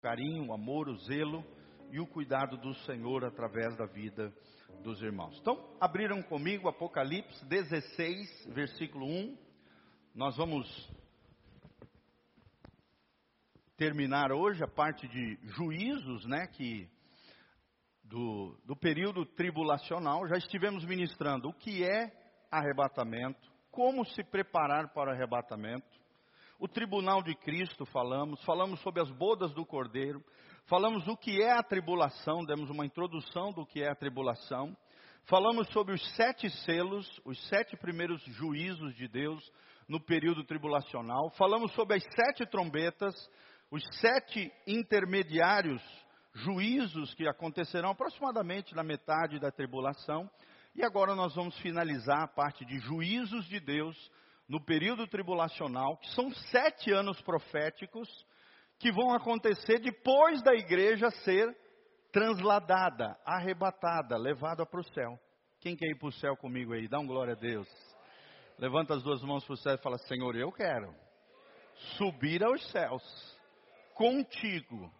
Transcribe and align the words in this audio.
carinho, 0.00 0.46
o 0.46 0.52
amor, 0.52 0.88
o 0.88 0.96
zelo 0.98 1.44
e 1.90 1.98
o 1.98 2.06
cuidado 2.06 2.56
do 2.56 2.74
Senhor 2.84 3.24
através 3.24 3.76
da 3.76 3.86
vida 3.86 4.32
dos 4.82 5.02
irmãos. 5.02 5.36
Então, 5.40 5.76
abriram 5.80 6.22
comigo 6.22 6.68
Apocalipse 6.68 7.44
16, 7.46 8.46
versículo 8.54 9.06
1. 9.06 9.36
Nós 10.14 10.36
vamos 10.36 10.66
terminar 13.76 14.30
hoje 14.30 14.62
a 14.62 14.68
parte 14.68 15.08
de 15.08 15.38
juízos, 15.56 16.24
né, 16.26 16.46
que 16.46 16.88
do, 18.04 18.56
do 18.64 18.76
período 18.76 19.26
tribulacional. 19.26 20.28
Já 20.28 20.36
estivemos 20.36 20.84
ministrando 20.84 21.48
o 21.48 21.54
que 21.54 21.82
é 21.82 22.12
arrebatamento, 22.50 23.50
como 23.70 24.04
se 24.06 24.22
preparar 24.22 24.92
para 24.92 25.10
o 25.10 25.12
arrebatamento 25.12 25.97
o 26.58 26.66
tribunal 26.66 27.22
de 27.22 27.34
Cristo 27.36 27.86
falamos, 27.86 28.42
falamos 28.44 28.80
sobre 28.80 29.00
as 29.00 29.10
bodas 29.12 29.54
do 29.54 29.64
Cordeiro, 29.64 30.22
falamos 30.66 31.06
o 31.06 31.16
que 31.16 31.40
é 31.40 31.52
a 31.52 31.62
tribulação, 31.62 32.44
demos 32.44 32.68
uma 32.68 32.84
introdução 32.84 33.52
do 33.52 33.64
que 33.64 33.82
é 33.82 33.88
a 33.88 33.94
tribulação, 33.94 34.76
falamos 35.26 35.68
sobre 35.68 35.94
os 35.94 36.16
sete 36.16 36.50
selos, 36.64 37.06
os 37.24 37.38
sete 37.48 37.76
primeiros 37.76 38.20
juízos 38.24 38.94
de 38.96 39.06
Deus 39.06 39.40
no 39.88 40.00
período 40.00 40.42
tribulacional, 40.44 41.30
falamos 41.30 41.72
sobre 41.74 41.96
as 41.96 42.02
sete 42.02 42.44
trombetas, 42.44 43.14
os 43.70 43.84
sete 44.00 44.52
intermediários 44.66 45.80
juízos 46.34 47.14
que 47.14 47.26
acontecerão 47.28 47.90
aproximadamente 47.90 48.74
na 48.74 48.82
metade 48.82 49.38
da 49.38 49.52
tribulação, 49.52 50.28
e 50.74 50.84
agora 50.84 51.14
nós 51.14 51.34
vamos 51.36 51.56
finalizar 51.58 52.22
a 52.22 52.28
parte 52.28 52.64
de 52.64 52.78
juízos 52.80 53.46
de 53.46 53.60
Deus 53.60 53.96
no 54.48 54.64
período 54.64 55.06
tribulacional, 55.06 55.98
que 55.98 56.08
são 56.14 56.30
sete 56.50 56.90
anos 56.90 57.20
proféticos, 57.20 58.08
que 58.78 58.90
vão 58.90 59.12
acontecer 59.12 59.78
depois 59.80 60.42
da 60.42 60.54
igreja 60.54 61.10
ser 61.10 61.54
transladada, 62.10 63.18
arrebatada, 63.24 64.16
levada 64.16 64.64
para 64.64 64.80
o 64.80 64.84
céu. 64.94 65.18
Quem 65.60 65.76
quer 65.76 65.90
ir 65.90 65.98
para 65.98 66.08
o 66.08 66.12
céu 66.12 66.36
comigo 66.36 66.72
aí? 66.72 66.88
Dá 66.88 66.98
um 66.98 67.06
glória 67.06 67.34
a 67.34 67.38
Deus. 67.38 67.68
Levanta 68.58 68.94
as 68.94 69.02
duas 69.02 69.20
mãos 69.22 69.44
para 69.44 69.54
o 69.54 69.56
céu 69.56 69.74
e 69.74 69.82
fala: 69.82 69.98
Senhor, 69.98 70.34
eu 70.34 70.50
quero 70.50 70.94
subir 71.96 72.42
aos 72.42 72.70
céus 72.70 73.02
contigo, 73.94 74.90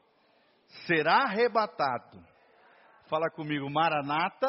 será 0.87 1.23
arrebatado. 1.23 2.23
Fala 3.09 3.31
comigo, 3.31 3.71
Maranata, 3.71 4.49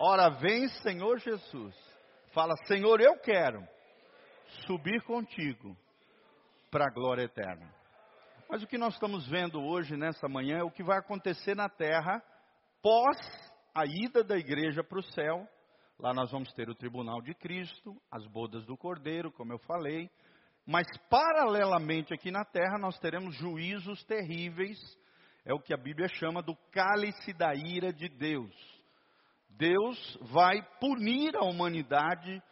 ora 0.00 0.30
vem, 0.30 0.68
Senhor 0.68 1.18
Jesus. 1.18 1.74
Fala, 2.32 2.54
Senhor, 2.66 3.00
eu 3.00 3.18
quero 3.20 3.62
subir 4.66 5.02
contigo 5.02 5.76
para 6.70 6.86
a 6.86 6.90
glória 6.90 7.22
eterna. 7.22 7.72
Mas 8.48 8.62
o 8.62 8.66
que 8.66 8.78
nós 8.78 8.94
estamos 8.94 9.26
vendo 9.28 9.60
hoje, 9.62 9.96
nessa 9.96 10.28
manhã, 10.28 10.58
é 10.58 10.62
o 10.62 10.70
que 10.70 10.82
vai 10.82 10.98
acontecer 10.98 11.54
na 11.54 11.68
terra 11.68 12.22
pós 12.82 13.16
a 13.74 13.84
ida 13.86 14.22
da 14.22 14.36
igreja 14.36 14.84
para 14.84 14.98
o 14.98 15.02
céu. 15.02 15.48
Lá 15.98 16.12
nós 16.12 16.30
vamos 16.30 16.52
ter 16.52 16.68
o 16.68 16.74
tribunal 16.74 17.22
de 17.22 17.34
Cristo, 17.34 17.96
as 18.10 18.26
bodas 18.26 18.66
do 18.66 18.76
Cordeiro, 18.76 19.32
como 19.32 19.52
eu 19.52 19.58
falei. 19.60 20.10
Mas 20.66 20.86
paralelamente 21.08 22.12
aqui 22.12 22.30
na 22.30 22.44
terra 22.44 22.78
nós 22.78 22.98
teremos 22.98 23.34
juízos 23.36 24.04
terríveis, 24.04 24.78
é 25.44 25.52
o 25.52 25.60
que 25.60 25.74
a 25.74 25.76
Bíblia 25.76 26.08
chama 26.14 26.42
do 26.42 26.54
cálice 26.70 27.32
da 27.32 27.54
ira 27.54 27.92
de 27.92 28.08
Deus. 28.08 28.54
Deus 29.48 30.18
vai 30.22 30.62
punir 30.80 31.36
a 31.36 31.44
humanidade 31.44 32.42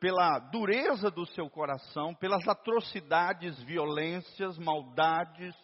pela 0.00 0.38
dureza 0.38 1.10
do 1.10 1.24
seu 1.26 1.48
coração, 1.48 2.14
pelas 2.14 2.46
atrocidades, 2.48 3.62
violências, 3.62 4.58
maldades, 4.58 5.54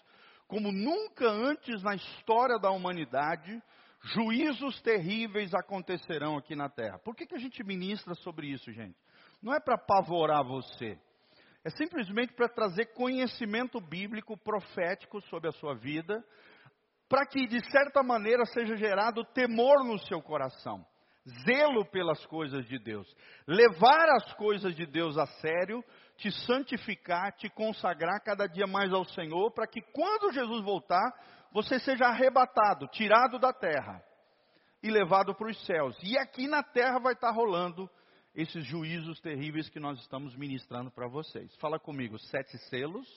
como 0.47 0.71
nunca 0.71 1.29
antes 1.29 1.83
na 1.83 1.97
história 1.97 2.59
da 2.59 2.71
humanidade, 2.71 3.61
juízos 4.01 4.81
terríveis 4.83 5.53
acontecerão 5.53 6.37
aqui 6.37 6.55
na 6.55 6.69
terra. 6.69 6.99
Por 6.99 7.17
que, 7.17 7.27
que 7.27 7.35
a 7.35 7.41
gente 7.41 7.65
ministra 7.65 8.15
sobre 8.15 8.47
isso, 8.47 8.71
gente? 8.71 8.97
Não 9.43 9.53
é 9.53 9.59
para 9.59 9.75
apavorar 9.75 10.45
você, 10.45 10.97
é 11.65 11.71
simplesmente 11.71 12.33
para 12.35 12.49
trazer 12.49 12.93
conhecimento 12.95 13.81
bíblico, 13.81 14.37
profético 14.37 15.21
sobre 15.23 15.49
a 15.49 15.53
sua 15.53 15.75
vida, 15.75 16.25
para 17.09 17.27
que 17.27 17.47
de 17.47 17.65
certa 17.71 18.03
maneira 18.03 18.45
seja 18.47 18.77
gerado 18.77 19.25
temor 19.25 19.83
no 19.85 19.99
seu 19.99 20.23
coração 20.23 20.87
zelo 21.45 21.85
pelas 21.87 22.25
coisas 22.27 22.67
de 22.67 22.79
Deus, 22.79 23.07
levar 23.47 24.09
as 24.11 24.33
coisas 24.35 24.75
de 24.77 24.85
Deus 24.87 25.17
a 25.17 25.27
sério, 25.27 25.83
te 26.17 26.31
santificar, 26.47 27.33
te 27.33 27.49
consagrar 27.49 28.23
cada 28.23 28.47
dia 28.47 28.67
mais 28.67 28.93
ao 28.93 29.05
Senhor, 29.05 29.51
para 29.53 29.67
que 29.67 29.81
quando 29.81 30.33
Jesus 30.33 30.63
voltar, 30.63 31.13
você 31.51 31.79
seja 31.79 32.07
arrebatado, 32.07 32.87
tirado 32.89 33.39
da 33.39 33.53
terra 33.53 34.05
e 34.83 34.91
levado 34.91 35.35
para 35.35 35.51
os 35.51 35.65
céus. 35.65 35.97
E 36.03 36.19
aqui 36.19 36.47
na 36.47 36.63
terra 36.63 36.99
vai 36.99 37.15
estar 37.15 37.31
rolando 37.31 37.89
esses 38.35 38.65
juízos 38.67 39.21
terríveis 39.21 39.69
que 39.69 39.81
nós 39.81 39.99
estamos 40.01 40.37
ministrando 40.37 40.91
para 40.91 41.09
vocês. 41.09 41.55
Fala 41.57 41.79
comigo: 41.79 42.19
sete 42.19 42.59
selos, 42.69 43.09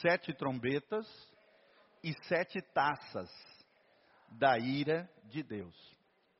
sete 0.00 0.32
trombetas 0.32 1.06
e 2.02 2.14
sete 2.24 2.62
taças 2.72 3.30
da 4.30 4.56
ira 4.58 5.10
de 5.24 5.42
Deus. 5.42 5.97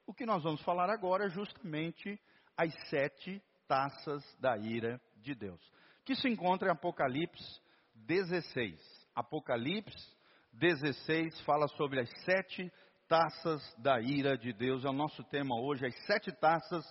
O 0.09 0.15
que 0.15 0.25
nós 0.25 0.43
vamos 0.43 0.63
falar 0.63 0.89
agora 0.89 1.27
é 1.27 1.29
justamente 1.29 2.19
as 2.57 2.73
sete 2.89 3.43
taças 3.69 4.25
da 4.41 4.57
ira 4.57 4.99
de 5.17 5.35
Deus, 5.35 5.61
que 6.03 6.15
se 6.15 6.27
encontra 6.27 6.69
em 6.69 6.73
Apocalipse 6.73 7.61
16. 7.95 8.75
Apocalipse 9.15 10.17
16 10.55 11.43
fala 11.43 11.69
sobre 11.69 12.01
as 12.01 12.09
sete 12.25 12.73
taças 13.07 13.63
da 13.77 14.01
ira 14.01 14.39
de 14.39 14.51
Deus. 14.51 14.83
É 14.83 14.89
o 14.89 14.95
nosso 14.95 15.23
tema 15.25 15.61
hoje, 15.61 15.85
as 15.85 16.07
sete 16.07 16.33
taças 16.33 16.87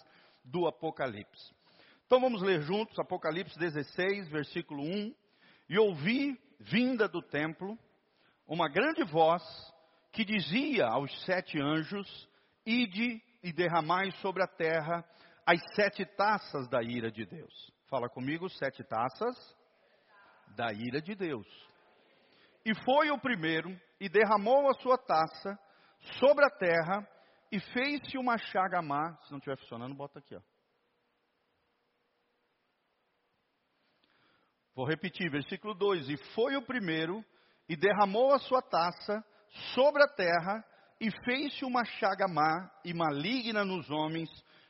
do 0.45 0.67
Apocalipse. 0.67 1.55
Então 2.05 2.21
vamos 2.21 2.43
ler 2.43 2.61
juntos 2.61 2.99
Apocalipse 2.99 3.57
16, 3.57 4.29
versículo 4.29 4.83
1. 4.83 5.15
E 5.69 5.79
ouvi, 5.79 6.39
vinda 6.59 7.07
do 7.07 7.23
templo, 7.23 7.75
uma 8.47 8.69
grande 8.69 9.03
voz 9.03 9.41
que 10.11 10.23
dizia 10.23 10.85
aos 10.85 11.11
sete 11.25 11.59
anjos: 11.59 12.29
Ide 12.67 13.23
e 13.41 13.53
derramai 13.53 14.11
sobre 14.21 14.43
a 14.43 14.47
terra 14.47 15.01
as 15.45 15.61
sete 15.73 16.05
taças 16.05 16.67
da 16.67 16.83
ira 16.83 17.09
de 17.09 17.25
Deus. 17.25 17.71
Fala 17.89 18.09
comigo, 18.09 18.49
sete 18.49 18.83
taças 18.83 19.57
da 20.57 20.73
ira 20.73 21.01
de 21.01 21.15
Deus. 21.15 21.47
E 22.65 22.75
foi 22.83 23.09
o 23.09 23.17
primeiro, 23.17 23.69
e 23.97 24.09
derramou 24.09 24.69
a 24.69 24.73
sua 24.73 24.97
taça 24.97 25.57
sobre 26.19 26.45
a 26.45 26.49
terra, 26.49 27.07
e 27.49 27.61
fez-se 27.61 28.17
uma 28.17 28.37
chaga 28.37 28.81
má. 28.81 29.15
Se 29.23 29.31
não 29.31 29.37
estiver 29.37 29.57
funcionando, 29.59 29.95
bota 29.95 30.19
aqui, 30.19 30.35
ó. 30.35 30.41
Vou 34.75 34.85
repetir, 34.85 35.31
versículo 35.31 35.73
2: 35.73 36.09
E 36.09 36.17
foi 36.35 36.57
o 36.57 36.65
primeiro, 36.65 37.23
e 37.69 37.77
derramou 37.77 38.33
a 38.33 38.39
sua 38.39 38.61
taça 38.61 39.23
sobre 39.73 40.03
a 40.03 40.07
terra, 40.09 40.61
e 40.99 41.11
fez-se 41.23 41.63
uma 41.63 41.85
chaga 41.85 42.27
má 42.27 42.71
e 42.83 42.93
maligna 42.93 43.63
nos 43.63 43.89
homens 43.89 44.29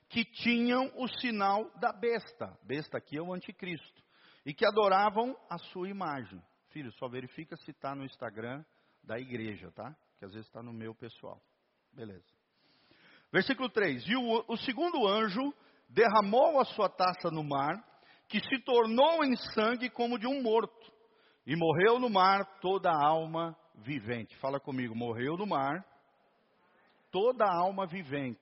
que 0.09 0.23
tinham 0.23 0.91
o 0.95 1.07
sinal 1.07 1.69
da 1.79 1.91
besta. 1.91 2.57
Besta 2.63 2.97
aqui 2.97 3.17
é 3.17 3.21
o 3.21 3.33
anticristo. 3.33 4.03
E 4.45 4.53
que 4.53 4.65
adoravam 4.65 5.35
a 5.49 5.57
sua 5.57 5.89
imagem. 5.89 6.41
Filho, 6.69 6.91
só 6.93 7.07
verifica 7.07 7.55
se 7.57 7.71
está 7.71 7.95
no 7.95 8.05
Instagram 8.05 8.63
da 9.03 9.17
igreja, 9.19 9.71
tá? 9.71 9.95
Que 10.17 10.25
às 10.25 10.31
vezes 10.31 10.47
está 10.47 10.61
no 10.61 10.73
meu 10.73 10.93
pessoal. 10.95 11.41
Beleza. 11.93 12.25
Versículo 13.31 13.69
3: 13.69 14.07
E 14.07 14.15
o, 14.15 14.45
o 14.47 14.57
segundo 14.57 15.05
anjo 15.07 15.53
derramou 15.89 16.59
a 16.59 16.65
sua 16.65 16.89
taça 16.89 17.29
no 17.31 17.43
mar, 17.43 17.75
que 18.27 18.39
se 18.39 18.59
tornou 18.63 19.23
em 19.23 19.35
sangue 19.53 19.89
como 19.89 20.17
de 20.17 20.27
um 20.27 20.41
morto. 20.41 20.93
E 21.45 21.55
morreu 21.55 21.99
no 21.99 22.09
mar 22.09 22.59
toda 22.59 22.89
a 22.89 23.07
alma 23.07 23.57
vivente. 23.75 24.35
Fala 24.37 24.59
comigo, 24.59 24.95
morreu 24.95 25.37
no 25.37 25.45
mar 25.45 25.85
toda 27.17 27.45
a 27.45 27.51
alma 27.51 27.87
vivente. 27.87 28.39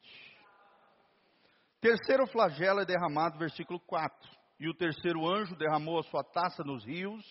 Terceiro 1.80 2.28
flagelo 2.28 2.82
é 2.82 2.86
derramado, 2.86 3.38
versículo 3.38 3.80
4. 3.80 4.30
E 4.60 4.68
o 4.68 4.74
terceiro 4.74 5.26
anjo 5.26 5.56
derramou 5.56 5.98
a 5.98 6.04
sua 6.04 6.26
taça 6.26 6.62
nos 6.62 6.84
rios, 6.84 7.24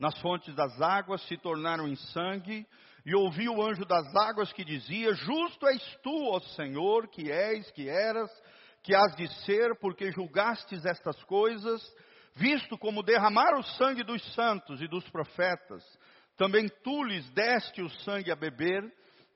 nas 0.00 0.18
fontes 0.22 0.54
das 0.54 0.80
águas 0.80 1.20
se 1.26 1.36
tornaram 1.36 1.86
em 1.86 1.96
sangue, 1.96 2.66
e 3.04 3.14
ouvi 3.14 3.46
o 3.46 3.62
anjo 3.62 3.84
das 3.84 4.06
águas 4.16 4.50
que 4.54 4.64
dizia: 4.64 5.12
Justo 5.12 5.66
és 5.66 5.82
tu, 6.02 6.30
ó 6.32 6.40
Senhor, 6.40 7.08
que 7.08 7.30
és, 7.30 7.70
que 7.72 7.90
eras, 7.90 8.30
que 8.82 8.94
has 8.94 9.14
de 9.16 9.28
ser, 9.44 9.78
porque 9.78 10.10
julgastes 10.12 10.86
estas 10.86 11.22
coisas, 11.24 11.82
visto 12.34 12.78
como 12.78 13.02
derramar 13.02 13.54
o 13.58 13.62
sangue 13.62 14.02
dos 14.02 14.22
santos 14.32 14.80
e 14.80 14.88
dos 14.88 15.06
profetas, 15.10 15.84
também 16.38 16.70
tu 16.82 17.04
lhes 17.04 17.28
deste 17.32 17.82
o 17.82 17.90
sangue 18.00 18.32
a 18.32 18.36
beber, 18.36 18.82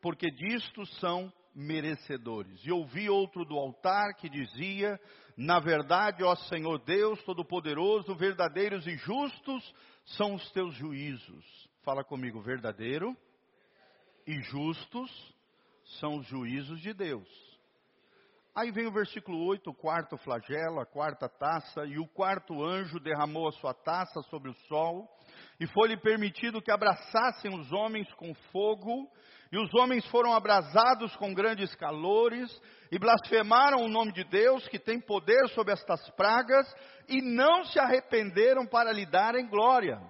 porque 0.00 0.30
disto 0.30 0.86
são 0.96 1.30
merecedores. 1.54 2.64
E 2.64 2.70
ouvi 2.70 3.08
outro 3.08 3.44
do 3.44 3.56
altar 3.56 4.14
que 4.14 4.28
dizia: 4.28 4.98
Na 5.36 5.58
verdade, 5.58 6.22
ó 6.22 6.34
Senhor 6.34 6.78
Deus 6.84 7.22
Todo-Poderoso, 7.24 8.14
verdadeiros 8.14 8.86
e 8.86 8.96
justos 8.96 9.74
são 10.16 10.34
os 10.34 10.50
teus 10.52 10.74
juízos. 10.74 11.44
Fala 11.82 12.04
comigo, 12.04 12.40
verdadeiro 12.40 13.16
e 14.26 14.40
justos 14.42 15.10
são 15.98 16.18
os 16.18 16.26
juízos 16.26 16.80
de 16.80 16.92
Deus. 16.92 17.28
Aí 18.54 18.70
vem 18.70 18.86
o 18.86 18.92
versículo 18.92 19.44
8, 19.46 19.70
o 19.70 19.74
quarto 19.74 20.16
flagelo, 20.18 20.80
a 20.80 20.86
quarta 20.86 21.28
taça, 21.28 21.84
e 21.86 21.98
o 21.98 22.06
quarto 22.06 22.62
anjo 22.62 22.98
derramou 22.98 23.48
a 23.48 23.52
sua 23.52 23.72
taça 23.72 24.20
sobre 24.22 24.50
o 24.50 24.54
sol, 24.68 25.08
e 25.58 25.66
foi-lhe 25.68 25.96
permitido 25.96 26.60
que 26.60 26.70
abraçassem 26.70 27.54
os 27.58 27.72
homens 27.72 28.12
com 28.14 28.34
fogo, 28.52 29.08
e 29.52 29.58
os 29.58 29.72
homens 29.74 30.06
foram 30.06 30.32
abrasados 30.32 31.14
com 31.16 31.34
grandes 31.34 31.74
calores, 31.74 32.50
e 32.90 32.98
blasfemaram 32.98 33.84
o 33.84 33.88
nome 33.88 34.12
de 34.12 34.24
Deus, 34.24 34.66
que 34.68 34.78
tem 34.78 35.00
poder 35.00 35.48
sobre 35.48 35.72
estas 35.72 36.08
pragas, 36.10 36.72
e 37.08 37.20
não 37.20 37.64
se 37.64 37.78
arrependeram 37.78 38.66
para 38.66 38.92
lhe 38.92 39.04
darem 39.06 39.48
glória. 39.48 40.00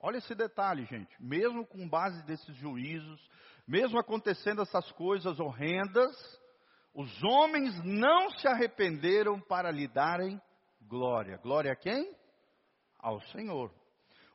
Olha 0.00 0.18
esse 0.18 0.34
detalhe, 0.34 0.84
gente. 0.86 1.14
Mesmo 1.20 1.66
com 1.66 1.88
base 1.88 2.24
desses 2.24 2.54
juízos, 2.56 3.20
mesmo 3.66 3.98
acontecendo 3.98 4.62
essas 4.62 4.90
coisas 4.92 5.38
horrendas, 5.38 6.16
os 6.94 7.22
homens 7.22 7.80
não 7.84 8.30
se 8.30 8.48
arrependeram 8.48 9.40
para 9.40 9.70
lhe 9.70 9.86
darem 9.86 10.40
glória. 10.88 11.38
Glória 11.38 11.72
a 11.72 11.76
quem? 11.76 12.12
Ao 12.98 13.20
Senhor. 13.26 13.72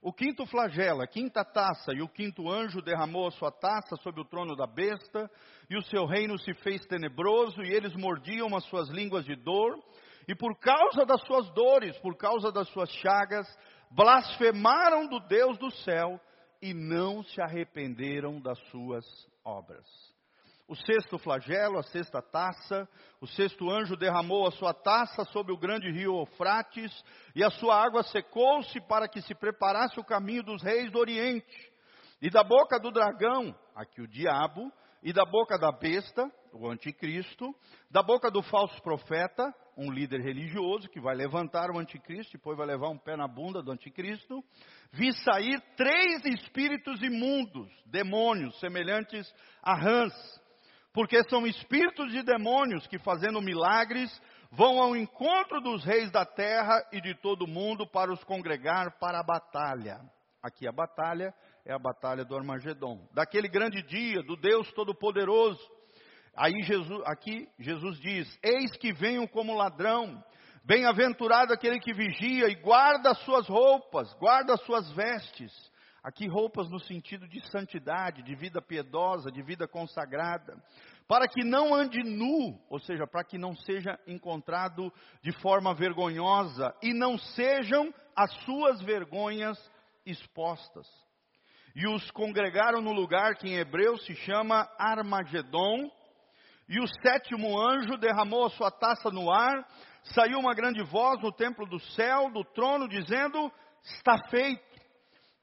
O 0.06 0.12
quinto 0.12 0.46
flagelo, 0.46 1.02
a 1.02 1.08
quinta 1.08 1.46
taça, 1.46 1.94
e 1.94 2.02
o 2.02 2.10
quinto 2.10 2.50
anjo 2.50 2.82
derramou 2.82 3.26
a 3.26 3.32
sua 3.32 3.50
taça 3.50 3.96
sobre 4.04 4.20
o 4.20 4.26
trono 4.26 4.54
da 4.54 4.68
besta, 4.68 5.32
e 5.70 5.78
o 5.78 5.82
seu 5.84 6.06
reino 6.06 6.38
se 6.38 6.54
fez 6.56 6.86
tenebroso, 6.88 7.64
e 7.64 7.74
eles 7.74 7.96
mordiam 7.96 8.54
as 8.54 8.66
suas 8.66 8.90
línguas 8.90 9.24
de 9.24 9.34
dor, 9.34 9.82
e 10.28 10.36
por 10.36 10.60
causa 10.60 11.06
das 11.06 11.22
suas 11.22 11.50
dores, 11.54 11.98
por 12.00 12.18
causa 12.18 12.52
das 12.52 12.68
suas 12.72 12.90
chagas, 12.92 13.48
blasfemaram 13.92 15.08
do 15.08 15.22
Deus 15.22 15.58
do 15.58 15.72
céu 15.72 16.20
e 16.62 16.74
não 16.74 17.24
se 17.24 17.42
arrependeram 17.42 18.42
das 18.42 18.60
suas 18.72 19.06
obras. 19.42 20.13
O 20.74 20.76
sexto 20.76 21.20
flagelo, 21.20 21.78
a 21.78 21.84
sexta 21.84 22.20
taça, 22.20 22.90
o 23.22 23.28
sexto 23.28 23.70
anjo 23.70 23.96
derramou 23.96 24.48
a 24.48 24.52
sua 24.52 24.74
taça 24.74 25.24
sobre 25.26 25.54
o 25.54 25.58
grande 25.58 25.92
rio 25.92 26.18
Eufrates, 26.18 26.92
e 27.36 27.44
a 27.44 27.52
sua 27.52 27.80
água 27.80 28.02
secou-se 28.02 28.82
para 28.88 29.08
que 29.08 29.22
se 29.22 29.36
preparasse 29.36 30.00
o 30.00 30.04
caminho 30.04 30.42
dos 30.42 30.64
reis 30.64 30.92
do 30.92 30.98
Oriente. 30.98 31.72
E 32.20 32.28
da 32.28 32.44
boca 32.44 32.80
do 32.80 32.90
dragão, 32.90 33.56
aqui 33.76 34.02
o 34.02 34.08
diabo, 34.08 34.74
e 35.04 35.14
da 35.14 35.24
boca 35.24 35.60
da 35.60 35.72
besta, 35.72 36.28
o 36.52 36.68
anticristo, 36.68 37.54
da 37.92 38.02
boca 38.02 38.32
do 38.32 38.42
falso 38.42 38.82
profeta, 38.82 39.54
um 39.78 39.92
líder 39.92 40.22
religioso 40.22 40.90
que 40.90 41.00
vai 41.00 41.14
levantar 41.14 41.70
o 41.70 41.78
anticristo, 41.78 42.34
depois 42.34 42.58
vai 42.58 42.66
levar 42.66 42.90
um 42.90 42.98
pé 42.98 43.16
na 43.16 43.28
bunda 43.28 43.62
do 43.62 43.72
anticristo, 43.72 44.44
vi 44.92 45.14
sair 45.24 45.62
três 45.78 46.26
espíritos 46.26 47.00
imundos, 47.04 47.72
demônios, 47.86 48.60
semelhantes 48.60 49.32
a 49.62 49.76
rãs, 49.76 50.14
porque 50.94 51.24
são 51.24 51.48
espíritos 51.48 52.12
de 52.12 52.22
demônios 52.22 52.86
que, 52.88 53.00
fazendo 53.00 53.42
milagres, 53.42 54.10
vão 54.52 54.80
ao 54.80 54.96
encontro 54.96 55.60
dos 55.60 55.84
reis 55.84 56.12
da 56.12 56.24
terra 56.24 56.80
e 56.92 57.02
de 57.02 57.16
todo 57.16 57.46
o 57.46 57.48
mundo 57.48 57.88
para 57.88 58.14
os 58.14 58.24
congregar 58.24 59.00
para 59.00 59.20
a 59.20 59.24
batalha. 59.24 60.00
Aqui 60.42 60.68
a 60.68 60.72
batalha 60.72 61.34
é 61.66 61.74
a 61.74 61.80
batalha 61.80 62.24
do 62.24 62.36
Armagedon. 62.36 63.08
Daquele 63.14 63.48
grande 63.48 63.82
dia 63.82 64.22
do 64.22 64.36
Deus 64.36 64.72
Todo-Poderoso. 64.74 65.60
Aí 66.36 66.62
Jesus, 66.62 67.02
aqui 67.06 67.48
Jesus 67.58 68.00
diz: 68.00 68.40
Eis 68.44 68.76
que 68.78 68.94
venho 68.94 69.28
como 69.28 69.56
ladrão. 69.56 70.24
Bem-aventurado 70.66 71.54
aquele 71.54 71.80
que 71.80 71.94
vigia 71.94 72.48
e 72.48 72.56
guarda 72.56 73.12
as 73.12 73.20
suas 73.26 73.48
roupas, 73.48 74.14
guarda 74.14 74.54
as 74.54 74.62
suas 74.62 74.90
vestes. 74.92 75.52
Aqui 76.04 76.28
roupas 76.28 76.70
no 76.70 76.80
sentido 76.80 77.28
de 77.28 77.40
santidade, 77.50 78.24
de 78.24 78.36
vida 78.36 78.62
piedosa, 78.62 79.32
de 79.32 79.42
vida 79.42 79.68
consagrada, 79.68 80.62
para 81.08 81.28
que 81.28 81.44
não 81.44 81.74
ande 81.74 82.04
nu, 82.04 82.60
ou 82.70 82.80
seja, 82.80 83.08
para 83.08 83.24
que 83.24 83.38
não 83.38 83.56
seja 83.56 83.98
encontrado 84.06 84.92
de 85.22 85.32
forma 85.32 85.74
vergonhosa 85.74 86.76
e 86.82 86.94
não 86.94 87.18
sejam 87.18 87.94
as 88.16 88.32
suas 88.44 88.82
vergonhas 88.82 89.58
expostas 90.06 90.86
e 91.76 91.88
os 91.88 92.10
congregaram 92.12 92.82
no 92.82 92.92
lugar 92.92 93.36
que 93.36 93.48
em 93.48 93.56
hebreu 93.56 93.98
se 93.98 94.16
chama 94.16 94.70
Armagedon. 94.78 95.90
E 96.70 96.80
o 96.80 96.88
sétimo 97.02 97.60
anjo 97.60 97.98
derramou 97.98 98.46
a 98.46 98.50
sua 98.52 98.72
taça 98.72 99.10
no 99.10 99.32
ar, 99.32 99.68
saiu 100.04 100.40
uma 100.40 100.54
grande 100.54 100.82
voz 100.84 101.20
no 101.22 101.32
templo 101.32 101.66
do 101.66 101.80
céu, 101.80 102.32
do 102.32 102.44
trono, 102.44 102.88
dizendo: 102.88 103.52
Está 103.84 104.18
feito. 104.30 104.73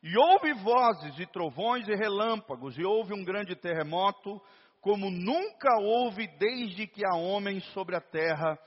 E 0.03 0.17
houve 0.17 0.55
vozes 0.55 1.19
e 1.19 1.27
trovões 1.27 1.87
e 1.87 1.95
relâmpagos, 1.95 2.79
e 2.79 2.85
houve 2.85 3.13
um 3.13 3.23
grande 3.23 3.55
terremoto, 3.55 4.41
como 4.81 5.11
nunca 5.11 5.79
houve 5.79 6.27
desde 6.39 6.87
que 6.87 7.05
há 7.05 7.15
homens 7.15 7.65
sobre 7.73 7.95
a 7.95 8.01
terra. 8.01 8.59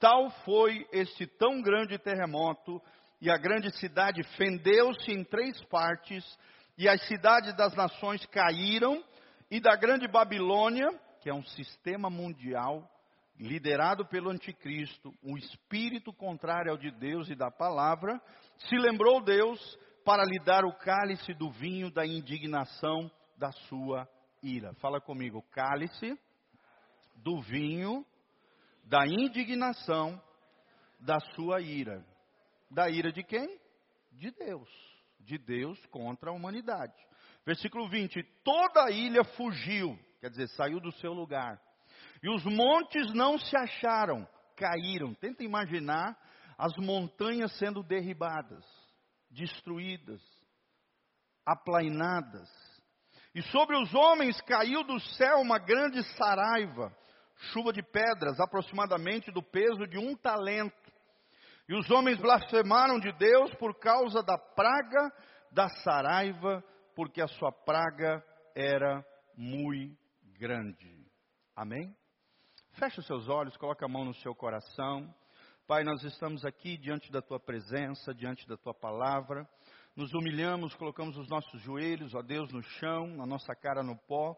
Tal 0.00 0.30
foi 0.44 0.86
este 0.90 1.26
tão 1.26 1.60
grande 1.60 1.98
terremoto, 1.98 2.80
e 3.20 3.30
a 3.30 3.36
grande 3.36 3.70
cidade 3.76 4.22
fendeu-se 4.36 5.10
em 5.12 5.24
três 5.24 5.62
partes, 5.64 6.24
e 6.78 6.88
as 6.88 7.06
cidades 7.06 7.54
das 7.54 7.74
nações 7.74 8.24
caíram, 8.26 9.04
e 9.50 9.60
da 9.60 9.76
grande 9.76 10.08
Babilônia, 10.08 10.88
que 11.20 11.28
é 11.28 11.34
um 11.34 11.44
sistema 11.44 12.08
mundial 12.08 12.88
liderado 13.38 14.04
pelo 14.06 14.30
anticristo, 14.30 15.14
um 15.22 15.36
espírito 15.36 16.12
contrário 16.12 16.72
ao 16.72 16.78
de 16.78 16.90
Deus 16.90 17.28
e 17.28 17.34
da 17.34 17.50
palavra, 17.50 18.20
se 18.58 18.76
lembrou 18.76 19.22
Deus 19.22 19.78
para 20.08 20.24
lhe 20.24 20.38
dar 20.38 20.64
o 20.64 20.72
cálice 20.72 21.34
do 21.34 21.50
vinho 21.50 21.90
da 21.90 22.06
indignação 22.06 23.10
da 23.36 23.52
sua 23.68 24.08
ira. 24.42 24.72
Fala 24.76 25.02
comigo, 25.02 25.42
cálice 25.50 26.18
do 27.16 27.42
vinho 27.42 28.06
da 28.84 29.06
indignação 29.06 30.18
da 30.98 31.20
sua 31.34 31.60
ira. 31.60 32.02
Da 32.70 32.88
ira 32.88 33.12
de 33.12 33.22
quem? 33.22 33.60
De 34.12 34.30
Deus 34.30 34.88
de 35.20 35.36
Deus 35.36 35.78
contra 35.90 36.30
a 36.30 36.32
humanidade. 36.32 36.94
Versículo 37.44 37.86
20: 37.90 38.22
Toda 38.42 38.86
a 38.86 38.90
ilha 38.90 39.22
fugiu, 39.24 39.98
quer 40.22 40.30
dizer, 40.30 40.48
saiu 40.48 40.80
do 40.80 40.90
seu 40.92 41.12
lugar. 41.12 41.60
E 42.22 42.30
os 42.30 42.42
montes 42.44 43.12
não 43.12 43.38
se 43.38 43.54
acharam, 43.54 44.26
caíram. 44.56 45.12
Tenta 45.12 45.44
imaginar 45.44 46.16
as 46.56 46.74
montanhas 46.78 47.52
sendo 47.58 47.82
derribadas, 47.82 48.64
destruídas, 49.30 50.20
aplainadas. 51.44 52.48
E 53.34 53.42
sobre 53.42 53.76
os 53.76 53.94
homens 53.94 54.40
caiu 54.42 54.82
do 54.84 54.98
céu 55.00 55.40
uma 55.40 55.58
grande 55.58 56.02
saraiva, 56.16 56.94
chuva 57.52 57.72
de 57.72 57.82
pedras, 57.82 58.40
aproximadamente 58.40 59.30
do 59.30 59.42
peso 59.42 59.86
de 59.86 59.98
um 59.98 60.16
talento. 60.16 60.74
E 61.68 61.74
os 61.74 61.90
homens 61.90 62.18
blasfemaram 62.18 62.98
de 62.98 63.12
Deus 63.12 63.54
por 63.56 63.78
causa 63.78 64.22
da 64.22 64.38
praga 64.38 65.12
da 65.52 65.68
saraiva, 65.68 66.64
porque 66.94 67.20
a 67.20 67.28
sua 67.28 67.52
praga 67.52 68.24
era 68.56 69.04
muito 69.36 69.96
grande. 70.38 71.06
Amém? 71.54 71.94
Feche 72.72 73.00
os 73.00 73.06
seus 73.06 73.28
olhos, 73.28 73.56
coloque 73.56 73.84
a 73.84 73.88
mão 73.88 74.04
no 74.04 74.14
seu 74.14 74.34
coração. 74.34 75.12
Pai, 75.68 75.84
nós 75.84 76.02
estamos 76.02 76.46
aqui 76.46 76.78
diante 76.78 77.12
da 77.12 77.20
tua 77.20 77.38
presença, 77.38 78.14
diante 78.14 78.48
da 78.48 78.56
tua 78.56 78.72
palavra. 78.72 79.46
Nos 79.94 80.14
humilhamos, 80.14 80.72
colocamos 80.72 81.14
os 81.18 81.28
nossos 81.28 81.60
joelhos, 81.60 82.14
ó 82.14 82.22
Deus, 82.22 82.50
no 82.50 82.62
chão, 82.62 83.22
a 83.22 83.26
nossa 83.26 83.54
cara 83.54 83.82
no 83.82 83.94
pó. 83.94 84.34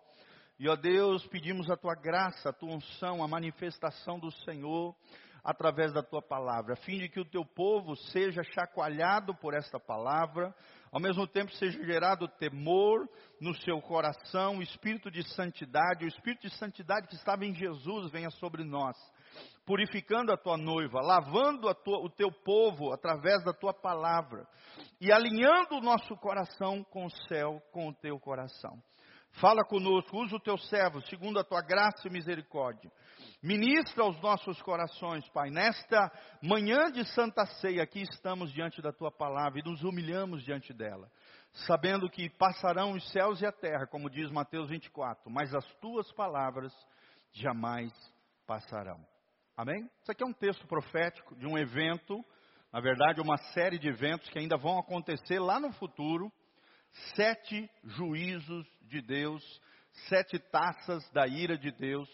E, 0.58 0.68
ó 0.68 0.74
Deus, 0.74 1.24
pedimos 1.28 1.70
a 1.70 1.76
tua 1.76 1.94
graça, 1.94 2.48
a 2.48 2.52
tua 2.52 2.74
unção, 2.74 3.22
a 3.22 3.28
manifestação 3.28 4.18
do 4.18 4.32
Senhor 4.44 4.92
através 5.42 5.92
da 5.92 6.02
tua 6.02 6.22
palavra, 6.22 6.74
a 6.74 6.76
fim 6.76 6.98
de 6.98 7.08
que 7.08 7.20
o 7.20 7.24
teu 7.24 7.44
povo 7.44 7.96
seja 7.96 8.42
chacoalhado 8.42 9.34
por 9.34 9.54
esta 9.54 9.78
palavra, 9.78 10.54
ao 10.92 11.00
mesmo 11.00 11.26
tempo 11.26 11.52
seja 11.52 11.82
gerado 11.84 12.28
temor 12.28 13.08
no 13.40 13.54
seu 13.62 13.80
coração, 13.80 14.58
o 14.58 14.62
espírito 14.62 15.10
de 15.10 15.22
santidade, 15.34 16.04
o 16.04 16.08
espírito 16.08 16.48
de 16.48 16.56
santidade 16.56 17.08
que 17.08 17.14
estava 17.14 17.44
em 17.44 17.54
Jesus 17.54 18.10
venha 18.10 18.30
sobre 18.30 18.64
nós, 18.64 18.96
purificando 19.64 20.32
a 20.32 20.36
tua 20.36 20.56
noiva, 20.56 21.00
lavando 21.00 21.72
tua, 21.74 21.98
o 21.98 22.10
teu 22.10 22.30
povo 22.30 22.92
através 22.92 23.44
da 23.44 23.52
tua 23.52 23.72
palavra 23.72 24.46
e 25.00 25.12
alinhando 25.12 25.76
o 25.76 25.80
nosso 25.80 26.16
coração 26.16 26.82
com 26.84 27.06
o 27.06 27.10
céu, 27.28 27.62
com 27.72 27.88
o 27.88 27.94
teu 27.94 28.18
coração. 28.18 28.82
Fala 29.34 29.64
conosco, 29.64 30.18
usa 30.18 30.36
o 30.36 30.40
teu 30.40 30.58
servo, 30.58 31.00
segundo 31.02 31.38
a 31.38 31.44
tua 31.44 31.62
graça 31.62 32.08
e 32.08 32.10
misericórdia. 32.10 32.90
Ministra 33.42 34.04
aos 34.04 34.20
nossos 34.20 34.60
corações, 34.62 35.28
Pai. 35.30 35.50
Nesta 35.50 36.10
manhã 36.42 36.90
de 36.90 37.04
Santa 37.12 37.44
Ceia, 37.46 37.82
aqui 37.82 38.02
estamos 38.02 38.52
diante 38.52 38.82
da 38.82 38.92
tua 38.92 39.10
palavra 39.10 39.60
e 39.60 39.62
nos 39.62 39.82
humilhamos 39.82 40.42
diante 40.44 40.72
dela, 40.72 41.10
sabendo 41.66 42.08
que 42.10 42.28
passarão 42.30 42.92
os 42.92 43.10
céus 43.12 43.40
e 43.40 43.46
a 43.46 43.52
terra, 43.52 43.86
como 43.86 44.10
diz 44.10 44.30
Mateus 44.30 44.68
24, 44.68 45.30
mas 45.30 45.54
as 45.54 45.64
tuas 45.80 46.10
palavras 46.12 46.72
jamais 47.32 47.92
passarão. 48.46 49.04
Amém? 49.56 49.88
Isso 50.02 50.10
aqui 50.10 50.22
é 50.22 50.26
um 50.26 50.32
texto 50.32 50.66
profético 50.66 51.34
de 51.36 51.46
um 51.46 51.58
evento, 51.58 52.24
na 52.72 52.80
verdade, 52.80 53.20
uma 53.20 53.36
série 53.52 53.78
de 53.78 53.88
eventos 53.88 54.28
que 54.28 54.38
ainda 54.38 54.56
vão 54.56 54.78
acontecer 54.78 55.38
lá 55.38 55.60
no 55.60 55.72
futuro 55.72 56.32
sete 57.14 57.70
juízos 57.84 58.66
de 58.82 59.00
Deus, 59.00 59.42
sete 60.08 60.38
taças 60.38 61.08
da 61.10 61.26
ira 61.26 61.56
de 61.56 61.70
Deus. 61.72 62.08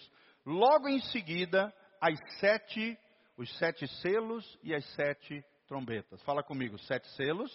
Logo 0.47 0.89
em 0.89 1.01
seguida, 1.01 1.75
as 2.01 2.17
sete, 2.39 2.97
os 3.37 3.53
sete 3.59 3.89
selos 4.01 4.57
e 4.63 4.73
as 4.73 4.85
sete 4.95 5.45
trombetas. 5.67 6.23
Fala 6.23 6.41
comigo, 6.41 6.79
sete 6.79 7.09
selos, 7.17 7.51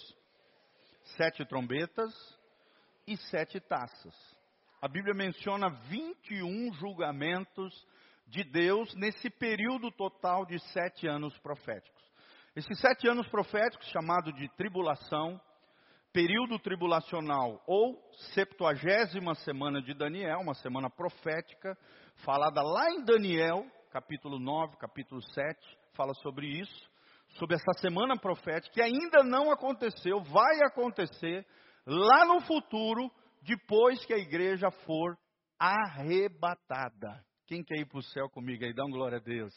sete 1.15 1.45
trombetas 1.45 2.13
e 3.07 3.15
sete 3.15 3.62
taças. 3.62 4.13
A 4.81 4.89
Bíblia 4.89 5.13
menciona 5.13 5.69
21 5.69 6.74
julgamentos 6.74 7.88
de 8.27 8.43
Deus 8.43 8.93
nesse 8.95 9.29
período 9.29 9.89
total 9.91 10.45
de 10.45 10.60
sete 10.74 11.07
anos 11.07 11.38
proféticos. 11.38 12.03
Esses 12.57 12.77
sete 12.77 13.07
anos 13.07 13.25
proféticos, 13.29 13.88
chamado 13.88 14.33
de 14.33 14.50
tribulação, 14.57 15.39
período 16.13 16.59
tribulacional 16.59 17.61
ou 17.65 17.97
septuagésima 18.33 19.33
semana 19.35 19.81
de 19.81 19.93
Daniel, 19.93 20.39
uma 20.39 20.53
semana 20.53 20.89
profética, 20.89 21.77
falada 22.25 22.61
lá 22.61 22.91
em 22.91 23.03
Daniel, 23.03 23.65
capítulo 23.91 24.39
9, 24.39 24.77
capítulo 24.77 25.21
7, 25.21 25.77
fala 25.93 26.13
sobre 26.15 26.47
isso, 26.47 26.89
sobre 27.37 27.55
essa 27.55 27.79
semana 27.79 28.17
profética 28.17 28.73
que 28.73 28.81
ainda 28.81 29.23
não 29.23 29.51
aconteceu, 29.51 30.21
vai 30.23 30.59
acontecer 30.65 31.45
lá 31.85 32.25
no 32.25 32.41
futuro, 32.41 33.09
depois 33.41 34.03
que 34.05 34.13
a 34.13 34.17
igreja 34.17 34.69
for 34.85 35.17
arrebatada. 35.57 37.23
Quem 37.47 37.63
quer 37.63 37.79
ir 37.79 37.85
para 37.85 37.99
o 37.99 38.03
céu 38.03 38.29
comigo 38.29 38.63
aí? 38.63 38.73
Dá 38.73 38.83
glória 38.85 39.17
a 39.17 39.21
Deus. 39.21 39.53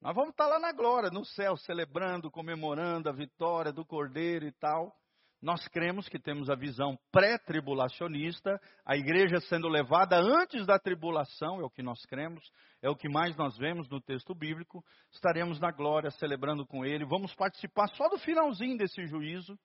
Nós 0.00 0.14
vamos 0.14 0.30
estar 0.30 0.46
lá 0.46 0.60
na 0.60 0.72
glória, 0.72 1.10
no 1.10 1.24
céu, 1.24 1.56
celebrando, 1.56 2.30
comemorando 2.30 3.08
a 3.08 3.12
vitória 3.12 3.72
do 3.72 3.84
Cordeiro 3.84 4.46
e 4.46 4.52
tal. 4.52 4.92
Nós 5.40 5.68
cremos 5.68 6.08
que 6.08 6.18
temos 6.18 6.50
a 6.50 6.56
visão 6.56 6.98
pré-tribulacionista, 7.12 8.60
a 8.84 8.96
igreja 8.96 9.40
sendo 9.42 9.68
levada 9.68 10.18
antes 10.18 10.66
da 10.66 10.80
tribulação, 10.80 11.60
é 11.60 11.64
o 11.64 11.70
que 11.70 11.82
nós 11.82 12.04
cremos, 12.06 12.42
é 12.82 12.90
o 12.90 12.96
que 12.96 13.08
mais 13.08 13.36
nós 13.36 13.56
vemos 13.56 13.88
no 13.88 14.00
texto 14.00 14.34
bíblico. 14.34 14.84
Estaremos 15.12 15.60
na 15.60 15.70
glória 15.70 16.10
celebrando 16.10 16.66
com 16.66 16.84
ele. 16.84 17.04
Vamos 17.04 17.32
participar 17.36 17.86
só 17.90 18.08
do 18.08 18.18
finalzinho 18.18 18.76
desse 18.76 19.06
juízo, 19.06 19.56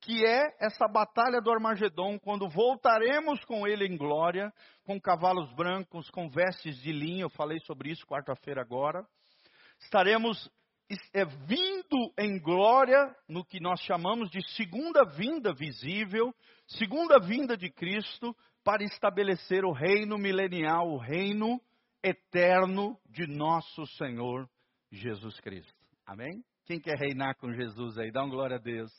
que 0.00 0.24
é 0.24 0.46
essa 0.60 0.88
batalha 0.88 1.42
do 1.42 1.50
Armagedon, 1.50 2.18
quando 2.18 2.48
voltaremos 2.48 3.44
com 3.44 3.66
ele 3.66 3.86
em 3.86 3.98
glória, 3.98 4.50
com 4.84 4.98
cavalos 4.98 5.52
brancos, 5.54 6.08
com 6.08 6.30
vestes 6.30 6.80
de 6.80 6.90
linho. 6.90 7.26
Eu 7.26 7.30
falei 7.30 7.58
sobre 7.60 7.90
isso 7.90 8.06
quarta-feira 8.06 8.62
agora. 8.62 9.04
Estaremos 9.80 10.50
é 11.12 11.24
vindo 11.24 12.12
em 12.18 12.38
glória 12.38 13.14
no 13.28 13.44
que 13.44 13.60
nós 13.60 13.80
chamamos 13.82 14.30
de 14.30 14.40
segunda 14.54 15.04
vinda 15.04 15.52
visível, 15.52 16.34
segunda 16.66 17.18
vinda 17.18 17.56
de 17.56 17.70
Cristo 17.70 18.34
para 18.64 18.82
estabelecer 18.82 19.64
o 19.64 19.72
reino 19.72 20.16
milenial, 20.16 20.88
o 20.88 20.98
reino 20.98 21.60
eterno 22.02 22.98
de 23.08 23.26
nosso 23.26 23.86
Senhor 23.98 24.48
Jesus 24.90 25.38
Cristo. 25.40 25.74
Amém? 26.06 26.42
Quem 26.64 26.80
quer 26.80 26.98
reinar 26.98 27.34
com 27.36 27.52
Jesus 27.52 27.98
aí? 27.98 28.10
Dá 28.10 28.22
uma 28.22 28.30
glória 28.30 28.56
a 28.56 28.60
Deus. 28.60 28.90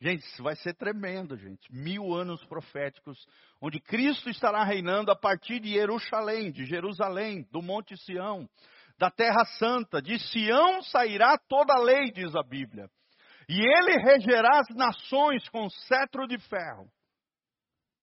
Gente, 0.00 0.24
isso 0.26 0.42
vai 0.42 0.56
ser 0.56 0.74
tremendo, 0.74 1.36
gente. 1.36 1.72
Mil 1.72 2.12
anos 2.12 2.44
proféticos, 2.46 3.24
onde 3.60 3.78
Cristo 3.78 4.28
estará 4.30 4.64
reinando 4.64 5.12
a 5.12 5.16
partir 5.16 5.60
de 5.60 5.70
Jerusalém, 5.74 6.50
de 6.50 6.64
Jerusalém, 6.64 7.46
do 7.52 7.62
Monte 7.62 7.96
Sião 7.98 8.48
da 8.98 9.10
terra 9.10 9.44
santa. 9.58 10.00
De 10.00 10.18
Sião 10.18 10.82
sairá 10.82 11.36
toda 11.48 11.74
a 11.74 11.80
lei, 11.80 12.10
diz 12.10 12.34
a 12.34 12.42
Bíblia. 12.42 12.88
E 13.48 13.60
ele 13.60 14.02
regerá 14.02 14.60
as 14.60 14.74
nações 14.74 15.48
com 15.48 15.68
cetro 15.68 16.26
de 16.26 16.38
ferro. 16.38 16.88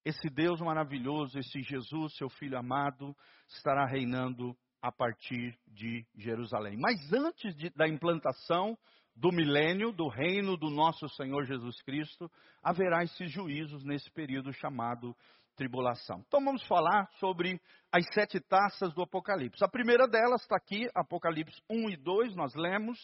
Esse 0.05 0.29
Deus 0.29 0.59
maravilhoso, 0.61 1.37
esse 1.37 1.61
Jesus, 1.61 2.15
seu 2.15 2.29
filho 2.29 2.57
amado, 2.57 3.15
estará 3.47 3.85
reinando 3.85 4.55
a 4.81 4.91
partir 4.91 5.57
de 5.67 6.05
Jerusalém. 6.15 6.77
Mas 6.77 7.11
antes 7.11 7.55
de, 7.55 7.69
da 7.71 7.87
implantação 7.87 8.77
do 9.15 9.31
milênio, 9.31 9.91
do 9.91 10.07
reino 10.07 10.55
do 10.55 10.69
nosso 10.69 11.07
Senhor 11.09 11.45
Jesus 11.45 11.81
Cristo, 11.81 12.31
haverá 12.63 13.03
esses 13.03 13.29
juízos 13.29 13.83
nesse 13.83 14.09
período 14.11 14.53
chamado 14.53 15.15
tribulação. 15.59 16.23
Então 16.25 16.41
vamos 16.41 16.65
falar 16.67 17.05
sobre 17.19 17.59
as 17.91 18.05
sete 18.13 18.39
taças 18.39 18.93
do 18.93 19.01
Apocalipse. 19.01 19.61
A 19.61 19.67
primeira 19.67 20.07
delas 20.07 20.41
está 20.41 20.55
aqui, 20.55 20.89
Apocalipse 20.95 21.61
1 21.69 21.89
e 21.89 21.97
2, 21.97 22.33
nós 22.33 22.55
lemos, 22.55 22.97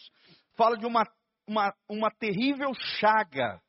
fala 0.56 0.78
de 0.78 0.86
uma, 0.86 1.02
uma, 1.46 1.74
uma 1.86 2.10
terrível 2.10 2.72
chaga 2.98 3.60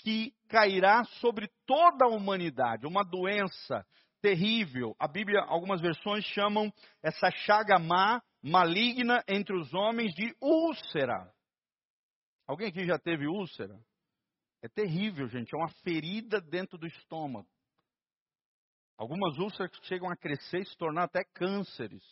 que 0.00 0.34
cairá 0.50 1.02
sobre 1.18 1.48
toda 1.64 2.04
a 2.04 2.10
humanidade, 2.10 2.86
uma 2.86 3.02
doença 3.02 3.82
terrível. 4.20 4.94
A 4.98 5.08
Bíblia, 5.08 5.40
algumas 5.48 5.80
versões 5.80 6.22
chamam 6.26 6.70
essa 7.02 7.30
chaga 7.46 7.78
má, 7.78 8.20
maligna 8.42 9.24
entre 9.26 9.56
os 9.56 9.72
homens 9.72 10.12
de 10.14 10.36
úlcera. 10.42 11.32
Alguém 12.46 12.68
aqui 12.68 12.84
já 12.84 12.98
teve 12.98 13.26
úlcera? 13.26 13.74
É 14.62 14.68
terrível, 14.68 15.26
gente. 15.26 15.54
É 15.54 15.56
uma 15.56 15.70
ferida 15.82 16.38
dentro 16.38 16.76
do 16.76 16.86
estômago. 16.86 17.48
Algumas 18.98 19.36
úlceras 19.38 19.70
chegam 19.82 20.10
a 20.10 20.16
crescer 20.16 20.60
e 20.60 20.66
se 20.66 20.76
tornar 20.76 21.04
até 21.04 21.22
cânceres 21.22 22.02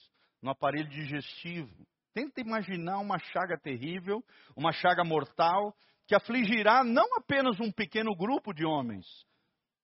no 0.43 0.51
aparelho 0.51 0.89
digestivo. 0.89 1.75
Tenta 2.13 2.41
imaginar 2.41 2.99
uma 2.99 3.19
chaga 3.19 3.59
terrível, 3.59 4.23
uma 4.55 4.71
chaga 4.73 5.03
mortal, 5.03 5.75
que 6.07 6.15
afligirá 6.15 6.85
não 6.85 7.17
apenas 7.17 7.59
um 7.59 7.73
pequeno 7.73 8.15
grupo 8.15 8.53
de 8.53 8.67
homens, 8.67 9.07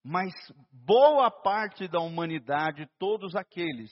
mas 0.05 0.33
boa 0.71 1.31
parte 1.31 1.89
da 1.89 2.01
humanidade, 2.01 2.87
todos 2.99 3.35
aqueles 3.35 3.91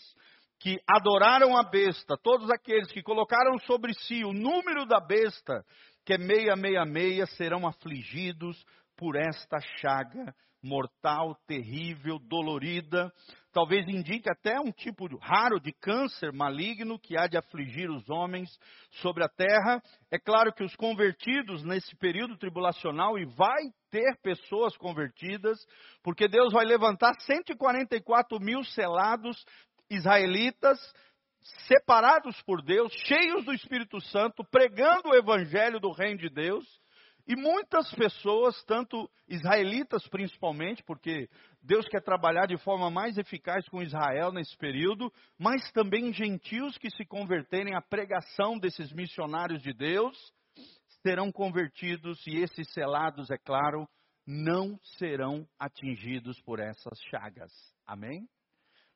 que 0.60 0.78
adoraram 0.86 1.56
a 1.56 1.62
besta, 1.62 2.16
todos 2.22 2.50
aqueles 2.50 2.90
que 2.92 3.02
colocaram 3.02 3.58
sobre 3.60 3.94
si 3.94 4.24
o 4.24 4.32
número 4.32 4.84
da 4.84 5.00
besta, 5.00 5.64
que 6.04 6.12
é 6.12 6.18
666, 6.18 7.36
serão 7.36 7.66
afligidos 7.66 8.62
por 8.96 9.16
esta 9.16 9.58
chaga 9.78 10.34
mortal, 10.62 11.36
terrível, 11.46 12.18
dolorida, 12.18 13.12
talvez 13.52 13.86
indique 13.88 14.30
até 14.30 14.60
um 14.60 14.72
tipo 14.72 15.06
raro 15.18 15.60
de 15.60 15.72
câncer 15.72 16.32
maligno 16.32 16.98
que 16.98 17.16
há 17.16 17.26
de 17.26 17.36
afligir 17.36 17.90
os 17.90 18.08
homens 18.08 18.48
sobre 19.02 19.24
a 19.24 19.28
terra. 19.28 19.82
É 20.10 20.18
claro 20.18 20.52
que 20.52 20.64
os 20.64 20.74
convertidos 20.76 21.64
nesse 21.64 21.94
período 21.96 22.36
tribulacional, 22.36 23.18
e 23.18 23.24
vai 23.24 23.62
ter 23.90 24.18
pessoas 24.22 24.76
convertidas, 24.76 25.58
porque 26.02 26.28
Deus 26.28 26.52
vai 26.52 26.64
levantar 26.64 27.14
144 27.20 28.38
mil 28.40 28.62
selados 28.64 29.44
israelitas, 29.90 30.78
separados 31.66 32.40
por 32.42 32.62
Deus, 32.62 32.92
cheios 33.06 33.44
do 33.44 33.54
Espírito 33.54 34.00
Santo, 34.02 34.44
pregando 34.50 35.08
o 35.08 35.14
evangelho 35.14 35.80
do 35.80 35.90
reino 35.92 36.18
de 36.18 36.28
Deus 36.28 36.64
e 37.28 37.36
muitas 37.36 37.92
pessoas, 37.94 38.64
tanto 38.64 39.08
israelitas 39.28 40.08
principalmente, 40.08 40.82
porque 40.82 41.28
Deus 41.62 41.86
quer 41.86 42.02
trabalhar 42.02 42.46
de 42.46 42.56
forma 42.56 42.90
mais 42.90 43.18
eficaz 43.18 43.68
com 43.68 43.82
Israel 43.82 44.32
nesse 44.32 44.56
período, 44.56 45.12
mas 45.38 45.70
também 45.72 46.10
gentios 46.10 46.78
que 46.78 46.90
se 46.90 47.04
converterem 47.04 47.74
à 47.74 47.82
pregação 47.82 48.58
desses 48.58 48.90
missionários 48.94 49.62
de 49.62 49.74
Deus, 49.74 50.16
serão 51.02 51.30
convertidos 51.30 52.18
e 52.26 52.38
esses 52.38 52.72
selados, 52.72 53.30
é 53.30 53.36
claro, 53.36 53.86
não 54.26 54.78
serão 54.96 55.46
atingidos 55.58 56.40
por 56.40 56.58
essas 56.58 56.98
chagas. 57.10 57.52
Amém? 57.86 58.26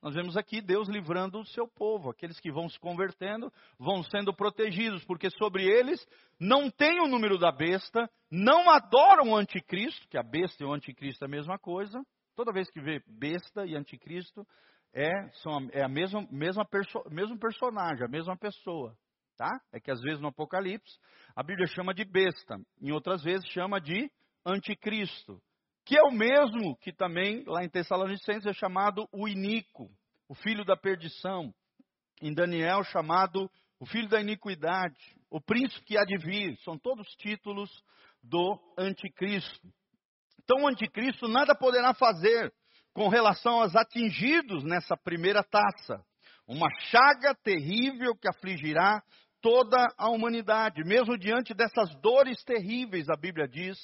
Nós 0.03 0.15
vemos 0.17 0.37
aqui 0.37 0.61
Deus 0.61 0.89
livrando 0.89 1.39
o 1.39 1.47
seu 1.47 1.69
povo, 1.69 2.11
aqueles 2.11 2.41
que 2.41 2.51
vão 2.51 2.69
se 2.69 2.79
convertendo, 2.81 3.53
vão 3.79 4.03
sendo 4.03 4.35
protegidos, 4.35 5.05
porque 5.05 5.31
sobre 5.31 5.65
eles 5.65 6.05
não 6.41 6.69
tem 6.69 7.01
o 7.01 7.07
número 7.07 7.39
da 7.39 7.53
besta, 7.53 8.11
não 8.29 8.69
adoram 8.69 9.31
o 9.31 9.37
anticristo, 9.37 10.09
que 10.09 10.19
a 10.19 10.23
besta 10.23 10.65
e 10.65 10.67
o 10.67 10.73
anticristo 10.73 11.25
é 11.25 11.29
a 11.29 11.31
mesma 11.31 11.57
coisa. 11.57 12.03
Toda 12.35 12.53
vez 12.53 12.69
que 12.69 12.81
vê 12.81 13.01
besta 13.07 13.65
e 13.65 13.77
anticristo, 13.77 14.45
é, 14.93 15.09
são, 15.35 15.69
é 15.71 15.85
a 15.85 15.89
mesma, 15.89 16.27
mesma 16.33 16.65
perso, 16.65 17.01
mesmo 17.09 17.39
personagem, 17.39 18.05
a 18.05 18.11
mesma 18.11 18.37
pessoa. 18.37 18.97
Tá? 19.37 19.51
É 19.73 19.79
que 19.79 19.91
às 19.93 20.01
vezes 20.01 20.21
no 20.21 20.29
Apocalipse 20.29 20.99
a 21.37 21.45
Bíblia 21.45 21.69
chama 21.69 21.95
de 21.95 22.05
besta, 22.05 22.61
em 22.81 22.91
outras 22.91 23.23
vezes 23.23 23.49
chama 23.51 23.81
de 23.81 24.11
anticristo 24.45 25.41
que 25.85 25.97
é 25.97 26.03
o 26.03 26.12
mesmo 26.12 26.77
que 26.79 26.93
também 26.93 27.45
lá 27.47 27.65
em 27.65 27.69
Tessalonicenses 27.69 28.47
é 28.47 28.53
chamado 28.53 29.09
o 29.12 29.29
iníquo, 29.29 29.91
o 30.29 30.35
filho 30.35 30.65
da 30.65 30.77
perdição. 30.77 31.53
Em 32.21 32.33
Daniel 32.33 32.85
chamado 32.85 33.51
o 33.81 33.87
filho 33.87 34.09
da 34.09 34.21
iniquidade, 34.21 34.97
o 35.29 35.41
príncipe 35.41 35.85
que 35.85 35.99
há 35.99 36.05
de 36.05 36.17
vir, 36.17 36.57
são 36.59 36.79
todos 36.79 37.09
títulos 37.17 37.69
do 38.23 38.57
anticristo. 38.79 39.69
Então 40.45 40.62
o 40.62 40.69
anticristo 40.69 41.27
nada 41.27 41.53
poderá 41.53 41.93
fazer 41.93 42.53
com 42.93 43.09
relação 43.09 43.61
aos 43.61 43.75
atingidos 43.75 44.62
nessa 44.62 44.97
primeira 44.97 45.43
taça. 45.43 46.01
Uma 46.47 46.69
chaga 46.91 47.35
terrível 47.43 48.15
que 48.15 48.29
afligirá 48.29 49.03
toda 49.41 49.85
a 49.99 50.09
humanidade, 50.09 50.85
mesmo 50.85 51.19
diante 51.19 51.53
dessas 51.53 51.93
dores 52.01 52.43
terríveis, 52.45 53.09
a 53.09 53.17
Bíblia 53.17 53.49
diz, 53.49 53.77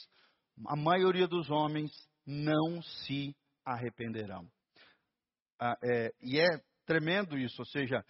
a 0.66 0.76
maioria 0.76 1.26
dos 1.26 1.50
homens 1.50 1.92
não 2.26 2.82
se 2.82 3.34
arrependerão. 3.64 4.46
Ah, 5.60 5.76
é, 5.82 6.12
e 6.20 6.38
é 6.38 6.48
tremendo 6.86 7.36
isso, 7.36 7.60
ou 7.60 7.66
seja, 7.66 8.04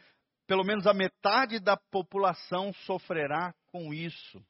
pelo 0.47 0.65
menos 0.65 0.87
a 0.87 0.95
metade 0.95 1.59
da 1.59 1.77
população 1.77 2.73
sofrerá 2.85 3.55
com 3.67 3.93
isso. 3.93 4.43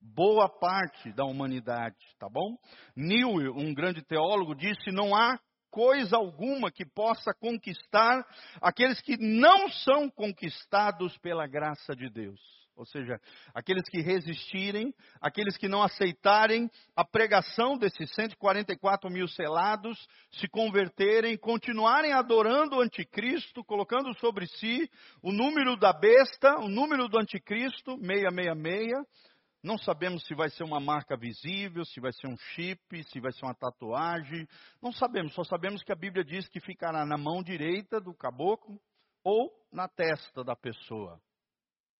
Boa 0.00 0.48
parte 0.48 1.12
da 1.12 1.24
humanidade, 1.24 1.96
tá 2.18 2.28
bom? 2.28 2.56
Neil, 2.94 3.54
um 3.56 3.74
grande 3.74 4.02
teólogo, 4.02 4.54
disse: 4.54 4.90
não 4.92 5.16
há 5.16 5.38
coisa 5.70 6.16
alguma 6.16 6.70
que 6.70 6.84
possa 6.84 7.34
conquistar 7.34 8.24
aqueles 8.60 9.00
que 9.00 9.16
não 9.16 9.68
são 9.68 10.08
conquistados 10.10 11.16
pela 11.18 11.46
graça 11.46 11.94
de 11.94 12.08
Deus. 12.08 12.40
Ou 12.76 12.84
seja, 12.84 13.18
aqueles 13.54 13.88
que 13.88 14.02
resistirem, 14.02 14.94
aqueles 15.20 15.56
que 15.56 15.66
não 15.66 15.82
aceitarem 15.82 16.70
a 16.94 17.04
pregação 17.04 17.78
desses 17.78 18.14
144 18.14 19.10
mil 19.10 19.26
selados, 19.28 19.98
se 20.30 20.46
converterem, 20.46 21.38
continuarem 21.38 22.12
adorando 22.12 22.76
o 22.76 22.80
anticristo, 22.82 23.64
colocando 23.64 24.14
sobre 24.18 24.46
si 24.46 24.90
o 25.22 25.32
número 25.32 25.76
da 25.76 25.92
besta, 25.92 26.58
o 26.58 26.68
número 26.68 27.08
do 27.08 27.18
anticristo, 27.18 27.96
666. 27.98 29.26
Não 29.62 29.78
sabemos 29.78 30.24
se 30.24 30.34
vai 30.34 30.50
ser 30.50 30.62
uma 30.62 30.78
marca 30.78 31.16
visível, 31.16 31.84
se 31.86 31.98
vai 31.98 32.12
ser 32.12 32.28
um 32.28 32.36
chip, 32.36 33.02
se 33.04 33.18
vai 33.18 33.32
ser 33.32 33.46
uma 33.46 33.54
tatuagem. 33.54 34.46
Não 34.80 34.92
sabemos, 34.92 35.34
só 35.34 35.42
sabemos 35.42 35.82
que 35.82 35.90
a 35.90 35.96
Bíblia 35.96 36.22
diz 36.22 36.46
que 36.46 36.60
ficará 36.60 37.04
na 37.06 37.16
mão 37.16 37.42
direita 37.42 38.00
do 38.00 38.14
caboclo 38.14 38.78
ou 39.24 39.50
na 39.72 39.88
testa 39.88 40.44
da 40.44 40.54
pessoa. 40.54 41.20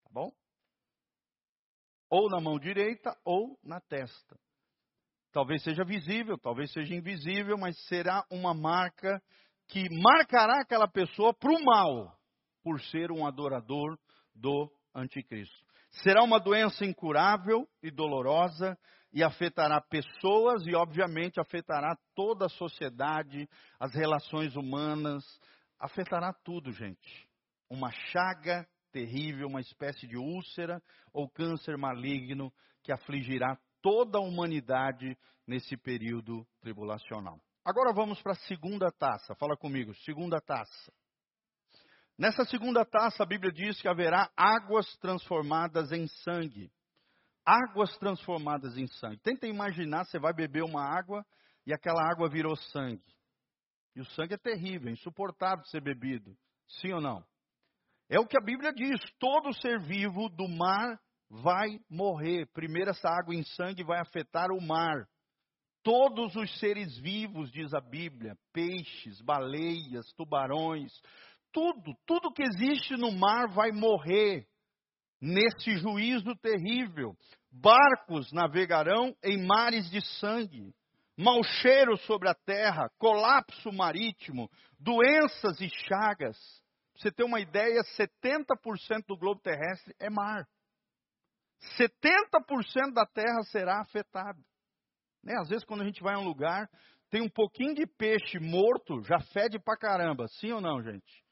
Tá 0.04 0.10
bom? 0.12 0.32
Ou 2.10 2.28
na 2.28 2.40
mão 2.40 2.58
direita 2.58 3.16
ou 3.24 3.58
na 3.62 3.80
testa. 3.80 4.38
Talvez 5.32 5.62
seja 5.62 5.84
visível, 5.84 6.38
talvez 6.38 6.72
seja 6.72 6.94
invisível, 6.94 7.58
mas 7.58 7.76
será 7.86 8.24
uma 8.30 8.54
marca 8.54 9.22
que 9.68 9.86
marcará 10.02 10.60
aquela 10.60 10.88
pessoa 10.88 11.34
para 11.34 11.50
o 11.50 11.64
mal, 11.64 12.16
por 12.62 12.80
ser 12.80 13.10
um 13.10 13.26
adorador 13.26 13.98
do 14.34 14.70
anticristo. 14.94 15.66
Será 16.02 16.22
uma 16.22 16.38
doença 16.38 16.84
incurável 16.84 17.68
e 17.82 17.90
dolorosa 17.90 18.78
e 19.12 19.22
afetará 19.22 19.80
pessoas 19.80 20.66
e, 20.66 20.74
obviamente, 20.74 21.40
afetará 21.40 21.96
toda 22.14 22.46
a 22.46 22.50
sociedade, 22.50 23.48
as 23.80 23.94
relações 23.94 24.54
humanas, 24.56 25.24
afetará 25.78 26.32
tudo, 26.44 26.72
gente. 26.72 27.26
Uma 27.68 27.90
chaga 27.90 28.66
terrível, 28.96 29.46
uma 29.46 29.60
espécie 29.60 30.06
de 30.06 30.16
úlcera 30.16 30.82
ou 31.12 31.28
câncer 31.28 31.76
maligno 31.76 32.50
que 32.82 32.90
afligirá 32.90 33.58
toda 33.82 34.16
a 34.16 34.22
humanidade 34.22 35.14
nesse 35.46 35.76
período 35.76 36.46
tribulacional. 36.62 37.38
Agora 37.62 37.92
vamos 37.92 38.22
para 38.22 38.32
a 38.32 38.46
segunda 38.46 38.90
taça. 38.90 39.34
Fala 39.34 39.54
comigo, 39.54 39.94
segunda 39.96 40.40
taça. 40.40 40.90
Nessa 42.18 42.46
segunda 42.46 42.86
taça, 42.86 43.22
a 43.22 43.26
Bíblia 43.26 43.52
diz 43.52 43.78
que 43.82 43.86
haverá 43.86 44.30
águas 44.34 44.86
transformadas 44.96 45.92
em 45.92 46.06
sangue. 46.24 46.72
Águas 47.44 47.94
transformadas 47.98 48.78
em 48.78 48.86
sangue. 48.86 49.18
Tenta 49.18 49.46
imaginar, 49.46 50.06
você 50.06 50.18
vai 50.18 50.32
beber 50.32 50.62
uma 50.64 50.82
água 50.82 51.22
e 51.66 51.74
aquela 51.74 52.02
água 52.10 52.30
virou 52.30 52.56
sangue. 52.56 53.04
E 53.94 54.00
o 54.00 54.06
sangue 54.06 54.34
é 54.34 54.38
terrível, 54.38 54.88
é 54.88 54.92
insuportável 54.92 55.62
de 55.62 55.70
ser 55.70 55.82
bebido. 55.82 56.34
Sim 56.80 56.94
ou 56.94 57.00
não? 57.02 57.22
É 58.08 58.20
o 58.20 58.26
que 58.26 58.38
a 58.38 58.44
Bíblia 58.44 58.72
diz: 58.72 59.00
todo 59.18 59.52
ser 59.60 59.80
vivo 59.80 60.28
do 60.28 60.48
mar 60.48 60.98
vai 61.28 61.78
morrer. 61.90 62.46
Primeiro, 62.52 62.90
essa 62.90 63.08
água 63.08 63.34
em 63.34 63.42
sangue 63.42 63.82
vai 63.82 64.00
afetar 64.00 64.50
o 64.52 64.60
mar. 64.60 65.06
Todos 65.82 66.34
os 66.34 66.58
seres 66.58 66.96
vivos, 66.98 67.50
diz 67.50 67.72
a 67.72 67.80
Bíblia, 67.80 68.36
peixes, 68.52 69.20
baleias, 69.20 70.12
tubarões, 70.16 70.92
tudo, 71.52 71.94
tudo 72.04 72.32
que 72.32 72.42
existe 72.42 72.96
no 72.96 73.12
mar 73.12 73.48
vai 73.48 73.70
morrer 73.70 74.46
nesse 75.20 75.76
juízo 75.78 76.34
terrível. 76.36 77.16
Barcos 77.52 78.32
navegarão 78.32 79.14
em 79.22 79.46
mares 79.46 79.88
de 79.90 80.00
sangue, 80.18 80.74
mau 81.16 81.42
cheiro 81.42 81.96
sobre 81.98 82.28
a 82.28 82.34
terra, 82.34 82.90
colapso 82.98 83.72
marítimo, 83.72 84.50
doenças 84.78 85.60
e 85.60 85.68
chagas 85.88 86.36
você 87.00 87.10
ter 87.10 87.24
uma 87.24 87.40
ideia, 87.40 87.82
70% 87.98 89.06
do 89.06 89.16
globo 89.16 89.40
terrestre 89.40 89.94
é 89.98 90.10
mar. 90.10 90.46
70% 91.78 92.92
da 92.92 93.06
terra 93.06 93.42
será 93.44 93.80
afetada. 93.80 94.38
Né? 95.22 95.34
Às 95.40 95.48
vezes, 95.48 95.64
quando 95.64 95.82
a 95.82 95.86
gente 95.86 96.02
vai 96.02 96.14
a 96.14 96.18
um 96.18 96.24
lugar, 96.24 96.68
tem 97.10 97.20
um 97.20 97.28
pouquinho 97.28 97.74
de 97.74 97.86
peixe 97.86 98.38
morto, 98.38 99.02
já 99.02 99.18
fede 99.32 99.58
pra 99.58 99.76
caramba. 99.76 100.26
Sim 100.28 100.52
ou 100.52 100.60
não, 100.60 100.82
gente? 100.82 101.24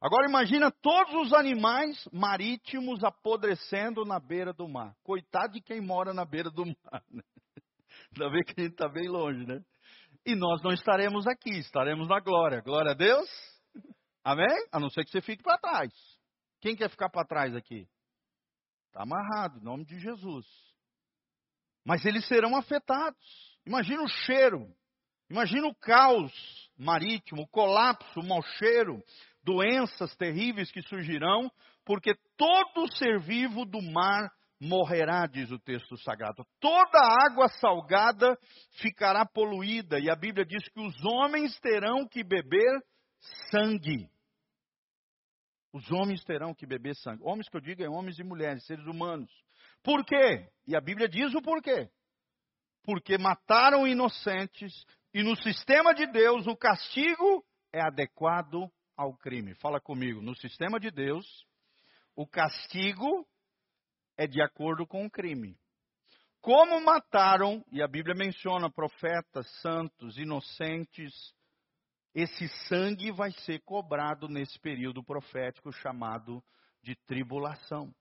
Agora 0.00 0.28
imagina 0.28 0.70
todos 0.70 1.14
os 1.26 1.32
animais 1.32 2.08
marítimos 2.12 3.04
apodrecendo 3.04 4.04
na 4.04 4.18
beira 4.18 4.52
do 4.52 4.68
mar. 4.68 4.96
Coitado 5.04 5.52
de 5.52 5.60
quem 5.60 5.80
mora 5.80 6.12
na 6.12 6.24
beira 6.24 6.50
do 6.50 6.66
mar. 6.66 7.04
Né? 7.10 7.22
Ainda 8.12 8.30
bem 8.30 8.42
que 8.42 8.60
a 8.60 8.64
gente 8.64 8.72
está 8.72 8.88
bem 8.88 9.08
longe, 9.08 9.46
né? 9.46 9.60
E 10.26 10.34
nós 10.34 10.62
não 10.62 10.72
estaremos 10.72 11.26
aqui, 11.26 11.50
estaremos 11.58 12.08
na 12.08 12.20
glória. 12.20 12.60
Glória 12.60 12.92
a 12.92 12.94
Deus. 12.94 13.28
Amém? 14.24 14.66
A 14.70 14.78
não 14.78 14.90
ser 14.90 15.04
que 15.04 15.10
você 15.10 15.20
fique 15.20 15.42
para 15.42 15.58
trás. 15.58 15.92
Quem 16.60 16.76
quer 16.76 16.88
ficar 16.88 17.10
para 17.10 17.26
trás 17.26 17.54
aqui? 17.56 17.88
Está 18.86 19.02
amarrado, 19.02 19.58
em 19.58 19.64
nome 19.64 19.84
de 19.84 19.98
Jesus. 19.98 20.46
Mas 21.84 22.04
eles 22.04 22.26
serão 22.28 22.56
afetados. 22.56 23.58
Imagina 23.66 24.02
o 24.02 24.08
cheiro. 24.08 24.72
Imagina 25.28 25.66
o 25.66 25.74
caos 25.74 26.32
marítimo, 26.76 27.42
o 27.42 27.48
colapso, 27.48 28.20
o 28.20 28.26
mau 28.26 28.42
cheiro, 28.58 29.02
doenças 29.42 30.14
terríveis 30.16 30.70
que 30.70 30.82
surgirão, 30.82 31.50
porque 31.84 32.14
todo 32.36 32.92
ser 32.96 33.20
vivo 33.20 33.64
do 33.64 33.80
mar 33.80 34.30
morrerá, 34.60 35.26
diz 35.26 35.50
o 35.50 35.58
texto 35.58 35.96
sagrado. 35.98 36.46
Toda 36.60 36.98
água 37.26 37.48
salgada 37.48 38.38
ficará 38.80 39.24
poluída, 39.24 39.98
e 39.98 40.10
a 40.10 40.14
Bíblia 40.14 40.44
diz 40.44 40.62
que 40.68 40.80
os 40.80 41.04
homens 41.04 41.58
terão 41.60 42.06
que 42.06 42.22
beber 42.22 42.80
sangue. 43.50 44.11
Os 45.72 45.90
homens 45.90 46.22
terão 46.24 46.54
que 46.54 46.66
beber 46.66 46.94
sangue. 46.96 47.22
Homens 47.22 47.48
que 47.48 47.56
eu 47.56 47.60
digo 47.60 47.82
é 47.82 47.88
homens 47.88 48.18
e 48.18 48.24
mulheres, 48.24 48.64
seres 48.66 48.86
humanos. 48.86 49.30
Por 49.82 50.04
quê? 50.04 50.48
E 50.66 50.76
a 50.76 50.80
Bíblia 50.80 51.08
diz 51.08 51.34
o 51.34 51.42
porquê. 51.42 51.88
Porque 52.84 53.16
mataram 53.16 53.86
inocentes 53.86 54.72
e 55.14 55.22
no 55.22 55.34
sistema 55.36 55.94
de 55.94 56.06
Deus 56.06 56.46
o 56.46 56.56
castigo 56.56 57.44
é 57.72 57.80
adequado 57.80 58.70
ao 58.96 59.16
crime. 59.16 59.54
Fala 59.54 59.80
comigo, 59.80 60.20
no 60.20 60.36
sistema 60.36 60.78
de 60.78 60.90
Deus 60.90 61.26
o 62.14 62.26
castigo 62.26 63.26
é 64.16 64.26
de 64.26 64.42
acordo 64.42 64.86
com 64.86 65.06
o 65.06 65.10
crime. 65.10 65.56
Como 66.40 66.80
mataram, 66.80 67.64
e 67.70 67.80
a 67.80 67.86
Bíblia 67.86 68.16
menciona 68.16 68.68
profetas, 68.70 69.48
santos, 69.60 70.18
inocentes, 70.18 71.14
esse 72.14 72.48
sangue 72.68 73.10
vai 73.10 73.30
ser 73.30 73.60
cobrado 73.60 74.28
nesse 74.28 74.58
período 74.58 75.02
profético 75.02 75.72
chamado 75.72 76.42
de 76.82 76.94
tribulação. 77.06 77.92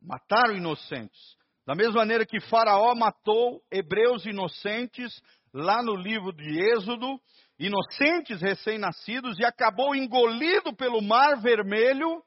Mataram 0.00 0.56
inocentes. 0.56 1.36
Da 1.66 1.74
mesma 1.74 1.96
maneira 1.96 2.24
que 2.24 2.40
Faraó 2.40 2.94
matou 2.94 3.60
hebreus 3.70 4.24
inocentes 4.24 5.20
lá 5.52 5.82
no 5.82 5.96
livro 5.96 6.32
de 6.32 6.60
Êxodo, 6.72 7.20
inocentes 7.58 8.40
recém-nascidos, 8.40 9.38
e 9.38 9.44
acabou 9.44 9.96
engolido 9.96 10.74
pelo 10.76 11.02
mar 11.02 11.40
vermelho, 11.40 12.22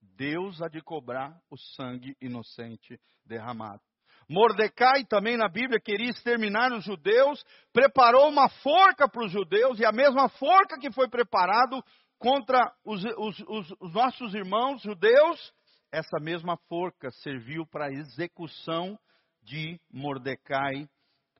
Deus 0.00 0.60
há 0.62 0.68
de 0.68 0.80
cobrar 0.80 1.40
o 1.50 1.56
sangue 1.56 2.16
inocente 2.20 3.00
derramado. 3.24 3.87
Mordecai 4.28 5.04
também 5.04 5.36
na 5.36 5.48
Bíblia 5.48 5.80
queria 5.80 6.10
exterminar 6.10 6.70
os 6.72 6.84
judeus, 6.84 7.42
preparou 7.72 8.28
uma 8.28 8.48
forca 8.48 9.08
para 9.08 9.24
os 9.24 9.32
judeus, 9.32 9.80
e 9.80 9.86
a 9.86 9.92
mesma 9.92 10.28
forca 10.28 10.78
que 10.78 10.92
foi 10.92 11.08
preparado 11.08 11.82
contra 12.18 12.60
os, 12.84 13.02
os, 13.16 13.40
os, 13.48 13.74
os 13.80 13.94
nossos 13.94 14.34
irmãos 14.34 14.82
judeus, 14.82 15.52
essa 15.90 16.18
mesma 16.20 16.58
forca 16.68 17.10
serviu 17.10 17.66
para 17.66 17.86
a 17.86 17.92
execução 17.92 18.98
de 19.42 19.80
Mordecai, 19.90 20.86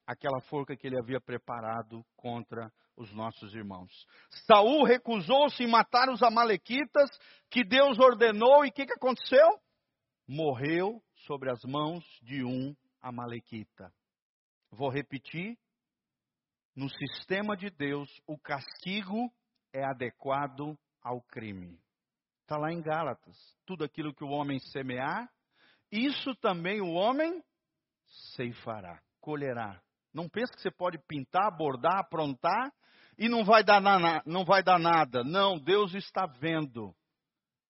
aquela 0.07 0.40
forca 0.42 0.74
que 0.74 0.87
ele 0.87 0.98
havia 0.98 1.20
preparado 1.20 2.03
contra 2.16 2.72
os 2.96 3.12
nossos 3.12 3.55
irmãos. 3.55 3.92
Saul 4.46 4.85
recusou-se 4.85 5.62
em 5.62 5.68
matar 5.68 6.09
os 6.09 6.22
amalequitas 6.22 7.11
que 7.51 7.62
Deus 7.62 7.98
ordenou 7.98 8.64
e 8.64 8.68
o 8.68 8.72
que, 8.72 8.87
que 8.87 8.94
aconteceu? 8.94 9.46
Morreu 10.27 11.03
sobre 11.26 11.50
as 11.50 11.62
mãos 11.64 12.04
de 12.22 12.44
um 12.44 12.74
amalequita. 13.00 13.92
Vou 14.70 14.90
repetir. 14.90 15.59
No 16.74 16.88
sistema 16.88 17.57
de 17.57 17.70
Deus, 17.70 18.09
o 18.26 18.38
castigo 18.38 19.33
é 19.72 19.85
adequado 19.85 20.78
ao 21.02 21.20
crime. 21.22 21.81
Está 22.42 22.57
lá 22.57 22.72
em 22.72 22.81
Gálatas. 22.81 23.37
Tudo 23.66 23.85
aquilo 23.85 24.14
que 24.14 24.24
o 24.24 24.31
homem 24.31 24.59
semear, 24.59 25.28
isso 25.90 26.35
também 26.37 26.81
o 26.81 26.92
homem 26.92 27.42
ceifará, 28.37 29.02
colherá. 29.20 29.81
Não 30.12 30.28
pense 30.28 30.52
que 30.52 30.61
você 30.61 30.70
pode 30.70 30.98
pintar, 31.07 31.54
bordar, 31.57 31.98
aprontar 31.98 32.72
e 33.18 33.28
não 33.28 33.44
vai 33.44 33.64
dar, 33.64 33.81
na, 33.81 34.22
não 34.24 34.44
vai 34.44 34.62
dar 34.62 34.78
nada. 34.78 35.24
Não, 35.24 35.59
Deus 35.59 35.94
está 35.94 36.26
vendo. 36.26 36.94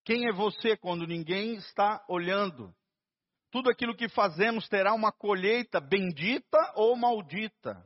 Quem 0.05 0.29
é 0.29 0.33
você 0.33 0.77
quando 0.77 1.07
ninguém 1.07 1.55
está 1.55 2.05
olhando? 2.09 2.75
Tudo 3.51 3.71
aquilo 3.71 3.97
que 3.97 4.09
fazemos 4.09 4.69
terá 4.69 4.93
uma 4.93 5.11
colheita 5.11 5.81
bendita 5.81 6.59
ou 6.75 6.95
maldita. 6.97 7.83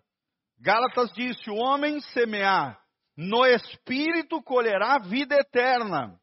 Gálatas 0.59 1.13
disse: 1.13 1.49
o 1.51 1.57
homem 1.57 2.01
semear 2.01 2.81
no 3.17 3.45
espírito 3.47 4.43
colherá 4.43 4.99
vida 4.99 5.37
eterna. 5.37 6.19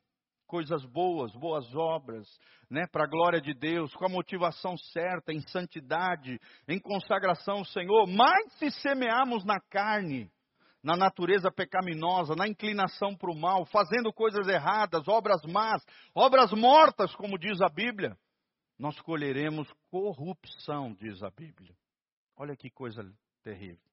Coisas 0.48 0.84
boas, 0.86 1.32
boas 1.34 1.74
obras, 1.76 2.28
né, 2.70 2.88
para 2.92 3.04
a 3.04 3.08
glória 3.08 3.40
de 3.40 3.54
Deus, 3.54 3.94
com 3.94 4.06
a 4.06 4.10
motivação 4.10 4.76
certa, 4.78 5.32
em 5.32 5.42
santidade, 5.42 6.40
em 6.68 6.80
consagração 6.80 7.60
ao 7.60 7.66
Senhor. 7.66 8.08
Mas 8.08 8.54
se 8.54 8.72
semearmos 8.72 9.46
na 9.46 9.60
carne, 9.70 10.30
na 10.84 10.98
natureza 10.98 11.52
pecaminosa, 11.52 12.36
na 12.36 12.48
inclinação 12.48 13.16
para 13.16 13.32
o 13.32 13.40
mal, 13.40 13.66
fazendo 13.68 14.12
coisas 14.12 14.48
erradas, 14.48 15.08
obras 15.08 15.42
más, 15.44 15.86
obras 16.16 16.52
mortas, 16.52 17.14
como 17.16 17.38
diz 17.38 17.62
a 17.62 17.70
Bíblia, 17.70 18.18
nós 18.80 18.98
colheremos 19.02 19.70
corrupção, 19.92 20.96
diz 20.96 21.22
a 21.22 21.30
Bíblia. 21.30 21.78
Olha 22.38 22.56
que 22.56 22.70
coisa 22.70 23.04
terrível. 23.44 23.92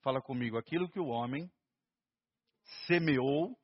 Fala 0.00 0.20
comigo, 0.20 0.58
aquilo 0.58 0.90
que 0.90 0.98
o 0.98 1.06
homem 1.06 1.48
semeou, 2.88 3.56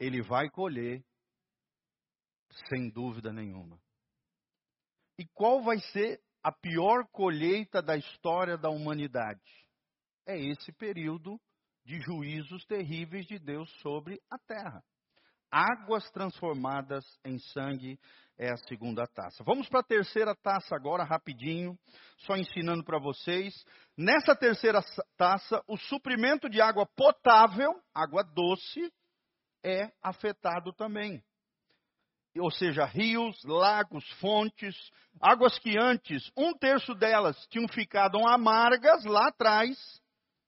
ele 0.00 0.20
vai 0.20 0.50
colher, 0.50 1.04
sem 2.68 2.90
dúvida 2.90 3.32
nenhuma. 3.32 3.80
E 5.16 5.24
qual 5.28 5.62
vai 5.62 5.78
ser 5.92 6.20
a 6.42 6.50
pior 6.50 7.06
colheita 7.12 7.80
da 7.80 7.96
história 7.96 8.58
da 8.58 8.68
humanidade? 8.68 9.40
É 10.26 10.36
esse 10.36 10.72
período 10.72 11.40
de 11.84 12.00
juízos 12.00 12.64
terríveis 12.64 13.26
de 13.26 13.38
Deus 13.38 13.70
sobre 13.80 14.20
a 14.28 14.38
terra. 14.38 14.84
Águas 15.58 16.10
transformadas 16.10 17.02
em 17.24 17.38
sangue 17.38 17.98
é 18.36 18.50
a 18.50 18.58
segunda 18.68 19.06
taça. 19.06 19.42
Vamos 19.42 19.66
para 19.70 19.80
a 19.80 19.82
terceira 19.82 20.34
taça 20.34 20.76
agora, 20.76 21.02
rapidinho, 21.02 21.78
só 22.18 22.36
ensinando 22.36 22.84
para 22.84 22.98
vocês. 22.98 23.54
Nessa 23.96 24.36
terceira 24.36 24.84
taça, 25.16 25.62
o 25.66 25.78
suprimento 25.78 26.50
de 26.50 26.60
água 26.60 26.84
potável, 26.84 27.70
água 27.94 28.22
doce, 28.22 28.92
é 29.64 29.90
afetado 30.02 30.74
também. 30.74 31.24
Ou 32.38 32.50
seja, 32.50 32.84
rios, 32.84 33.42
lagos, 33.42 34.06
fontes, 34.20 34.76
águas 35.18 35.58
que 35.58 35.78
antes, 35.78 36.30
um 36.36 36.52
terço 36.52 36.94
delas 36.94 37.34
tinham 37.46 37.66
ficado 37.68 38.18
amargas 38.28 39.06
lá 39.06 39.28
atrás, 39.28 39.74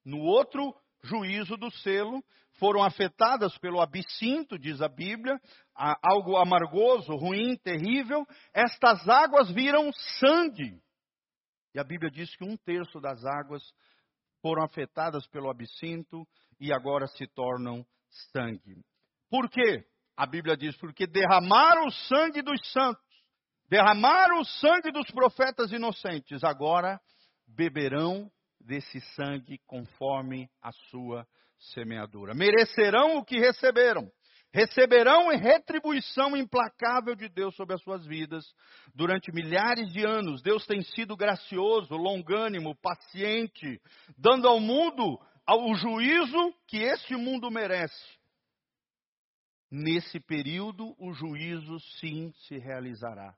no 0.05 0.19
outro 0.19 0.77
juízo 1.03 1.57
do 1.57 1.71
selo, 1.71 2.23
foram 2.59 2.83
afetadas 2.83 3.57
pelo 3.59 3.81
absinto, 3.81 4.59
diz 4.59 4.81
a 4.83 4.89
Bíblia, 4.89 5.41
algo 6.03 6.37
amargoso, 6.37 7.15
ruim, 7.15 7.57
terrível, 7.57 8.27
estas 8.53 9.09
águas 9.09 9.51
viram 9.51 9.91
sangue. 10.19 10.81
E 11.75 11.79
a 11.79 11.85
Bíblia 11.85 12.11
diz 12.11 12.35
que 12.37 12.45
um 12.45 12.57
terço 12.57 13.01
das 13.01 13.25
águas 13.25 13.63
foram 14.43 14.65
afetadas 14.65 15.27
pelo 15.29 15.51
absinto 15.51 16.27
e 16.61 16.73
agora 16.73 17.07
se 17.07 17.27
tornam 17.29 17.85
sangue. 18.33 18.83
Por 19.31 19.49
quê? 19.49 19.85
A 20.17 20.27
Bíblia 20.27 20.57
diz: 20.57 20.77
porque 20.77 21.07
derramaram 21.07 21.87
o 21.87 21.93
sangue 21.93 22.43
dos 22.43 22.61
santos, 22.73 23.05
derramaram 23.69 24.41
o 24.41 24.45
sangue 24.45 24.91
dos 24.91 25.09
profetas 25.11 25.71
inocentes, 25.71 26.43
agora 26.43 27.01
beberão 27.47 28.31
desse 28.61 29.01
sangue 29.15 29.59
conforme 29.67 30.51
a 30.61 30.73
sua 30.91 31.27
semeadura. 31.59 32.35
Merecerão 32.35 33.19
o 33.19 33.25
que 33.25 33.39
receberam. 33.39 34.11
Receberão 34.53 35.29
retribuição 35.29 36.35
implacável 36.37 37.15
de 37.15 37.29
Deus 37.29 37.55
sobre 37.55 37.75
as 37.75 37.83
suas 37.83 38.07
vidas. 38.07 38.45
Durante 38.95 39.31
milhares 39.31 39.93
de 39.93 40.05
anos, 40.05 40.43
Deus 40.43 40.67
tem 40.67 40.83
sido 40.83 41.17
gracioso, 41.17 41.95
longânimo, 41.95 42.75
paciente, 42.81 43.81
dando 44.17 44.49
ao 44.49 44.59
mundo 44.59 45.19
o 45.47 45.75
juízo 45.75 46.55
que 46.67 46.79
este 46.79 47.15
mundo 47.15 47.51
merece. 47.51 48.19
Nesse 49.71 50.19
período, 50.19 50.95
o 50.99 51.13
juízo 51.13 51.79
sim 52.01 52.33
se 52.47 52.57
realizará. 52.57 53.35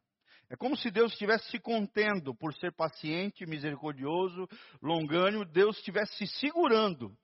É 0.48 0.56
como 0.56 0.76
se 0.76 0.90
Deus 0.90 1.12
estivesse 1.12 1.48
se 1.50 1.60
contendo 1.60 2.34
por 2.34 2.54
ser 2.54 2.72
paciente, 2.72 3.46
misericordioso, 3.46 4.48
longânimo, 4.82 5.44
Deus 5.44 5.76
estivesse 5.78 6.16
se 6.16 6.26
segurando. 6.38 7.16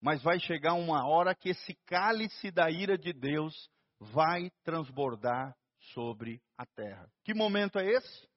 Mas 0.00 0.22
vai 0.22 0.38
chegar 0.38 0.74
uma 0.74 1.06
hora 1.08 1.34
que 1.34 1.50
esse 1.50 1.74
cálice 1.86 2.50
da 2.50 2.70
ira 2.70 2.96
de 2.96 3.12
Deus 3.12 3.54
vai 3.98 4.50
transbordar 4.62 5.56
sobre 5.92 6.40
a 6.56 6.64
terra. 6.64 7.10
Que 7.24 7.34
momento 7.34 7.78
é 7.78 7.86
esse? 7.86 8.28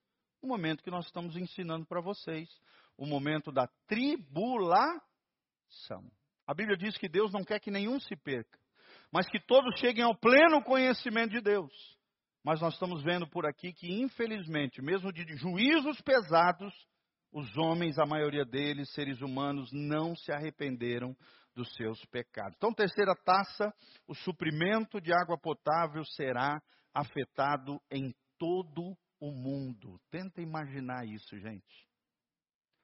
O 0.41 0.47
momento 0.47 0.83
que 0.83 0.89
nós 0.89 1.05
estamos 1.05 1.35
ensinando 1.35 1.85
para 1.85 2.01
vocês. 2.01 2.49
O 2.97 3.05
momento 3.05 3.51
da 3.51 3.67
tribulação. 3.87 5.01
A 6.47 6.53
Bíblia 6.53 6.75
diz 6.77 6.97
que 6.97 7.07
Deus 7.07 7.31
não 7.31 7.43
quer 7.43 7.59
que 7.59 7.71
nenhum 7.71 7.99
se 7.99 8.15
perca, 8.15 8.59
mas 9.11 9.27
que 9.29 9.39
todos 9.39 9.79
cheguem 9.79 10.03
ao 10.03 10.15
pleno 10.15 10.63
conhecimento 10.63 11.31
de 11.31 11.41
Deus. 11.41 11.71
Mas 12.43 12.59
nós 12.59 12.73
estamos 12.73 13.03
vendo 13.03 13.27
por 13.27 13.45
aqui 13.45 13.71
que, 13.71 13.87
infelizmente, 14.01 14.81
mesmo 14.81 15.13
de 15.13 15.23
juízos 15.37 16.01
pesados, 16.01 16.73
os 17.31 17.55
homens, 17.55 17.99
a 17.99 18.05
maioria 18.05 18.43
deles, 18.43 18.91
seres 18.93 19.21
humanos, 19.21 19.71
não 19.71 20.15
se 20.15 20.31
arrependeram 20.31 21.15
dos 21.55 21.73
seus 21.75 22.03
pecados. 22.05 22.55
Então, 22.57 22.73
terceira 22.73 23.15
taça, 23.15 23.73
o 24.07 24.15
suprimento 24.15 24.99
de 25.01 25.13
água 25.13 25.37
potável 25.37 26.03
será 26.05 26.61
afetado 26.93 27.81
em 27.91 28.13
todo 28.37 28.97
o 29.19 29.31
mundo. 29.31 29.99
Tenta 30.09 30.41
imaginar 30.41 31.05
isso, 31.05 31.37
gente. 31.37 31.87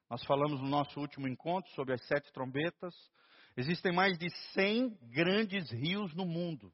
Nós 0.09 0.23
falamos 0.25 0.61
no 0.61 0.69
nosso 0.69 0.99
último 0.99 1.27
encontro 1.27 1.69
sobre 1.73 1.93
as 1.93 2.05
sete 2.07 2.31
trombetas. 2.31 2.95
Existem 3.57 3.91
mais 3.91 4.17
de 4.17 4.29
100 4.53 4.97
grandes 5.09 5.69
rios 5.71 6.13
no 6.13 6.25
mundo. 6.25 6.71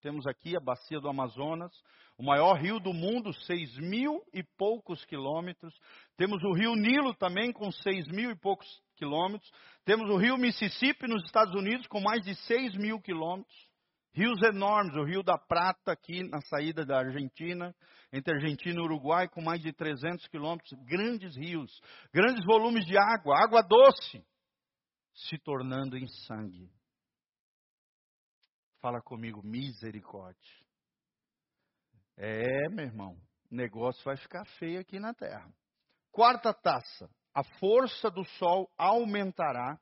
Temos 0.00 0.26
aqui 0.26 0.56
a 0.56 0.60
bacia 0.60 0.98
do 0.98 1.08
Amazonas, 1.08 1.72
o 2.18 2.24
maior 2.24 2.54
rio 2.54 2.80
do 2.80 2.92
mundo, 2.92 3.32
seis 3.32 3.76
mil 3.78 4.20
e 4.32 4.42
poucos 4.42 5.04
quilômetros. 5.04 5.72
Temos 6.16 6.42
o 6.42 6.52
rio 6.52 6.74
Nilo 6.74 7.14
também, 7.14 7.52
com 7.52 7.70
seis 7.70 8.08
mil 8.08 8.30
e 8.30 8.34
poucos 8.34 8.66
quilômetros. 9.02 9.50
Temos 9.84 10.08
o 10.08 10.16
rio 10.16 10.38
Mississippi, 10.38 11.08
nos 11.08 11.24
Estados 11.24 11.52
Unidos, 11.54 11.88
com 11.88 12.00
mais 12.00 12.22
de 12.22 12.36
seis 12.46 12.72
mil 12.76 13.00
quilômetros. 13.00 13.72
Rios 14.14 14.40
enormes, 14.42 14.94
o 14.94 15.04
Rio 15.04 15.22
da 15.22 15.38
Prata, 15.38 15.90
aqui 15.90 16.22
na 16.28 16.40
saída 16.42 16.84
da 16.84 16.98
Argentina, 16.98 17.74
entre 18.12 18.34
Argentina 18.34 18.78
e 18.78 18.82
Uruguai, 18.82 19.26
com 19.26 19.40
mais 19.40 19.60
de 19.62 19.72
300 19.72 20.28
quilômetros. 20.28 20.70
Grandes 20.84 21.34
rios, 21.34 21.80
grandes 22.12 22.44
volumes 22.44 22.84
de 22.84 22.96
água, 22.96 23.42
água 23.42 23.62
doce, 23.62 24.22
se 25.14 25.38
tornando 25.38 25.96
em 25.96 26.06
sangue. 26.26 26.70
Fala 28.80 29.00
comigo, 29.00 29.42
misericórdia. 29.42 30.62
É, 32.18 32.68
meu 32.68 32.84
irmão, 32.84 33.16
o 33.50 33.54
negócio 33.54 34.04
vai 34.04 34.16
ficar 34.18 34.44
feio 34.58 34.78
aqui 34.78 35.00
na 35.00 35.14
terra. 35.14 35.50
Quarta 36.10 36.52
taça: 36.52 37.08
a 37.34 37.42
força 37.58 38.10
do 38.10 38.24
sol 38.24 38.70
aumentará 38.76 39.78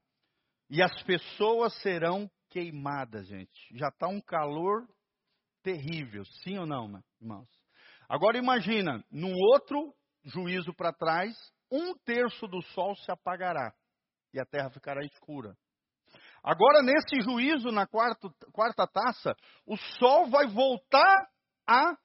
e 0.68 0.82
as 0.82 1.02
pessoas 1.02 1.74
serão 1.82 2.30
queimadas, 2.48 3.26
gente. 3.26 3.76
Já 3.76 3.88
está 3.88 4.06
um 4.08 4.20
calor 4.20 4.86
terrível, 5.62 6.24
sim 6.42 6.58
ou 6.58 6.66
não, 6.66 7.02
irmãos? 7.20 7.48
Agora 8.08 8.38
imagina, 8.38 9.04
num 9.10 9.34
outro 9.52 9.94
juízo 10.24 10.74
para 10.74 10.92
trás, 10.92 11.32
um 11.70 11.94
terço 11.98 12.46
do 12.46 12.62
sol 12.62 12.94
se 12.96 13.10
apagará 13.10 13.72
e 14.32 14.40
a 14.40 14.44
terra 14.44 14.70
ficará 14.70 15.04
escura. 15.04 15.56
Agora, 16.42 16.82
nesse 16.82 17.20
juízo, 17.22 17.70
na 17.70 17.86
quarta, 17.86 18.28
quarta 18.52 18.86
taça, 18.86 19.36
o 19.66 19.76
sol 19.76 20.30
vai 20.30 20.46
voltar 20.46 21.28
a, 21.66 21.96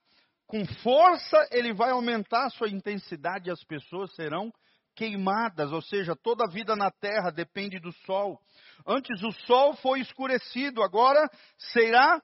com 0.45 0.65
força, 0.83 1.37
ele 1.51 1.73
vai 1.73 1.91
aumentar 1.91 2.45
a 2.45 2.49
sua 2.49 2.69
intensidade 2.69 3.47
e 3.47 3.51
as 3.51 3.63
pessoas 3.63 4.13
serão 4.13 4.51
queimadas, 4.95 5.71
ou 5.71 5.81
seja, 5.81 6.15
toda 6.15 6.45
a 6.45 6.49
vida 6.49 6.75
na 6.75 6.89
terra 6.89 7.29
depende 7.29 7.79
do 7.79 7.91
sol. 8.05 8.39
Antes 8.87 9.21
o 9.21 9.31
sol 9.45 9.75
foi 9.75 9.99
escurecido, 9.99 10.81
agora 10.81 11.29
será 11.73 12.21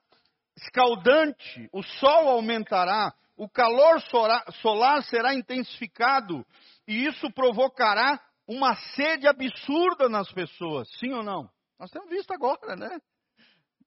escaldante, 0.56 1.68
o 1.72 1.82
sol 1.82 2.28
aumentará, 2.28 3.12
o 3.36 3.48
calor 3.48 4.00
solar 4.60 5.02
será 5.04 5.34
intensificado, 5.34 6.44
e 6.86 7.06
isso 7.06 7.30
provocará 7.32 8.20
uma 8.46 8.74
sede 8.94 9.26
absurda 9.26 10.08
nas 10.08 10.30
pessoas, 10.32 10.88
sim 10.98 11.12
ou 11.12 11.22
não? 11.22 11.48
Nós 11.78 11.90
temos 11.90 12.08
visto 12.08 12.32
agora, 12.32 12.76
né? 12.76 13.00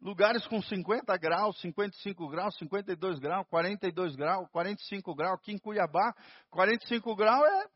Lugares 0.01 0.45
com 0.47 0.61
50 0.61 1.15
graus, 1.17 1.59
55 1.61 2.27
graus, 2.29 2.55
52 2.57 3.17
graus, 3.19 3.47
42 3.49 4.15
graus, 4.15 4.47
45 4.51 5.15
graus. 5.15 5.39
Aqui 5.39 5.53
em 5.53 5.57
Cuiabá, 5.57 6.13
45 6.51 7.15
graus 7.15 7.43
é 7.43 7.74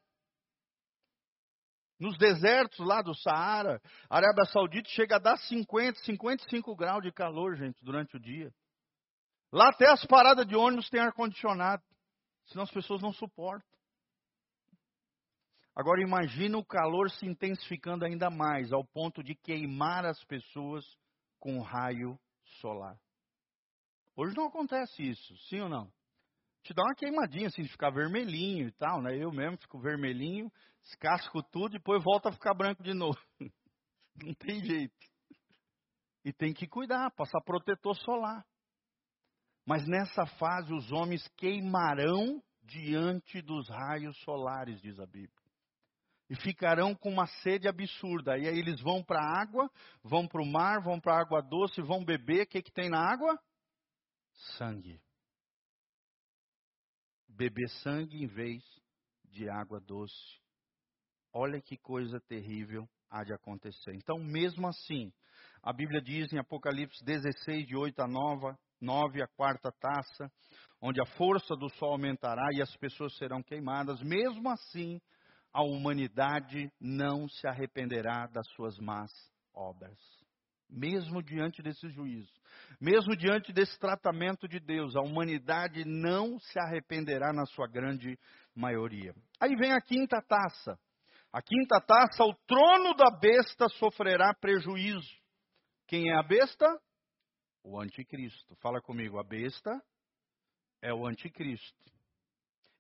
Nos 2.00 2.18
desertos 2.18 2.80
lá 2.80 3.02
do 3.02 3.14
Saara, 3.14 3.82
a 4.10 4.18
Arábia 4.18 4.46
Saudita 4.46 4.88
chega 4.90 5.18
a 5.18 5.20
dar 5.20 5.38
50, 5.38 6.00
55 6.00 6.76
graus 6.76 7.04
de 7.04 7.12
calor, 7.12 7.58
gente, 7.58 7.84
durante 7.84 8.16
o 8.16 8.20
dia. 8.20 8.54
Lá 9.52 9.70
até 9.70 9.90
as 9.90 10.06
paradas 10.06 10.48
de 10.48 10.56
ônibus 10.56 10.90
têm 10.90 11.02
ar-condicionado, 11.02 11.84
senão 12.46 12.64
as 12.64 12.72
pessoas 12.72 13.02
não 13.02 13.12
suportam. 13.12 13.68
Agora 15.76 16.02
imagina 16.02 16.58
o 16.58 16.66
calor 16.66 17.10
se 17.10 17.26
intensificando 17.26 18.06
ainda 18.06 18.30
mais, 18.30 18.72
ao 18.72 18.86
ponto 18.86 19.22
de 19.22 19.36
queimar 19.36 20.06
as 20.06 20.24
pessoas 20.24 20.86
com 21.40 21.60
raio 21.62 22.18
solar. 22.62 22.98
Hoje 24.16 24.36
não 24.36 24.48
acontece 24.48 25.02
isso, 25.02 25.38
sim 25.48 25.60
ou 25.62 25.70
não? 25.70 25.92
Te 26.64 26.74
dá 26.74 26.84
uma 26.84 26.96
queimadinha, 26.96 27.48
assim, 27.48 27.64
de 27.64 27.70
ficar 27.70 27.90
vermelhinho 27.90 28.68
e 28.68 28.72
tal, 28.74 29.02
né? 29.02 29.16
Eu 29.18 29.32
mesmo 29.32 29.58
fico 29.58 29.80
vermelhinho, 29.80 30.52
descasco 30.84 31.42
tudo, 31.44 31.70
depois 31.70 32.04
volta 32.04 32.30
a 32.30 32.34
ficar 32.34 32.54
branco 32.54 32.84
de 32.84 32.94
novo. 32.94 33.20
Não 34.24 34.34
tem 34.34 34.64
jeito. 34.64 34.94
E 36.26 36.34
tem 36.34 36.54
que 36.54 36.68
cuidar, 36.68 37.12
passar 37.12 37.42
protetor 37.42 37.96
solar. 37.96 38.46
Mas 39.66 39.88
nessa 39.88 40.26
fase 40.38 40.74
os 40.74 40.92
homens 40.92 41.28
queimarão 41.38 42.42
diante 42.64 43.42
dos 43.42 43.70
raios 43.70 44.18
solares, 44.24 44.82
diz 44.82 45.00
a 45.00 45.06
Bíblia. 45.06 45.32
E 46.30 46.36
ficarão 46.36 46.94
com 46.94 47.10
uma 47.10 47.26
sede 47.42 47.68
absurda. 47.68 48.38
E 48.38 48.48
aí 48.48 48.60
eles 48.60 48.80
vão 48.82 49.04
para 49.04 49.20
a 49.20 49.42
água, 49.42 49.70
vão 50.04 50.28
para 50.28 50.42
o 50.42 50.46
mar, 50.46 50.82
vão 50.84 51.00
para 51.00 51.16
a 51.16 51.22
água 51.22 51.42
doce, 51.42 51.82
vão 51.82 52.06
beber. 52.06 52.44
O 52.44 52.48
que, 52.48 52.62
que 52.62 52.72
tem 52.72 52.90
na 52.90 53.00
água? 53.00 53.40
Sangue. 54.58 55.02
Beber 57.40 57.70
sangue 57.84 58.22
em 58.22 58.28
vez 58.28 58.62
de 59.32 59.50
água 59.50 59.80
doce. 59.80 60.42
Olha 61.34 61.62
que 61.62 61.78
coisa 61.78 62.20
terrível 62.28 62.86
há 63.10 63.24
de 63.24 63.32
acontecer. 63.34 63.96
Então, 63.96 64.20
mesmo 64.20 64.68
assim, 64.68 65.10
a 65.64 65.72
Bíblia 65.72 66.02
diz 66.02 66.34
em 66.34 66.38
Apocalipse 66.38 67.02
16, 67.06 67.66
de 67.66 67.78
8 67.78 67.98
a 68.02 68.08
9, 68.10 68.58
9 68.82 69.22
a 69.24 69.28
quarta 69.28 69.72
taça, 69.72 70.30
onde 70.82 71.02
a 71.02 71.06
força 71.16 71.56
do 71.56 71.70
sol 71.76 71.94
aumentará 71.94 72.50
e 72.52 72.62
as 72.62 72.76
pessoas 72.76 73.16
serão 73.16 73.42
queimadas, 73.42 74.02
mesmo 74.02 74.50
assim, 74.50 75.00
a 75.54 75.64
humanidade 75.64 76.70
não 76.78 77.26
se 77.30 77.48
arrependerá 77.48 78.28
das 78.28 78.50
suas 78.50 78.78
más 78.80 79.10
obras. 79.54 79.98
Mesmo 80.70 81.24
diante 81.24 81.64
desse 81.64 81.90
juízo, 81.90 82.32
mesmo 82.80 83.16
diante 83.16 83.52
desse 83.52 83.78
tratamento 83.80 84.48
de 84.48 84.60
Deus, 84.60 84.96
a 84.96 85.02
humanidade 85.02 85.84
não 85.84 86.40
se 86.40 86.60
arrependerá 86.60 87.34
na 87.34 87.46
sua 87.48 87.68
grande 87.68 88.20
maioria. 88.56 89.16
Aí 89.40 89.56
vem 89.56 89.72
a 89.72 89.82
quinta 89.82 90.22
taça. 90.22 90.80
A 91.34 91.42
quinta 91.42 91.82
taça, 91.82 92.24
o 92.24 92.36
trono 92.46 92.94
da 92.96 93.10
besta 93.10 93.68
sofrerá 93.70 94.34
prejuízo. 94.34 95.20
Quem 95.88 96.12
é 96.12 96.16
a 96.18 96.24
besta? 96.24 96.66
O 97.64 97.80
anticristo. 97.80 98.56
Fala 98.58 98.82
comigo, 98.82 99.20
a 99.20 99.24
besta 99.24 99.72
é 100.82 100.94
o 100.94 101.06
anticristo. 101.06 101.84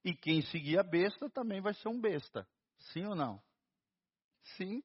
E 0.04 0.15
quem 0.15 0.41
seguir 0.43 0.80
a 0.80 0.84
besta 0.84 1.30
também 1.30 1.62
vai 1.62 1.73
ser 1.73 1.89
um 1.89 1.99
besta. 1.99 2.47
Sim 2.93 3.06
ou 3.06 3.15
não? 3.15 3.41
Sim. 4.56 4.82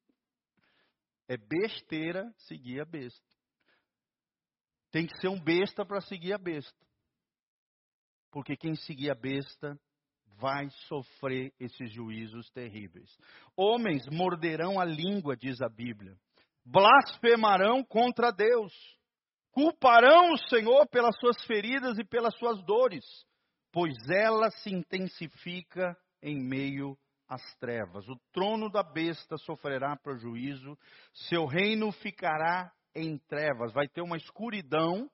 É 1.29 1.37
besteira 1.37 2.33
seguir 2.39 2.81
a 2.81 2.85
besta. 2.85 3.25
Tem 4.91 5.07
que 5.07 5.19
ser 5.21 5.29
um 5.29 5.41
besta 5.41 5.85
para 5.85 6.01
seguir 6.01 6.33
a 6.33 6.39
besta. 6.39 6.87
Porque 8.31 8.57
quem 8.57 8.75
seguir 8.75 9.11
a 9.11 9.15
besta 9.15 9.79
vai 10.37 10.69
sofrer 10.89 11.53
esses 11.59 11.91
juízos 11.93 12.51
terríveis. 12.51 13.09
Homens 13.57 14.03
morderão 14.11 14.79
a 14.79 14.85
língua, 14.85 15.37
diz 15.37 15.61
a 15.63 15.69
Bíblia. 15.69 16.17
Blasfemarão 16.65 17.85
contra 17.85 18.31
Deus. 18.31 18.73
Culparão 19.53 20.33
o 20.33 20.39
Senhor 20.49 20.89
pelas 20.89 21.17
suas 21.21 21.45
feridas 21.45 21.97
e 21.99 22.05
pelas 22.05 22.37
suas 22.37 22.61
dores, 22.65 23.05
pois 23.71 23.95
ela 24.11 24.51
se 24.51 24.71
intensifica 24.71 25.97
em 26.21 26.43
meio 26.43 26.99
às 27.29 27.43
trevas. 27.57 28.09
O 28.09 28.17
trono 28.33 28.71
da 28.71 28.83
besta 28.83 29.37
sofrerá 29.39 29.97
prejuízo, 29.97 30.79
seu 31.29 31.47
reino 31.47 31.91
ficará 31.93 32.73
em 32.95 33.19
trevas. 33.19 33.73
Vai 33.73 33.89
ter 33.89 34.03
uma 34.03 34.17
escuridão 34.17 35.11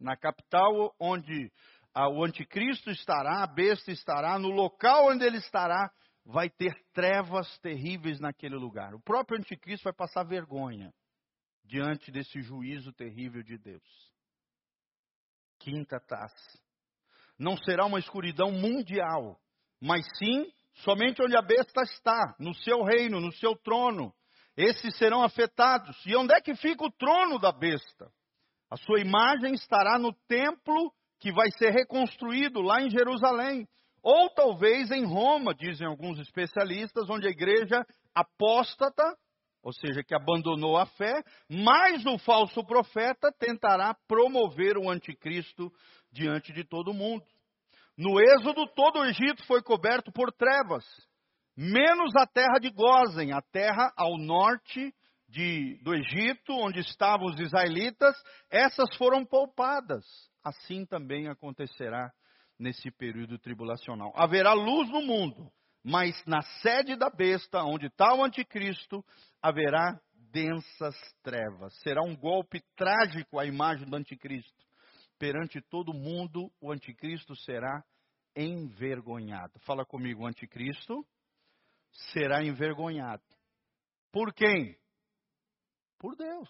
na 0.00 0.16
capital 0.16 0.94
onde 0.98 1.52
o 1.94 2.24
anticristo 2.24 2.90
estará, 2.90 3.42
a 3.42 3.46
besta 3.46 3.90
estará, 3.90 4.38
no 4.38 4.48
local 4.48 5.10
onde 5.10 5.24
ele 5.24 5.38
estará, 5.38 5.90
vai 6.24 6.48
ter 6.48 6.74
trevas 6.92 7.58
terríveis 7.58 8.20
naquele 8.20 8.54
lugar. 8.54 8.94
O 8.94 9.00
próprio 9.00 9.38
anticristo 9.38 9.84
vai 9.84 9.92
passar 9.92 10.24
vergonha 10.24 10.92
diante 11.64 12.10
desse 12.12 12.40
juízo 12.40 12.92
terrível 12.92 13.42
de 13.42 13.58
Deus. 13.58 14.12
Quinta 15.58 15.98
taça. 15.98 16.58
Não 17.38 17.56
será 17.56 17.86
uma 17.86 17.98
escuridão 17.98 18.52
mundial, 18.52 19.40
mas 19.80 20.04
sim 20.18 20.52
somente 20.78 21.22
onde 21.22 21.36
a 21.36 21.42
besta 21.42 21.82
está, 21.82 22.34
no 22.38 22.54
seu 22.54 22.82
reino, 22.82 23.20
no 23.20 23.32
seu 23.32 23.56
trono. 23.56 24.12
Esses 24.56 24.96
serão 24.96 25.22
afetados. 25.22 25.96
E 26.04 26.16
onde 26.16 26.34
é 26.34 26.40
que 26.40 26.54
fica 26.54 26.84
o 26.84 26.92
trono 26.92 27.38
da 27.38 27.52
besta? 27.52 28.10
A 28.70 28.76
sua 28.76 29.00
imagem 29.00 29.54
estará 29.54 29.98
no 29.98 30.12
templo 30.26 30.92
que 31.20 31.32
vai 31.32 31.50
ser 31.52 31.70
reconstruído 31.70 32.60
lá 32.60 32.82
em 32.82 32.90
Jerusalém. 32.90 33.66
Ou 34.02 34.30
talvez 34.30 34.90
em 34.90 35.04
Roma, 35.04 35.54
dizem 35.54 35.86
alguns 35.86 36.18
especialistas, 36.18 37.08
onde 37.10 37.26
a 37.26 37.30
igreja 37.30 37.84
apóstata, 38.14 39.02
ou 39.62 39.72
seja, 39.72 40.02
que 40.02 40.14
abandonou 40.14 40.76
a 40.76 40.86
fé, 40.86 41.22
mas 41.48 42.06
o 42.06 42.18
falso 42.18 42.64
profeta 42.64 43.32
tentará 43.38 43.94
promover 44.06 44.76
o 44.76 44.88
anticristo 44.88 45.72
diante 46.12 46.52
de 46.52 46.64
todo 46.64 46.94
mundo. 46.94 47.24
No 47.98 48.20
Êxodo, 48.20 48.66
todo 48.74 49.00
o 49.00 49.04
Egito 49.04 49.44
foi 49.46 49.60
coberto 49.60 50.12
por 50.12 50.32
trevas, 50.32 50.84
menos 51.56 52.14
a 52.16 52.26
terra 52.26 52.58
de 52.60 52.70
Gozen, 52.70 53.32
a 53.32 53.42
terra 53.42 53.92
ao 53.96 54.16
norte 54.16 54.94
de, 55.28 55.76
do 55.82 55.92
Egito, 55.92 56.52
onde 56.52 56.78
estavam 56.78 57.26
os 57.26 57.38
israelitas, 57.40 58.14
essas 58.50 58.96
foram 58.96 59.24
poupadas 59.24 60.04
assim 60.48 60.84
também 60.86 61.28
acontecerá 61.28 62.10
nesse 62.58 62.90
período 62.90 63.38
tribulacional. 63.38 64.12
Haverá 64.16 64.52
luz 64.52 64.88
no 64.90 65.02
mundo, 65.02 65.50
mas 65.84 66.24
na 66.26 66.42
sede 66.62 66.96
da 66.96 67.10
besta, 67.10 67.62
onde 67.62 67.86
está 67.86 68.14
o 68.14 68.24
anticristo, 68.24 69.04
haverá 69.40 69.98
densas 70.32 70.96
trevas. 71.22 71.74
Será 71.82 72.02
um 72.02 72.16
golpe 72.16 72.62
trágico 72.76 73.38
a 73.38 73.46
imagem 73.46 73.88
do 73.88 73.96
anticristo. 73.96 74.67
Perante 75.18 75.60
todo 75.60 75.92
mundo, 75.92 76.50
o 76.60 76.70
anticristo 76.70 77.34
será 77.36 77.84
envergonhado. 78.36 79.58
Fala 79.60 79.84
comigo, 79.84 80.22
o 80.22 80.26
anticristo 80.26 81.04
será 82.12 82.44
envergonhado. 82.44 83.22
Por 84.12 84.32
quem? 84.32 84.76
Por 85.98 86.16
Deus. 86.16 86.48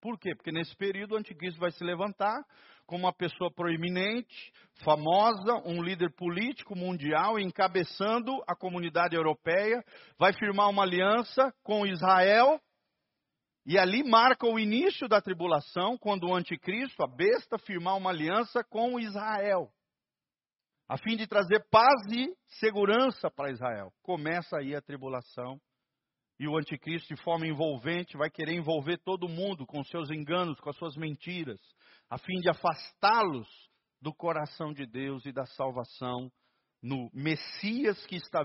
Por 0.00 0.18
quê? 0.18 0.34
Porque 0.34 0.50
nesse 0.50 0.74
período 0.76 1.12
o 1.12 1.18
anticristo 1.18 1.60
vai 1.60 1.70
se 1.70 1.84
levantar 1.84 2.44
como 2.84 3.04
uma 3.04 3.12
pessoa 3.12 3.52
proeminente, 3.52 4.52
famosa, 4.84 5.62
um 5.64 5.80
líder 5.80 6.12
político 6.16 6.74
mundial, 6.74 7.38
encabeçando 7.38 8.42
a 8.48 8.56
comunidade 8.56 9.14
europeia, 9.14 9.82
vai 10.18 10.32
firmar 10.32 10.68
uma 10.68 10.82
aliança 10.82 11.54
com 11.62 11.86
Israel, 11.86 12.60
e 13.64 13.78
ali 13.78 14.02
marca 14.02 14.46
o 14.46 14.58
início 14.58 15.08
da 15.08 15.20
tribulação, 15.20 15.96
quando 15.96 16.28
o 16.28 16.34
anticristo, 16.34 17.02
a 17.02 17.06
besta, 17.06 17.58
firmar 17.58 17.96
uma 17.96 18.10
aliança 18.10 18.64
com 18.64 18.98
Israel, 18.98 19.70
a 20.88 20.98
fim 20.98 21.16
de 21.16 21.26
trazer 21.26 21.64
paz 21.70 22.02
e 22.10 22.34
segurança 22.58 23.30
para 23.30 23.50
Israel. 23.50 23.92
Começa 24.02 24.58
aí 24.58 24.74
a 24.74 24.82
tribulação 24.82 25.60
e 26.38 26.48
o 26.48 26.56
anticristo, 26.56 27.14
de 27.14 27.22
forma 27.22 27.46
envolvente, 27.46 28.16
vai 28.16 28.28
querer 28.28 28.54
envolver 28.54 28.98
todo 28.98 29.28
mundo 29.28 29.64
com 29.64 29.84
seus 29.84 30.10
enganos, 30.10 30.58
com 30.60 30.70
as 30.70 30.76
suas 30.76 30.96
mentiras, 30.96 31.60
a 32.10 32.18
fim 32.18 32.40
de 32.40 32.50
afastá-los 32.50 33.48
do 34.00 34.12
coração 34.12 34.72
de 34.72 34.84
Deus 34.84 35.24
e 35.24 35.32
da 35.32 35.46
salvação 35.46 36.30
no 36.82 37.08
Messias 37.14 38.04
que, 38.06 38.16
está, 38.16 38.44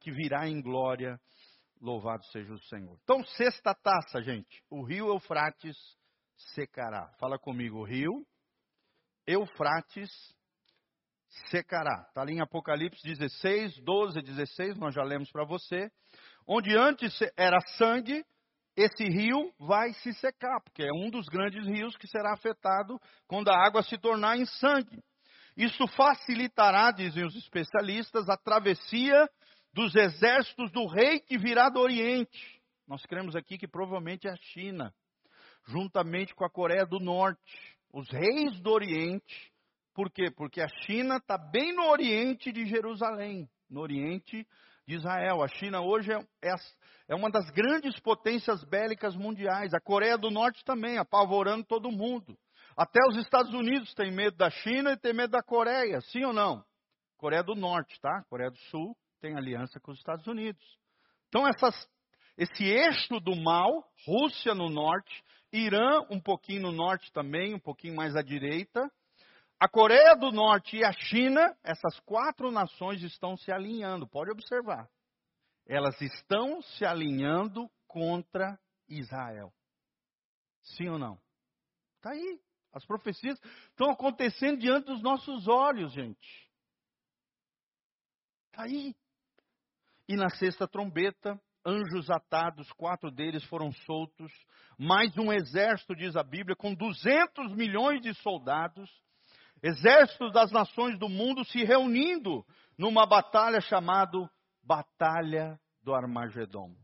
que 0.00 0.10
virá 0.10 0.48
em 0.48 0.60
glória. 0.60 1.20
Louvado 1.80 2.24
seja 2.26 2.52
o 2.52 2.58
Senhor. 2.64 2.98
Então, 3.02 3.24
sexta 3.24 3.74
taça, 3.74 4.22
gente. 4.22 4.62
O 4.70 4.82
rio 4.82 5.08
Eufrates 5.08 5.76
secará. 6.54 7.08
Fala 7.18 7.38
comigo, 7.38 7.78
o 7.78 7.84
rio 7.84 8.26
Eufrates 9.26 10.10
secará. 11.50 12.06
Está 12.08 12.22
ali 12.22 12.34
em 12.34 12.40
Apocalipse 12.40 13.02
16, 13.02 13.80
12 13.80 14.18
e 14.18 14.22
16, 14.22 14.76
nós 14.78 14.94
já 14.94 15.02
lemos 15.02 15.30
para 15.30 15.44
você. 15.44 15.90
Onde 16.46 16.76
antes 16.76 17.18
era 17.36 17.58
sangue, 17.76 18.24
esse 18.76 19.04
rio 19.04 19.52
vai 19.58 19.92
se 19.94 20.12
secar, 20.14 20.60
porque 20.62 20.82
é 20.82 20.92
um 20.92 21.10
dos 21.10 21.26
grandes 21.26 21.66
rios 21.66 21.96
que 21.96 22.06
será 22.06 22.34
afetado 22.34 23.00
quando 23.26 23.48
a 23.48 23.66
água 23.66 23.82
se 23.82 23.98
tornar 23.98 24.36
em 24.36 24.46
sangue. 24.46 25.02
Isso 25.56 25.86
facilitará, 25.88 26.90
dizem 26.90 27.24
os 27.24 27.34
especialistas, 27.34 28.28
a 28.28 28.36
travessia 28.36 29.28
dos 29.76 29.94
exércitos 29.94 30.72
do 30.72 30.86
rei 30.86 31.20
que 31.20 31.36
virá 31.36 31.68
do 31.68 31.78
Oriente. 31.78 32.62
Nós 32.88 33.04
cremos 33.04 33.36
aqui 33.36 33.58
que 33.58 33.68
provavelmente 33.68 34.26
é 34.26 34.30
a 34.30 34.36
China, 34.36 34.90
juntamente 35.66 36.34
com 36.34 36.46
a 36.46 36.50
Coreia 36.50 36.86
do 36.86 36.98
Norte. 36.98 37.76
Os 37.92 38.08
reis 38.10 38.58
do 38.62 38.70
Oriente. 38.70 39.52
Por 39.92 40.10
quê? 40.10 40.30
Porque 40.34 40.62
a 40.62 40.68
China 40.86 41.18
está 41.18 41.36
bem 41.36 41.74
no 41.74 41.90
Oriente 41.90 42.50
de 42.50 42.64
Jerusalém, 42.64 43.46
no 43.68 43.82
Oriente 43.82 44.46
de 44.88 44.94
Israel. 44.94 45.42
A 45.42 45.48
China 45.48 45.82
hoje 45.82 46.10
é, 46.10 46.48
é, 46.48 46.54
é 47.08 47.14
uma 47.14 47.30
das 47.30 47.50
grandes 47.50 48.00
potências 48.00 48.64
bélicas 48.64 49.14
mundiais. 49.14 49.74
A 49.74 49.80
Coreia 49.80 50.16
do 50.16 50.30
Norte 50.30 50.64
também, 50.64 50.96
apavorando 50.96 51.66
todo 51.66 51.92
mundo. 51.92 52.34
Até 52.74 53.00
os 53.10 53.18
Estados 53.18 53.52
Unidos 53.52 53.92
têm 53.92 54.10
medo 54.10 54.38
da 54.38 54.48
China 54.48 54.92
e 54.92 54.96
têm 54.96 55.12
medo 55.12 55.32
da 55.32 55.42
Coreia, 55.42 56.00
sim 56.00 56.24
ou 56.24 56.32
não? 56.32 56.64
Coreia 57.18 57.42
do 57.42 57.54
Norte, 57.54 58.00
tá? 58.00 58.24
Coreia 58.30 58.50
do 58.50 58.58
Sul 58.70 58.96
tem 59.20 59.36
aliança 59.36 59.80
com 59.80 59.92
os 59.92 59.98
Estados 59.98 60.26
Unidos. 60.26 60.64
Então, 61.28 61.46
essas, 61.46 61.74
esse 62.36 62.64
eixo 62.64 63.20
do 63.20 63.34
mal, 63.36 63.84
Rússia 64.06 64.54
no 64.54 64.68
norte, 64.68 65.22
Irã 65.52 66.02
um 66.10 66.20
pouquinho 66.20 66.62
no 66.62 66.72
norte 66.72 67.12
também, 67.12 67.54
um 67.54 67.60
pouquinho 67.60 67.94
mais 67.94 68.14
à 68.16 68.22
direita, 68.22 68.90
a 69.58 69.68
Coreia 69.68 70.14
do 70.14 70.30
Norte 70.30 70.76
e 70.76 70.84
a 70.84 70.92
China, 70.92 71.56
essas 71.64 71.98
quatro 72.00 72.50
nações 72.50 73.02
estão 73.02 73.38
se 73.38 73.50
alinhando, 73.50 74.06
pode 74.06 74.30
observar. 74.30 74.86
Elas 75.66 75.98
estão 76.00 76.60
se 76.60 76.84
alinhando 76.84 77.70
contra 77.86 78.58
Israel. 78.86 79.50
Sim 80.62 80.90
ou 80.90 80.98
não? 80.98 81.18
Está 81.96 82.10
aí. 82.10 82.40
As 82.72 82.84
profecias 82.84 83.40
estão 83.70 83.90
acontecendo 83.90 84.60
diante 84.60 84.84
dos 84.84 85.02
nossos 85.02 85.48
olhos, 85.48 85.92
gente. 85.94 86.50
Está 88.50 88.64
aí. 88.64 88.94
E 90.08 90.16
na 90.16 90.28
sexta 90.30 90.68
trombeta, 90.68 91.40
anjos 91.64 92.08
atados, 92.10 92.70
quatro 92.72 93.10
deles 93.10 93.44
foram 93.44 93.72
soltos, 93.72 94.32
mais 94.78 95.16
um 95.18 95.32
exército, 95.32 95.96
diz 95.96 96.14
a 96.14 96.22
Bíblia, 96.22 96.54
com 96.54 96.74
200 96.74 97.52
milhões 97.54 98.00
de 98.00 98.14
soldados, 98.14 98.88
exércitos 99.62 100.32
das 100.32 100.52
nações 100.52 100.98
do 100.98 101.08
mundo 101.08 101.44
se 101.44 101.64
reunindo 101.64 102.44
numa 102.78 103.06
batalha 103.06 103.60
chamada 103.60 104.30
Batalha 104.62 105.58
do 105.82 105.94
Armagedon. 105.94 106.74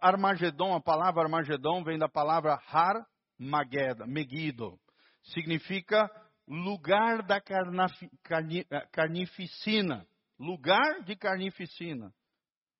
Armagedon, 0.00 0.74
a 0.74 0.80
palavra 0.80 1.22
Armagedon 1.22 1.84
vem 1.84 1.98
da 1.98 2.08
palavra 2.08 2.58
Har 2.68 3.04
Megiddo. 3.38 4.78
Significa 5.22 6.10
lugar 6.48 7.22
da 7.22 7.36
eh, 7.38 8.86
carnificina. 8.92 10.06
Lugar 10.38 11.02
de 11.04 11.16
carnificina. 11.16 12.12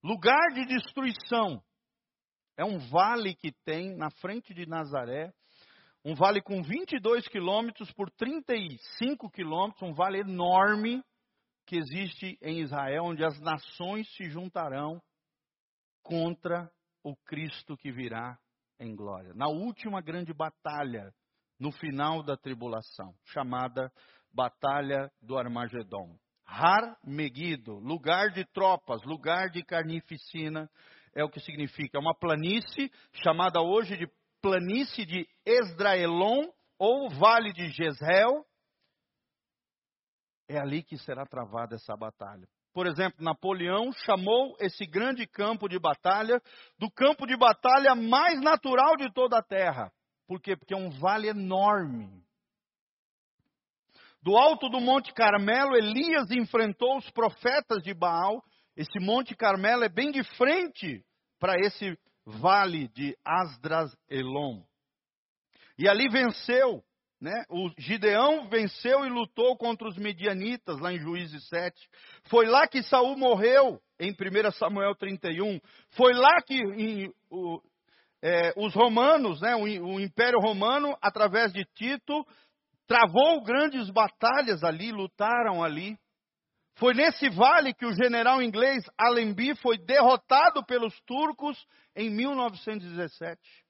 Lugar 0.03 0.53
de 0.53 0.64
destruição. 0.66 1.62
É 2.57 2.64
um 2.64 2.79
vale 2.79 3.35
que 3.35 3.53
tem 3.64 3.97
na 3.97 4.11
frente 4.21 4.55
de 4.55 4.66
Nazaré. 4.66 5.33
Um 6.05 6.14
vale 6.14 6.40
com 6.40 6.62
22 6.62 7.27
quilômetros 7.29 7.92
por 7.92 8.11
35 8.12 9.31
quilômetros. 9.31 9.83
Um 9.83 9.95
vale 9.95 10.21
enorme 10.21 11.03
que 11.66 11.77
existe 11.77 12.38
em 12.40 12.61
Israel, 12.61 13.05
onde 13.05 13.25
as 13.25 13.40
nações 13.40 14.09
se 14.14 14.31
juntarão 14.31 15.03
contra 16.03 16.71
o 17.03 17.16
Cristo 17.16 17.77
que 17.77 17.90
virá 17.90 18.38
em 18.79 18.95
glória. 18.95 19.35
Na 19.35 19.49
última 19.49 20.01
grande 20.01 20.33
batalha, 20.33 21.12
no 21.59 21.73
final 21.73 22.23
da 22.23 22.37
tribulação, 22.37 23.14
chamada 23.25 23.90
Batalha 24.33 25.11
do 25.21 25.37
Armagedon. 25.37 26.16
Har 26.47 26.97
Megiddo, 27.05 27.79
lugar 27.79 28.31
de 28.31 28.45
tropas, 28.45 29.03
lugar 29.05 29.51
de 29.51 29.63
carnificina, 29.63 30.71
é 31.15 31.25
o 31.25 31.29
que 31.29 31.41
significa. 31.41 31.99
É 31.99 32.01
uma 32.01 32.15
planície 32.15 32.91
chamada 33.13 33.61
hoje 33.61 33.97
de 33.97 34.09
planície 34.41 35.05
de 35.05 35.29
Esdraelon 35.45 36.49
ou 36.79 37.11
Vale 37.11 37.53
de 37.53 37.69
Jezreel. 37.69 38.45
É 40.49 40.59
ali 40.59 40.83
que 40.83 40.97
será 40.99 41.27
travada 41.27 41.75
essa 41.75 41.97
batalha. 41.97 42.47
Por 42.73 42.87
exemplo, 42.87 43.25
Napoleão 43.25 43.91
chamou 44.05 44.55
esse 44.61 44.85
grande 44.85 45.27
campo 45.27 45.67
de 45.67 45.79
batalha 45.79 46.41
do 46.79 46.91
campo 46.91 47.27
de 47.27 47.37
batalha 47.37 47.95
mais 47.95 48.41
natural 48.41 48.97
de 48.97 49.11
toda 49.13 49.39
a 49.39 49.43
terra. 49.43 49.91
Por 50.29 50.41
quê? 50.41 50.57
Porque 50.57 50.75
é 50.75 50.77
um 50.77 50.91
vale 50.91 51.29
enorme. 51.29 52.26
Do 54.27 54.37
alto 54.37 54.69
do 54.69 54.81
Monte 54.81 55.15
Carmelo, 55.15 55.77
Elias 55.77 56.33
enfrentou 56.33 56.99
os 56.99 57.09
profetas 57.11 57.81
de 57.81 57.95
Baal. 57.95 58.43
Esse 58.77 58.99
Monte 58.99 59.37
Carmelo 59.37 59.85
é 59.85 59.89
bem 59.89 60.11
de 60.11 60.25
frente 60.37 61.01
para 61.39 61.55
esse 61.61 61.97
vale 62.25 62.89
de 62.89 63.17
Asdras 63.25 63.97
Elon. 64.11 64.65
E 65.79 65.89
ali 65.89 66.09
venceu 66.09 66.83
né? 67.21 67.45
O 67.49 67.71
Gideão 67.79 68.49
venceu 68.49 69.07
e 69.07 69.09
lutou 69.09 69.57
contra 69.57 69.89
os 69.89 69.97
medianitas 69.97 70.79
lá 70.81 70.93
em 70.93 70.99
Juízes 70.99 71.49
7. 71.49 71.75
Foi 72.25 72.47
lá 72.47 72.67
que 72.67 72.83
Saul 72.83 73.17
morreu 73.17 73.81
em 73.99 74.11
1 74.11 74.51
Samuel 74.59 74.95
31. 74.97 75.59
Foi 75.93 76.12
lá 76.12 76.43
que 76.43 76.55
em, 76.55 77.11
o, 77.31 77.62
é, 78.23 78.53
os 78.57 78.75
romanos, 78.75 79.41
né, 79.41 79.55
o, 79.55 79.62
o 79.62 80.01
Império 80.01 80.41
Romano, 80.41 80.97
através 81.01 81.53
de 81.53 81.65
Tito, 81.75 82.27
travou 82.87 83.42
grandes 83.42 83.90
batalhas 83.90 84.62
ali, 84.62 84.92
lutaram 84.92 85.62
ali. 85.62 85.99
Foi 86.79 86.92
nesse 86.92 87.31
vale 87.31 87.72
que 87.72 87.87
o 87.87 87.94
general 87.94 88.42
inglês 88.42 88.85
Allenby 88.99 89.55
foi 89.57 89.79
derrotado 89.79 90.64
pelos 90.64 90.99
turcos 91.03 91.57
em 91.94 92.11
1917 92.11 93.66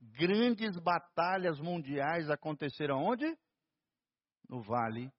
grandes 0.00 0.78
batalhas 0.78 1.58
mundiais 1.58 2.30
aconteceram 2.30 3.02
onde? 3.02 3.26
No 4.48 4.62
vale 4.62 5.10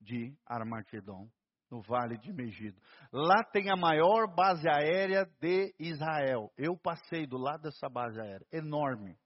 de 0.00 0.34
Armagedon, 0.46 1.28
no 1.70 1.80
vale 1.82 2.18
de 2.18 2.32
Megido. 2.32 2.80
Lá 3.12 3.44
tem 3.44 3.70
a 3.70 3.76
maior 3.76 4.32
base 4.34 4.68
aérea 4.68 5.24
de 5.40 5.74
Israel. 5.78 6.52
Eu 6.56 6.76
passei 6.76 7.26
do 7.26 7.36
lado 7.36 7.62
dessa 7.62 7.88
base 7.88 8.20
aérea, 8.20 8.46
enorme, 8.52 9.16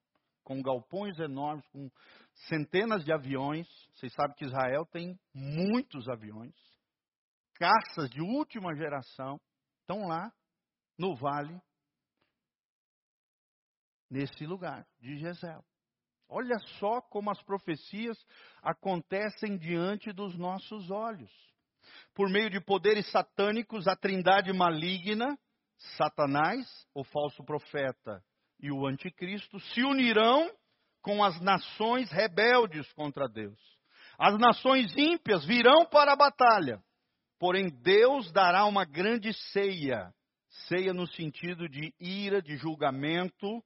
com 0.44 0.60
galpões 0.60 1.18
enormes, 1.18 1.66
com 1.68 1.90
centenas 2.48 3.04
de 3.04 3.12
aviões. 3.12 3.66
Vocês 3.94 4.12
sabem 4.12 4.36
que 4.36 4.44
Israel 4.44 4.86
tem 4.86 5.18
muitos 5.34 6.08
aviões, 6.08 6.54
caças 7.54 8.10
de 8.10 8.20
última 8.20 8.74
geração, 8.74 9.40
estão 9.80 10.06
lá 10.08 10.32
no 10.98 11.14
vale 11.16 11.60
nesse 14.10 14.44
lugar 14.44 14.86
de 15.00 15.18
Jezeel. 15.18 15.64
Olha 16.28 16.58
só 16.78 17.00
como 17.00 17.30
as 17.30 17.42
profecias 17.42 18.16
acontecem 18.62 19.56
diante 19.56 20.12
dos 20.12 20.36
nossos 20.36 20.90
olhos. 20.90 21.30
Por 22.14 22.30
meio 22.30 22.48
de 22.48 22.60
poderes 22.60 23.10
satânicos, 23.10 23.86
a 23.86 23.96
trindade 23.96 24.52
maligna, 24.52 25.38
Satanás, 25.96 26.66
o 26.94 27.04
falso 27.04 27.42
profeta 27.44 28.24
e 28.60 28.70
o 28.70 28.86
anticristo, 28.86 29.58
se 29.60 29.82
unirão 29.82 30.50
com 31.02 31.22
as 31.22 31.40
nações 31.40 32.10
rebeldes 32.10 32.90
contra 32.92 33.28
Deus. 33.28 33.60
As 34.18 34.38
nações 34.38 34.96
ímpias 34.96 35.44
virão 35.44 35.84
para 35.84 36.12
a 36.12 36.16
batalha, 36.16 36.82
porém 37.38 37.68
Deus 37.68 38.30
dará 38.32 38.64
uma 38.64 38.84
grande 38.84 39.32
ceia 39.52 40.12
ceia 40.68 40.92
no 40.92 41.06
sentido 41.06 41.68
de 41.68 41.94
ira, 41.98 42.42
de 42.42 42.56
julgamento 42.56 43.62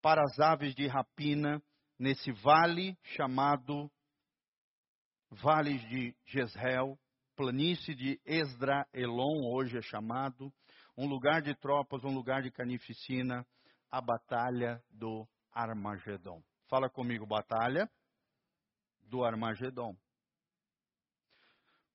para 0.00 0.22
as 0.22 0.38
aves 0.38 0.74
de 0.74 0.86
rapina 0.86 1.62
nesse 1.98 2.32
vale 2.32 2.96
chamado 3.02 3.90
Vale 5.30 5.78
de 5.78 6.16
Jezreel, 6.24 6.98
planície 7.36 7.94
de 7.94 8.18
Esdra-Elon, 8.24 9.44
hoje 9.52 9.76
é 9.76 9.82
chamado, 9.82 10.50
um 10.96 11.06
lugar 11.06 11.42
de 11.42 11.54
tropas, 11.54 12.02
um 12.02 12.14
lugar 12.14 12.42
de 12.42 12.50
carnificina, 12.50 13.46
a 13.90 14.00
batalha 14.00 14.82
do 14.88 15.28
Armagedon. 15.52 16.42
Fala 16.68 16.88
comigo, 16.88 17.26
batalha 17.26 17.90
do 19.02 19.24
Armagedon. 19.24 19.96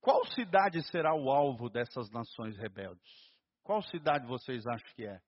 Qual 0.02 0.26
cidade 0.34 0.84
será 0.90 1.14
o 1.16 1.30
alvo 1.30 1.70
dessas 1.70 2.10
nações 2.10 2.58
rebeldes? 2.58 3.34
Qual 3.64 3.82
cidade 3.84 4.26
vocês 4.28 4.68
acham 4.68 4.94
que 4.96 5.06
é? 5.06 5.22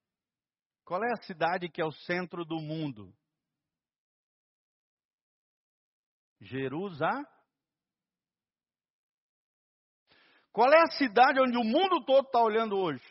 Qual 0.83 1.01
é 1.03 1.11
a 1.13 1.23
cidade 1.23 1.69
que 1.69 1.81
é 1.81 1.85
o 1.85 1.91
centro 1.91 2.43
do 2.43 2.59
mundo? 2.59 3.15
Jerusalém. 6.41 7.25
Qual 10.51 10.71
é 10.71 10.81
a 10.81 10.97
cidade 10.97 11.39
onde 11.39 11.57
o 11.57 11.63
mundo 11.63 12.03
todo 12.05 12.25
está 12.25 12.41
olhando 12.41 12.77
hoje? 12.77 13.03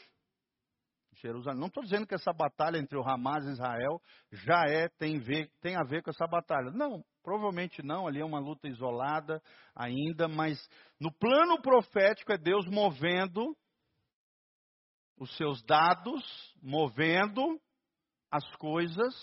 Jerusalém. 1.29 1.59
Não 1.59 1.69
estou 1.69 1.83
dizendo 1.83 2.07
que 2.07 2.15
essa 2.15 2.33
batalha 2.33 2.79
entre 2.79 2.99
o 2.99 3.03
Hamas 3.03 3.45
e 3.47 3.53
Israel 3.53 4.01
já 4.31 4.63
é 4.69 4.89
tem, 4.89 5.19
ver, 5.19 5.51
tem 5.61 5.77
a 5.77 5.83
ver 5.83 6.03
com 6.03 6.11
essa 6.11 6.27
batalha. 6.27 6.71
Não, 6.71 7.05
provavelmente 7.23 7.83
não. 7.83 8.07
Ali 8.07 8.21
é 8.21 8.25
uma 8.25 8.39
luta 8.39 8.69
isolada 8.69 9.43
ainda, 9.75 10.29
mas 10.29 10.59
no 11.01 11.11
plano 11.13 11.61
profético 11.63 12.33
é 12.33 12.39
Deus 12.39 12.67
movendo 12.67 13.57
os 15.19 15.35
seus 15.37 15.63
dados, 15.65 16.23
movendo 16.63 17.61
as 18.31 18.45
coisas 18.57 19.15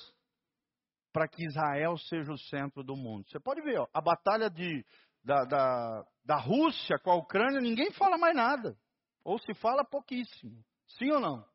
para 1.11 1.27
que 1.27 1.45
Israel 1.45 1.97
seja 1.97 2.31
o 2.31 2.37
centro 2.37 2.83
do 2.83 2.95
mundo. 2.95 3.29
Você 3.29 3.39
pode 3.39 3.61
ver, 3.61 3.79
ó, 3.79 3.87
a 3.93 4.01
batalha 4.01 4.49
de, 4.49 4.85
da, 5.23 5.43
da, 5.43 6.05
da 6.23 6.37
Rússia 6.37 6.97
com 7.03 7.11
a 7.11 7.15
Ucrânia, 7.15 7.59
ninguém 7.59 7.91
fala 7.91 8.17
mais 8.17 8.35
nada. 8.35 8.77
Ou 9.23 9.37
se 9.37 9.53
fala 9.55 9.83
pouquíssimo. 9.83 10.63
Sim 10.97 11.11
ou 11.11 11.19
não? 11.19 11.50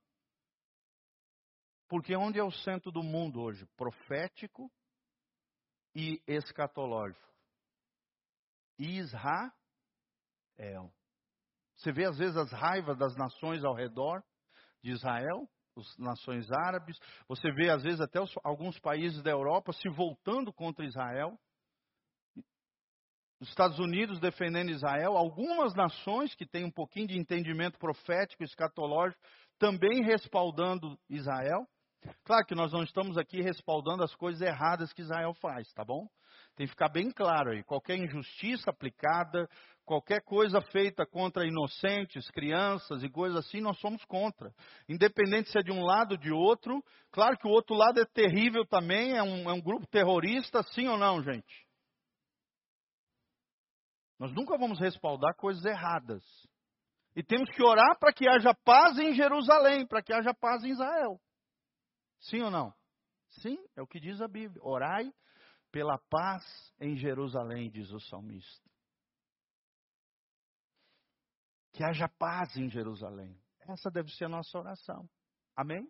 Porque 1.88 2.16
onde 2.16 2.38
é 2.38 2.42
o 2.42 2.50
centro 2.50 2.90
do 2.90 3.02
mundo 3.02 3.40
hoje? 3.40 3.64
Profético 3.76 4.70
e 5.94 6.20
escatológico. 6.26 7.24
Israel. 8.78 9.32
Você 11.76 11.92
vê 11.92 12.04
às 12.04 12.18
vezes 12.18 12.36
as 12.36 12.50
raivas 12.52 12.98
das 12.98 13.14
nações 13.16 13.64
ao 13.64 13.74
redor 13.74 14.22
de 14.82 14.90
Israel, 14.90 15.48
as 15.76 15.98
nações 15.98 16.50
árabes. 16.50 16.98
Você 17.28 17.50
vê 17.52 17.70
às 17.70 17.82
vezes 17.82 18.00
até 18.00 18.20
os, 18.20 18.32
alguns 18.42 18.78
países 18.80 19.22
da 19.22 19.30
Europa 19.30 19.72
se 19.72 19.88
voltando 19.88 20.52
contra 20.52 20.84
Israel. 20.84 21.38
Os 23.38 23.48
Estados 23.48 23.78
Unidos 23.78 24.18
defendendo 24.18 24.70
Israel, 24.70 25.16
algumas 25.16 25.74
nações 25.74 26.34
que 26.34 26.46
têm 26.46 26.64
um 26.64 26.70
pouquinho 26.70 27.08
de 27.08 27.18
entendimento 27.18 27.78
profético, 27.78 28.42
escatológico, 28.42 29.20
também 29.58 30.02
respaldando 30.02 30.98
Israel. 31.08 31.68
Claro 32.24 32.46
que 32.46 32.54
nós 32.54 32.72
não 32.72 32.82
estamos 32.82 33.16
aqui 33.16 33.40
respaldando 33.40 34.02
as 34.02 34.14
coisas 34.14 34.40
erradas 34.40 34.92
que 34.92 35.02
Israel 35.02 35.34
faz, 35.34 35.72
tá 35.72 35.84
bom? 35.84 36.08
Tem 36.56 36.66
que 36.66 36.72
ficar 36.72 36.88
bem 36.88 37.10
claro 37.10 37.50
aí. 37.50 37.62
Qualquer 37.62 37.96
injustiça 37.96 38.70
aplicada, 38.70 39.48
qualquer 39.84 40.22
coisa 40.22 40.60
feita 40.60 41.06
contra 41.06 41.46
inocentes, 41.46 42.30
crianças 42.30 43.02
e 43.02 43.08
coisas 43.08 43.44
assim, 43.44 43.60
nós 43.60 43.78
somos 43.78 44.04
contra. 44.04 44.52
Independente 44.88 45.50
se 45.50 45.58
é 45.58 45.62
de 45.62 45.70
um 45.70 45.84
lado 45.84 46.12
ou 46.12 46.18
de 46.18 46.32
outro. 46.32 46.82
Claro 47.10 47.36
que 47.38 47.46
o 47.46 47.50
outro 47.50 47.76
lado 47.76 48.00
é 48.00 48.04
terrível 48.04 48.64
também, 48.66 49.16
é 49.16 49.22
um, 49.22 49.50
é 49.50 49.52
um 49.52 49.60
grupo 49.60 49.86
terrorista, 49.86 50.62
sim 50.72 50.88
ou 50.88 50.96
não, 50.96 51.22
gente? 51.22 51.66
Nós 54.18 54.32
nunca 54.32 54.56
vamos 54.56 54.80
respaldar 54.80 55.36
coisas 55.36 55.64
erradas. 55.64 56.24
E 57.14 57.22
temos 57.22 57.50
que 57.50 57.62
orar 57.62 57.98
para 57.98 58.12
que 58.12 58.28
haja 58.28 58.54
paz 58.54 58.98
em 58.98 59.14
Jerusalém, 59.14 59.86
para 59.86 60.02
que 60.02 60.12
haja 60.12 60.34
paz 60.34 60.64
em 60.64 60.70
Israel. 60.70 61.20
Sim 62.20 62.42
ou 62.42 62.50
não? 62.50 62.74
Sim, 63.40 63.58
é 63.76 63.82
o 63.82 63.86
que 63.86 64.00
diz 64.00 64.20
a 64.20 64.28
Bíblia. 64.28 64.62
Orai 64.62 65.12
pela 65.70 65.98
paz 65.98 66.42
em 66.80 66.96
Jerusalém, 66.96 67.70
diz 67.70 67.90
o 67.90 68.00
salmista. 68.00 68.70
Que 71.72 71.84
haja 71.84 72.08
paz 72.08 72.56
em 72.56 72.70
Jerusalém. 72.70 73.38
Essa 73.68 73.90
deve 73.90 74.10
ser 74.12 74.24
a 74.24 74.28
nossa 74.28 74.58
oração. 74.58 75.08
Amém? 75.54 75.86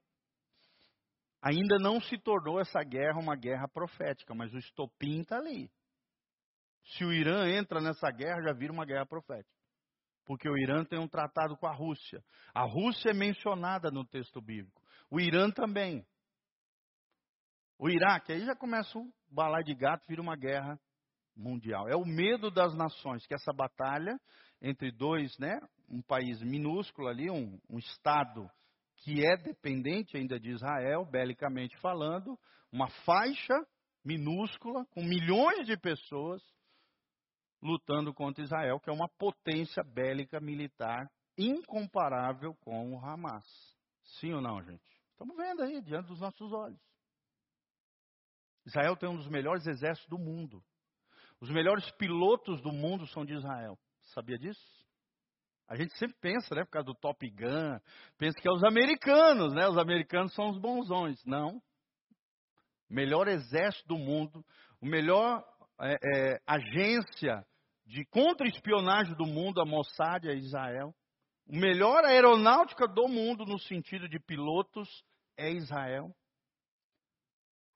Ainda 1.43 1.79
não 1.79 2.01
se 2.01 2.19
tornou 2.19 2.59
essa 2.59 2.83
guerra 2.83 3.21
uma 3.21 3.37
guerra 3.37 3.69
profética, 3.69 4.35
mas 4.35 4.53
o 4.53 4.59
estopim 4.59 5.21
está 5.21 5.37
ali. 5.37 5.71
Se 6.83 7.05
o 7.05 7.13
Irã 7.13 7.49
entra 7.49 7.81
nessa 7.81 8.11
guerra, 8.11 8.43
já 8.43 8.53
vira 8.53 8.73
uma 8.73 8.85
guerra 8.85 9.07
profética. 9.07 9.55
Porque 10.25 10.49
o 10.49 10.59
Irã 10.59 10.85
tem 10.85 10.99
um 10.99 11.07
tratado 11.07 11.57
com 11.57 11.67
a 11.67 11.73
Rússia. 11.73 12.23
A 12.53 12.65
Rússia 12.65 13.11
é 13.11 13.15
mencionada 13.15 13.91
no 13.91 14.05
texto 14.05 14.41
bíblico. 14.41 14.83
O 15.09 15.21
Irã 15.21 15.51
também. 15.51 16.05
O 17.79 17.89
Iraque, 17.89 18.33
aí 18.33 18.45
já 18.45 18.57
começa 18.57 18.99
o 18.99 19.13
balai 19.31 19.63
de 19.63 19.75
gato, 19.75 20.07
vira 20.09 20.23
uma 20.23 20.37
guerra 20.37 20.81
mundial. 21.37 21.89
É 21.89 21.95
o 21.95 22.07
medo 22.07 22.51
das 22.51 22.75
nações, 22.75 23.27
que 23.27 23.35
essa 23.35 23.53
batalha 23.53 24.19
entre 24.63 24.91
dois, 24.91 25.37
né, 25.39 25.61
um 25.89 26.01
país 26.01 26.41
minúsculo 26.41 27.09
ali, 27.09 27.31
um, 27.31 27.61
um 27.69 27.79
estado 27.79 28.51
que 28.99 29.25
é 29.25 29.37
dependente 29.37 30.17
ainda 30.17 30.41
de 30.41 30.51
Israel, 30.51 31.05
belicamente 31.05 31.77
falando, 31.79 32.39
uma 32.73 32.89
faixa 33.05 33.55
minúscula 34.03 34.87
com 34.87 35.03
milhões 35.03 35.67
de 35.67 35.77
pessoas 35.77 36.43
lutando 37.63 38.15
contra 38.15 38.43
Israel, 38.43 38.81
que 38.81 38.89
é 38.89 38.93
uma 38.93 39.09
potência 39.19 39.83
bélica 39.85 40.41
militar 40.41 41.11
incomparável 41.37 42.55
com 42.61 42.95
o 42.95 43.05
Hamas. 43.05 43.45
Sim 44.19 44.33
ou 44.33 44.41
não, 44.41 44.63
gente? 44.63 44.83
Estamos 45.11 45.37
vendo 45.37 45.63
aí, 45.63 45.81
diante 45.83 46.09
dos 46.09 46.21
nossos 46.21 46.53
olhos. 46.53 46.81
Israel 48.67 48.97
tem 48.97 49.09
um 49.09 49.17
dos 49.17 49.29
melhores 49.29 49.67
exércitos 49.67 50.09
do 50.09 50.19
mundo. 50.19 50.63
Os 51.41 51.49
melhores 51.51 51.89
pilotos 51.93 52.61
do 52.61 52.73
mundo 52.73 53.07
são 53.07 53.25
de 53.25 53.35
Israel. 53.35 53.79
Sabia 54.13 54.39
disso? 54.39 54.61
A 55.69 55.77
gente 55.77 55.97
sempre 55.99 56.17
pensa, 56.21 56.55
né, 56.55 56.65
por 56.65 56.71
causa 56.71 56.87
do 56.87 56.95
Top 56.95 57.29
Gun, 57.29 57.79
pensa 58.19 58.39
que 58.41 58.49
é 58.49 58.53
os 58.53 58.65
americanos, 58.65 59.53
né? 59.53 59.69
Os 59.69 59.77
americanos 59.77 60.33
são 60.35 60.51
os 60.51 60.59
bonzões. 60.59 61.21
Não. 61.25 61.61
Melhor 62.89 63.27
exército 63.27 63.89
do 63.89 63.99
mundo, 63.99 64.45
o 64.81 64.87
melhor 64.87 65.45
é, 65.81 65.95
é, 65.95 66.41
agência 66.47 67.45
de 67.85 68.05
contra-espionagem 68.07 69.15
do 69.17 69.27
mundo, 69.27 69.61
a 69.61 69.65
Mossad, 69.65 70.29
a 70.29 70.35
Israel. 70.35 70.95
O 71.49 71.57
melhor 71.57 72.05
aeronáutica 72.05 72.87
do 72.87 73.09
mundo 73.09 73.45
no 73.45 73.59
sentido 73.59 74.09
de 74.09 74.19
pilotos 74.21 74.89
é 75.37 75.51
Israel. 75.51 76.15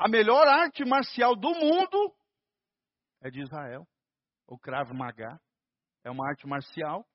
A 0.01 0.09
melhor 0.09 0.49
arte 0.49 0.83
marcial 0.83 1.37
do 1.37 1.51
mundo 1.51 2.17
é 3.21 3.31
de 3.31 3.43
Israel, 3.43 3.87
o 4.47 4.59
Krav 4.59 4.91
Maga. 4.95 5.39
É 6.03 6.11
uma 6.11 6.27
arte 6.27 6.47
marcial 6.47 7.07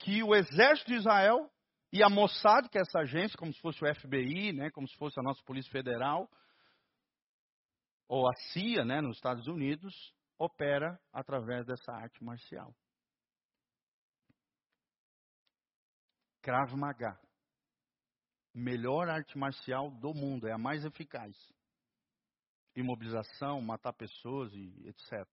que 0.00 0.20
o 0.20 0.34
exército 0.34 0.90
de 0.90 0.96
Israel 0.96 1.48
e 1.92 2.02
a 2.02 2.08
Mossad, 2.08 2.68
que 2.68 2.76
é 2.76 2.80
essa 2.80 2.98
agência, 2.98 3.38
como 3.38 3.52
se 3.52 3.60
fosse 3.60 3.84
o 3.84 3.94
FBI, 3.94 4.52
né, 4.52 4.68
como 4.72 4.88
se 4.88 4.96
fosse 4.96 5.14
a 5.20 5.22
nossa 5.22 5.40
Polícia 5.44 5.70
Federal, 5.70 6.28
ou 8.08 8.28
a 8.28 8.34
CIA, 8.50 8.84
né, 8.84 9.00
nos 9.00 9.14
Estados 9.14 9.46
Unidos, 9.46 9.94
opera 10.36 11.00
através 11.12 11.64
dessa 11.64 11.92
arte 11.92 12.24
marcial. 12.24 12.74
Krav 16.42 16.74
Maga. 16.74 17.16
Melhor 18.52 19.08
arte 19.08 19.38
marcial 19.38 19.88
do 19.92 20.12
mundo, 20.12 20.48
é 20.48 20.52
a 20.52 20.58
mais 20.58 20.84
eficaz 20.84 21.32
imobilização, 22.76 23.60
matar 23.60 23.92
pessoas 23.92 24.52
e 24.54 24.88
etc. 24.88 25.26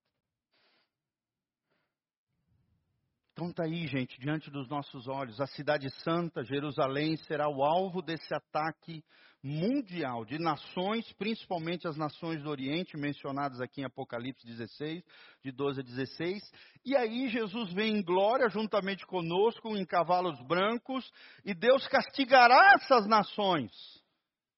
Então 3.33 3.49
está 3.49 3.63
aí, 3.63 3.87
gente, 3.87 4.19
diante 4.19 4.51
dos 4.51 4.67
nossos 4.67 5.07
olhos. 5.07 5.39
A 5.39 5.47
cidade 5.47 5.89
santa, 6.03 6.43
Jerusalém, 6.43 7.15
será 7.25 7.47
o 7.49 7.63
alvo 7.63 8.01
desse 8.01 8.33
ataque 8.35 9.03
mundial 9.43 10.23
de 10.23 10.37
nações, 10.37 11.11
principalmente 11.13 11.87
as 11.87 11.97
nações 11.97 12.43
do 12.43 12.49
Oriente, 12.49 12.95
mencionadas 12.95 13.59
aqui 13.59 13.81
em 13.81 13.85
Apocalipse 13.85 14.45
16, 14.45 15.03
de 15.43 15.51
12 15.51 15.79
a 15.79 15.83
16. 15.83 16.39
E 16.85 16.95
aí 16.95 17.29
Jesus 17.29 17.73
vem 17.73 17.97
em 17.97 18.03
glória 18.03 18.49
juntamente 18.49 19.05
conosco, 19.07 19.75
em 19.75 19.85
cavalos 19.85 20.39
brancos, 20.45 21.09
e 21.43 21.55
Deus 21.55 21.87
castigará 21.87 22.75
essas 22.75 23.07
nações 23.07 23.71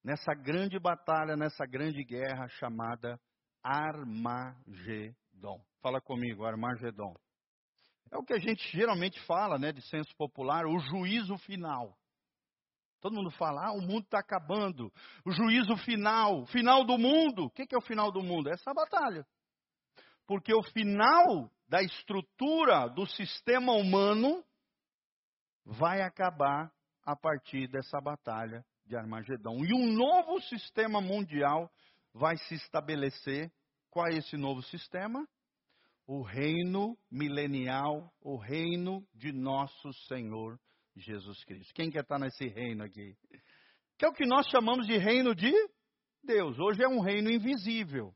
nessa 0.04 0.34
grande 0.34 0.78
batalha, 0.78 1.34
nessa 1.34 1.64
grande 1.64 2.04
guerra 2.04 2.46
chamada 2.48 3.18
Armagedon. 3.62 5.14
Fala 5.80 6.00
comigo, 6.00 6.44
Armagedon. 6.44 7.14
É 8.10 8.18
o 8.18 8.22
que 8.22 8.34
a 8.34 8.38
gente 8.38 8.62
geralmente 8.76 9.18
fala, 9.26 9.58
né, 9.58 9.72
de 9.72 9.80
senso 9.88 10.14
popular, 10.16 10.66
o 10.66 10.78
juízo 10.78 11.38
final. 11.38 11.96
Todo 13.00 13.14
mundo 13.14 13.30
fala, 13.32 13.66
ah, 13.66 13.72
o 13.72 13.80
mundo 13.80 14.04
está 14.04 14.18
acabando. 14.18 14.92
O 15.24 15.32
juízo 15.32 15.76
final, 15.78 16.46
final 16.46 16.84
do 16.84 16.96
mundo. 16.98 17.46
O 17.46 17.50
que 17.50 17.74
é 17.74 17.78
o 17.78 17.82
final 17.82 18.12
do 18.12 18.22
mundo? 18.22 18.48
É 18.48 18.52
essa 18.52 18.72
batalha. 18.72 19.26
Porque 20.26 20.54
o 20.54 20.62
final 20.62 21.50
da 21.68 21.82
estrutura 21.82 22.88
do 22.88 23.06
sistema 23.06 23.72
humano 23.72 24.44
vai 25.64 26.00
acabar 26.00 26.72
a 27.04 27.16
partir 27.16 27.68
dessa 27.68 28.00
batalha 28.00 28.64
de 28.86 28.96
Armagedão. 28.96 29.64
E 29.64 29.72
um 29.74 29.92
novo 29.92 30.40
sistema 30.42 31.00
mundial 31.00 31.70
vai 32.12 32.36
se 32.36 32.54
estabelecer. 32.54 33.50
Qual 33.90 34.06
é 34.06 34.16
esse 34.16 34.36
novo 34.36 34.62
sistema? 34.62 35.26
O 36.06 36.22
reino 36.22 36.98
milenial, 37.10 38.12
o 38.20 38.36
reino 38.36 39.06
de 39.14 39.32
nosso 39.32 39.92
Senhor 40.08 40.58
Jesus 40.96 41.42
Cristo. 41.44 41.72
Quem 41.74 41.90
quer 41.90 42.02
estar 42.02 42.18
nesse 42.18 42.46
reino 42.46 42.84
aqui? 42.84 43.16
Que 43.98 44.04
é 44.04 44.08
o 44.08 44.12
que 44.12 44.26
nós 44.26 44.46
chamamos 44.48 44.86
de 44.86 44.98
reino 44.98 45.34
de 45.34 45.52
Deus. 46.22 46.58
Hoje 46.58 46.82
é 46.82 46.88
um 46.88 47.00
reino 47.00 47.30
invisível 47.30 48.14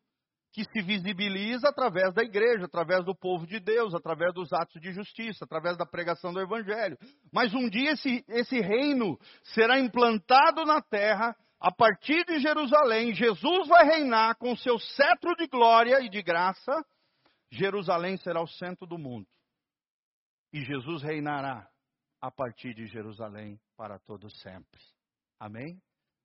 que 0.52 0.64
se 0.64 0.80
visibiliza 0.82 1.68
através 1.68 2.12
da 2.14 2.22
igreja, 2.22 2.64
através 2.64 3.04
do 3.04 3.14
povo 3.14 3.46
de 3.46 3.60
Deus, 3.60 3.94
através 3.94 4.32
dos 4.34 4.52
atos 4.52 4.80
de 4.80 4.92
justiça, 4.92 5.44
através 5.44 5.76
da 5.76 5.86
pregação 5.86 6.32
do 6.32 6.40
evangelho. 6.40 6.96
Mas 7.32 7.54
um 7.54 7.68
dia 7.68 7.92
esse, 7.92 8.24
esse 8.28 8.60
reino 8.60 9.18
será 9.42 9.78
implantado 9.78 10.64
na 10.64 10.80
terra 10.80 11.36
a 11.60 11.72
partir 11.72 12.24
de 12.24 12.38
Jerusalém. 12.40 13.14
Jesus 13.14 13.68
vai 13.68 13.84
reinar 13.84 14.36
com 14.36 14.56
seu 14.56 14.78
cetro 14.78 15.34
de 15.36 15.46
glória 15.46 16.00
e 16.00 16.08
de 16.08 16.22
graça. 16.22 16.72
Jerusalém 17.50 18.16
será 18.16 18.42
o 18.42 18.46
centro 18.46 18.86
do 18.86 18.98
mundo. 18.98 19.26
E 20.52 20.64
Jesus 20.64 21.02
reinará 21.02 21.68
a 22.20 22.30
partir 22.30 22.74
de 22.74 22.86
Jerusalém 22.86 23.60
para 23.76 23.98
todo 24.00 24.30
sempre. 24.30 24.80
Amém? 25.38 25.80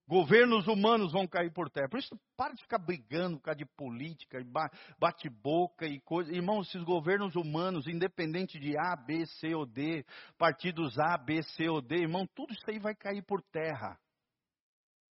Governos 0.07 0.67
humanos 0.67 1.13
vão 1.13 1.25
cair 1.25 1.51
por 1.51 1.69
terra. 1.69 1.87
Por 1.87 1.99
isso, 1.99 2.19
para 2.35 2.53
de 2.53 2.61
ficar 2.61 2.77
brigando 2.77 3.37
por 3.37 3.43
causa 3.43 3.57
de 3.57 3.65
política, 3.65 4.37
bate-boca 4.99 5.85
e 5.85 5.99
coisa. 6.01 6.33
Irmãos, 6.33 6.67
esses 6.67 6.83
governos 6.83 7.35
humanos, 7.35 7.87
independente 7.87 8.59
de 8.59 8.77
A, 8.77 8.95
B, 8.97 9.25
C 9.25 9.55
ou 9.55 9.65
D, 9.65 10.05
partidos 10.37 10.99
A, 10.99 11.17
B, 11.17 11.41
C 11.41 11.69
ou 11.69 11.81
D, 11.81 11.95
irmão, 11.95 12.27
tudo 12.35 12.53
isso 12.53 12.69
aí 12.69 12.79
vai 12.79 12.93
cair 12.93 13.23
por 13.23 13.41
terra. 13.41 13.97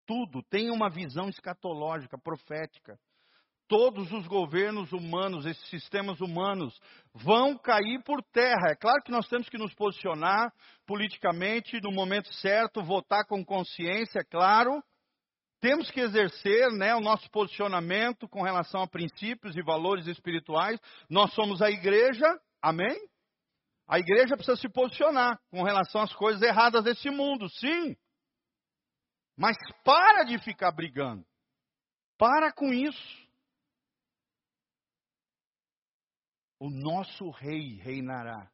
Tudo. 0.07 0.43
Tem 0.43 0.70
uma 0.70 0.90
visão 0.90 1.28
escatológica, 1.28 2.18
profética. 2.18 2.99
Todos 3.69 4.13
os 4.13 4.27
governos 4.27 4.93
humanos, 4.93 5.47
esses 5.47 5.69
sistemas 5.69 6.21
humanos, 6.21 6.79
vão 7.15 7.57
cair 7.57 8.03
por 8.05 8.23
terra. 8.33 8.71
É 8.71 8.75
claro 8.75 9.03
que 9.03 9.11
nós 9.11 9.29
temos 9.29 9.49
que 9.49 9.59
nos 9.59 9.75
posicionar 9.75 10.53
politicamente 10.87 11.81
no 11.81 11.91
momento 11.91 12.33
certo, 12.35 12.83
votar 12.83 13.27
com 13.27 13.45
consciência, 13.45 14.21
é 14.21 14.25
claro. 14.25 14.83
Temos 15.61 15.91
que 15.91 16.01
exercer 16.01 16.73
né, 16.73 16.95
o 16.95 17.01
nosso 17.01 17.31
posicionamento 17.31 18.29
com 18.29 18.43
relação 18.43 18.83
a 18.83 18.89
princípios 18.89 19.57
e 19.57 19.63
valores 19.63 20.07
espirituais. 20.09 20.79
Nós 21.09 21.33
somos 21.35 21.63
a 21.63 21.71
igreja, 21.71 22.27
amém? 22.61 22.99
A 23.87 23.99
igreja 23.99 24.37
precisa 24.37 24.57
se 24.57 24.69
posicionar 24.69 25.39
com 25.51 25.63
relação 25.63 26.03
às 26.03 26.13
coisas 26.15 26.43
erradas 26.43 26.83
desse 26.83 27.11
mundo, 27.11 27.49
sim. 27.49 27.97
Mas 29.37 29.57
para 29.85 30.25
de 30.25 30.39
ficar 30.39 30.73
brigando. 30.73 31.25
Para 32.19 32.53
com 32.53 32.73
isso. 32.73 33.22
O 36.63 36.71
nosso 36.71 37.29
rei 37.31 37.75
reinará. 37.81 38.49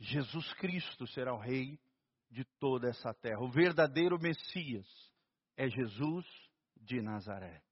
Jesus 0.00 0.52
Cristo 0.54 1.06
será 1.06 1.32
o 1.32 1.38
rei 1.38 1.78
de 2.28 2.44
toda 2.58 2.88
essa 2.88 3.14
terra. 3.14 3.38
O 3.42 3.48
verdadeiro 3.48 4.18
Messias 4.20 4.88
é 5.56 5.68
Jesus 5.68 6.26
de 6.76 7.00
Nazaré. 7.00 7.62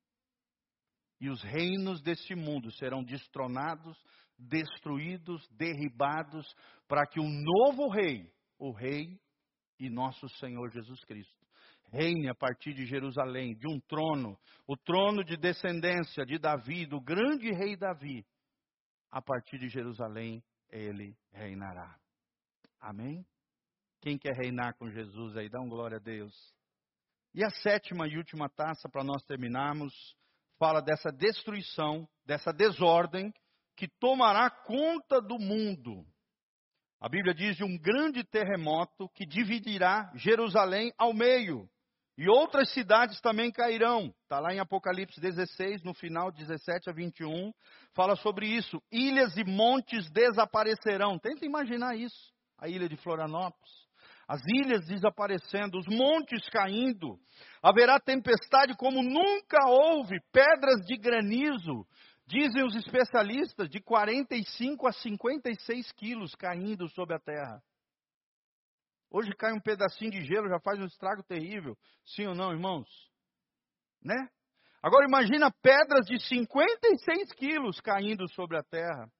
E 1.20 1.28
os 1.28 1.42
reinos 1.42 2.00
desse 2.00 2.36
mundo 2.36 2.70
serão 2.70 3.02
destronados, 3.02 3.98
destruídos, 4.38 5.44
derribados, 5.48 6.46
para 6.86 7.04
que 7.04 7.18
um 7.18 7.28
novo 7.28 7.88
rei, 7.88 8.32
o 8.56 8.70
rei 8.70 9.20
e 9.80 9.90
nosso 9.90 10.28
Senhor 10.38 10.70
Jesus 10.70 11.04
Cristo, 11.06 11.44
reine 11.90 12.28
a 12.28 12.36
partir 12.36 12.72
de 12.72 12.86
Jerusalém, 12.86 13.56
de 13.56 13.66
um 13.66 13.80
trono, 13.80 14.38
o 14.64 14.76
trono 14.76 15.24
de 15.24 15.36
descendência 15.36 16.24
de 16.24 16.38
Davi, 16.38 16.86
do 16.86 17.00
grande 17.00 17.50
rei 17.50 17.76
Davi, 17.76 18.24
a 19.10 19.22
partir 19.22 19.58
de 19.58 19.68
Jerusalém 19.68 20.42
ele 20.70 21.16
reinará. 21.32 21.98
Amém? 22.80 23.26
Quem 24.00 24.18
quer 24.18 24.34
reinar 24.36 24.74
com 24.76 24.90
Jesus 24.90 25.36
aí, 25.36 25.48
dá 25.48 25.60
um 25.60 25.68
glória 25.68 25.96
a 25.96 26.00
Deus. 26.00 26.34
E 27.34 27.44
a 27.44 27.50
sétima 27.50 28.06
e 28.06 28.16
última 28.16 28.48
taça, 28.48 28.88
para 28.88 29.04
nós 29.04 29.22
terminarmos, 29.24 29.92
fala 30.58 30.80
dessa 30.80 31.10
destruição, 31.10 32.08
dessa 32.24 32.52
desordem 32.52 33.32
que 33.76 33.88
tomará 34.00 34.50
conta 34.50 35.20
do 35.20 35.38
mundo. 35.38 36.04
A 37.00 37.08
Bíblia 37.08 37.32
diz 37.32 37.56
de 37.56 37.64
um 37.64 37.78
grande 37.78 38.24
terremoto 38.24 39.08
que 39.10 39.24
dividirá 39.24 40.10
Jerusalém 40.16 40.92
ao 40.98 41.12
meio. 41.12 41.68
E 42.18 42.28
outras 42.28 42.72
cidades 42.72 43.20
também 43.20 43.52
cairão. 43.52 44.12
Está 44.24 44.40
lá 44.40 44.52
em 44.52 44.58
Apocalipse 44.58 45.20
16, 45.20 45.84
no 45.84 45.94
final 45.94 46.32
17 46.32 46.90
a 46.90 46.92
21, 46.92 47.52
fala 47.94 48.16
sobre 48.16 48.44
isso. 48.44 48.82
Ilhas 48.90 49.36
e 49.36 49.44
montes 49.44 50.10
desaparecerão. 50.10 51.16
Tenta 51.16 51.46
imaginar 51.46 51.96
isso. 51.96 52.32
A 52.58 52.68
ilha 52.68 52.88
de 52.88 52.96
Florianópolis. 52.96 53.70
As 54.26 54.40
ilhas 54.48 54.84
desaparecendo, 54.86 55.78
os 55.78 55.86
montes 55.86 56.44
caindo. 56.48 57.20
Haverá 57.62 58.00
tempestade 58.00 58.76
como 58.76 59.00
nunca 59.00 59.68
houve, 59.68 60.18
pedras 60.32 60.84
de 60.86 60.96
granizo. 60.96 61.86
Dizem 62.26 62.64
os 62.64 62.74
especialistas, 62.74 63.70
de 63.70 63.80
45 63.80 64.88
a 64.88 64.92
56 64.92 65.92
quilos 65.92 66.34
caindo 66.34 66.88
sobre 66.88 67.14
a 67.14 67.20
terra. 67.20 67.62
Hoje 69.10 69.32
cai 69.34 69.52
um 69.52 69.60
pedacinho 69.60 70.10
de 70.10 70.22
gelo, 70.24 70.48
já 70.48 70.60
faz 70.60 70.78
um 70.78 70.86
estrago 70.86 71.22
terrível. 71.22 71.76
Sim 72.04 72.26
ou 72.26 72.34
não, 72.34 72.52
irmãos? 72.52 72.88
Né? 74.02 74.28
Agora 74.82 75.06
imagina 75.06 75.50
pedras 75.62 76.06
de 76.06 76.20
56 76.20 77.32
quilos 77.32 77.80
caindo 77.80 78.28
sobre 78.28 78.58
a 78.58 78.62
terra. 78.62 79.10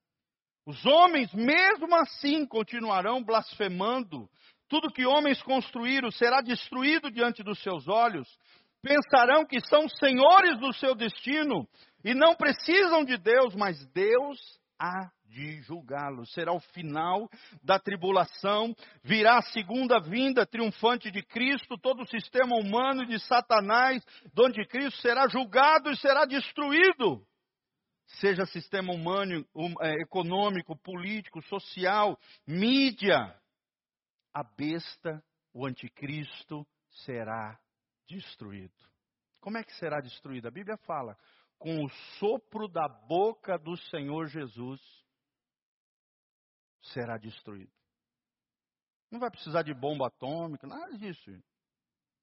Os 0.65 0.85
homens, 0.85 1.33
mesmo 1.33 1.95
assim, 1.95 2.45
continuarão 2.45 3.23
blasfemando. 3.23 4.29
Tudo 4.67 4.91
que 4.93 5.05
homens 5.05 5.41
construíram 5.41 6.11
será 6.11 6.41
destruído 6.41 7.09
diante 7.09 7.41
dos 7.41 7.59
seus 7.63 7.87
olhos. 7.87 8.27
Pensarão 8.81 9.45
que 9.45 9.59
são 9.61 9.89
senhores 9.89 10.59
do 10.59 10.71
seu 10.73 10.93
destino 10.93 11.67
e 12.03 12.13
não 12.13 12.35
precisam 12.35 13.03
de 13.03 13.17
Deus, 13.17 13.55
mas 13.55 13.83
Deus 13.87 14.58
há 14.79 15.11
de 15.25 15.61
julgá-los. 15.61 16.31
Será 16.33 16.51
o 16.51 16.59
final 16.59 17.29
da 17.63 17.79
tribulação, 17.79 18.75
virá 19.03 19.37
a 19.37 19.43
segunda 19.43 19.99
vinda 19.99 20.45
triunfante 20.45 21.11
de 21.11 21.21
Cristo, 21.23 21.77
todo 21.77 22.03
o 22.03 22.07
sistema 22.07 22.55
humano 22.55 23.05
de 23.05 23.19
Satanás, 23.19 24.03
do 24.33 24.45
anticristo 24.45 24.99
será 25.01 25.27
julgado 25.27 25.91
e 25.91 25.97
será 25.97 26.25
destruído. 26.25 27.25
Seja 28.19 28.45
sistema 28.47 28.91
humano, 28.91 29.45
um, 29.53 29.73
é, 29.81 29.93
econômico, 30.01 30.75
político, 30.75 31.43
social, 31.43 32.17
mídia, 32.47 33.35
a 34.33 34.43
besta, 34.43 35.23
o 35.53 35.65
anticristo, 35.65 36.65
será 37.05 37.59
destruído. 38.07 38.73
Como 39.39 39.57
é 39.57 39.63
que 39.63 39.73
será 39.75 40.01
destruído? 40.01 40.47
A 40.47 40.51
Bíblia 40.51 40.77
fala: 40.77 41.15
com 41.59 41.83
o 41.83 41.89
sopro 42.17 42.67
da 42.69 42.87
boca 42.87 43.57
do 43.57 43.75
Senhor 43.89 44.27
Jesus, 44.27 44.81
será 46.81 47.17
destruído. 47.17 47.71
Não 49.11 49.19
vai 49.19 49.29
precisar 49.29 49.63
de 49.63 49.73
bomba 49.73 50.07
atômica, 50.07 50.65
nada 50.65 50.97
disso. 50.97 51.31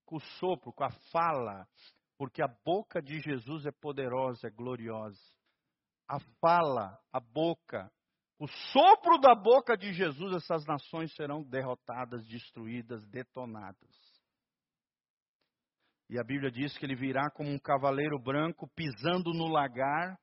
Com 0.07 0.17
o 0.17 0.21
sopro, 0.39 0.73
com 0.73 0.85
a 0.85 0.91
fala, 1.13 1.69
porque 2.17 2.43
a 2.43 2.49
boca 2.49 3.03
de 3.03 3.21
Jesus 3.21 3.67
é 3.67 3.73
poderosa, 3.73 4.47
é 4.47 4.51
gloriosa. 4.51 5.21
A 6.09 6.19
fala, 6.41 6.99
a 7.13 7.21
boca, 7.21 7.93
o 8.39 8.47
sopro 8.47 9.19
da 9.19 9.35
boca 9.35 9.77
de 9.77 9.93
Jesus, 9.93 10.37
essas 10.37 10.65
nações 10.65 11.15
serão 11.15 11.43
derrotadas, 11.43 12.27
destruídas, 12.27 13.05
detonadas. 13.09 14.06
E 16.09 16.19
a 16.19 16.25
Bíblia 16.25 16.51
diz 16.51 16.77
que 16.79 16.85
ele 16.85 16.95
virá 16.95 17.31
como 17.31 17.51
um 17.51 17.59
cavaleiro 17.59 18.19
branco 18.19 18.69
pisando 18.77 19.33
no 19.33 19.49
lagar, 19.49 20.19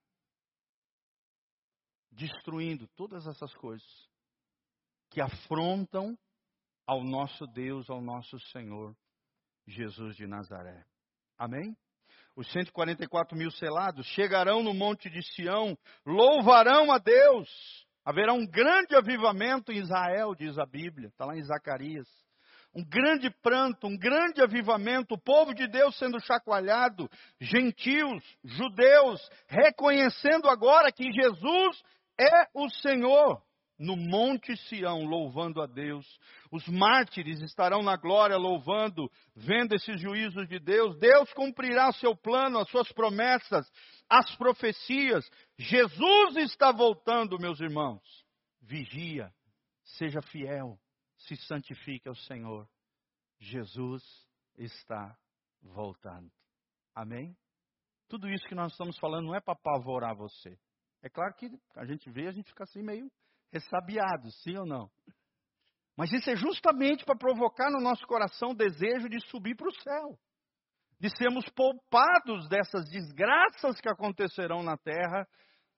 destruindo 2.11 2.87
todas 2.95 3.27
essas 3.27 3.53
coisas 3.55 3.87
que 5.09 5.21
afrontam 5.21 6.17
ao 6.87 7.03
nosso 7.03 7.45
Deus, 7.47 7.89
ao 7.89 8.01
nosso 8.01 8.39
Senhor 8.51 8.95
Jesus 9.67 10.15
de 10.15 10.25
Nazaré. 10.25 10.85
Amém? 11.37 11.75
Os 12.35 12.51
144 12.51 13.37
mil 13.37 13.51
selados 13.51 14.05
chegarão 14.07 14.63
no 14.63 14.73
monte 14.73 15.09
de 15.09 15.21
Sião, 15.33 15.77
louvarão 16.05 16.91
a 16.91 16.97
Deus. 16.97 17.49
Haverá 18.05 18.33
um 18.33 18.45
grande 18.45 18.95
avivamento 18.95 19.71
em 19.71 19.77
Israel, 19.77 20.33
diz 20.35 20.57
a 20.57 20.65
Bíblia, 20.65 21.09
está 21.09 21.25
lá 21.25 21.37
em 21.37 21.43
Zacarias. 21.43 22.07
Um 22.75 22.83
grande 22.83 23.29
pranto, 23.29 23.85
um 23.87 23.95
grande 23.95 24.41
avivamento, 24.41 25.13
o 25.13 25.21
povo 25.21 25.53
de 25.53 25.67
Deus 25.67 25.97
sendo 25.97 26.19
chacoalhado, 26.19 27.09
gentios, 27.39 28.23
judeus, 28.43 29.21
reconhecendo 29.47 30.49
agora 30.49 30.91
que 30.91 31.11
Jesus 31.11 31.83
é 32.19 32.47
o 32.53 32.67
Senhor 32.69 33.41
no 33.77 33.97
Monte 33.97 34.55
Sião, 34.55 35.03
louvando 35.03 35.61
a 35.61 35.67
Deus. 35.67 36.05
Os 36.51 36.67
mártires 36.67 37.41
estarão 37.41 37.83
na 37.83 37.95
glória, 37.95 38.37
louvando, 38.37 39.11
vendo 39.35 39.73
esses 39.75 39.99
juízos 39.99 40.47
de 40.47 40.59
Deus. 40.59 40.97
Deus 40.97 41.31
cumprirá 41.33 41.91
seu 41.91 42.15
plano, 42.15 42.59
as 42.59 42.69
suas 42.69 42.91
promessas, 42.91 43.69
as 44.09 44.35
profecias. 44.35 45.29
Jesus 45.57 46.37
está 46.37 46.71
voltando, 46.71 47.39
meus 47.39 47.59
irmãos. 47.59 48.01
Vigia, 48.61 49.31
seja 49.83 50.21
fiel, 50.21 50.79
se 51.27 51.35
santifique 51.47 52.07
ao 52.07 52.15
Senhor. 52.15 52.67
Jesus 53.39 54.03
está 54.57 55.17
voltando. 55.61 56.31
Amém? 56.95 57.35
Tudo 58.07 58.29
isso 58.29 58.47
que 58.47 58.55
nós 58.55 58.71
estamos 58.71 58.97
falando 58.99 59.27
não 59.27 59.35
é 59.35 59.41
para 59.41 59.53
apavorar 59.53 60.15
você. 60.15 60.57
É 61.01 61.09
claro 61.09 61.33
que 61.35 61.49
a 61.75 61.85
gente 61.85 62.09
vê, 62.09 62.27
a 62.27 62.31
gente 62.31 62.49
fica 62.49 62.63
assim 62.63 62.81
meio 62.81 63.11
ressabiados, 63.51 64.35
sim 64.41 64.57
ou 64.57 64.65
não? 64.65 64.89
Mas 65.95 66.11
isso 66.11 66.29
é 66.29 66.35
justamente 66.35 67.05
para 67.05 67.17
provocar 67.17 67.69
no 67.69 67.79
nosso 67.79 68.05
coração 68.07 68.51
o 68.51 68.55
desejo 68.55 69.07
de 69.07 69.19
subir 69.29 69.55
para 69.55 69.67
o 69.67 69.81
céu, 69.81 70.17
de 70.99 71.09
sermos 71.17 71.45
poupados 71.49 72.47
dessas 72.49 72.89
desgraças 72.89 73.79
que 73.79 73.89
acontecerão 73.89 74.63
na 74.63 74.77
terra, 74.77 75.27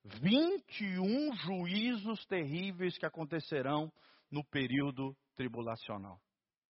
21 0.05 1.33
juízos 1.35 2.25
terríveis 2.27 2.97
que 2.97 3.05
acontecerão 3.05 3.91
no 4.35 4.43
período 4.43 5.15
tribulacional. 5.37 6.21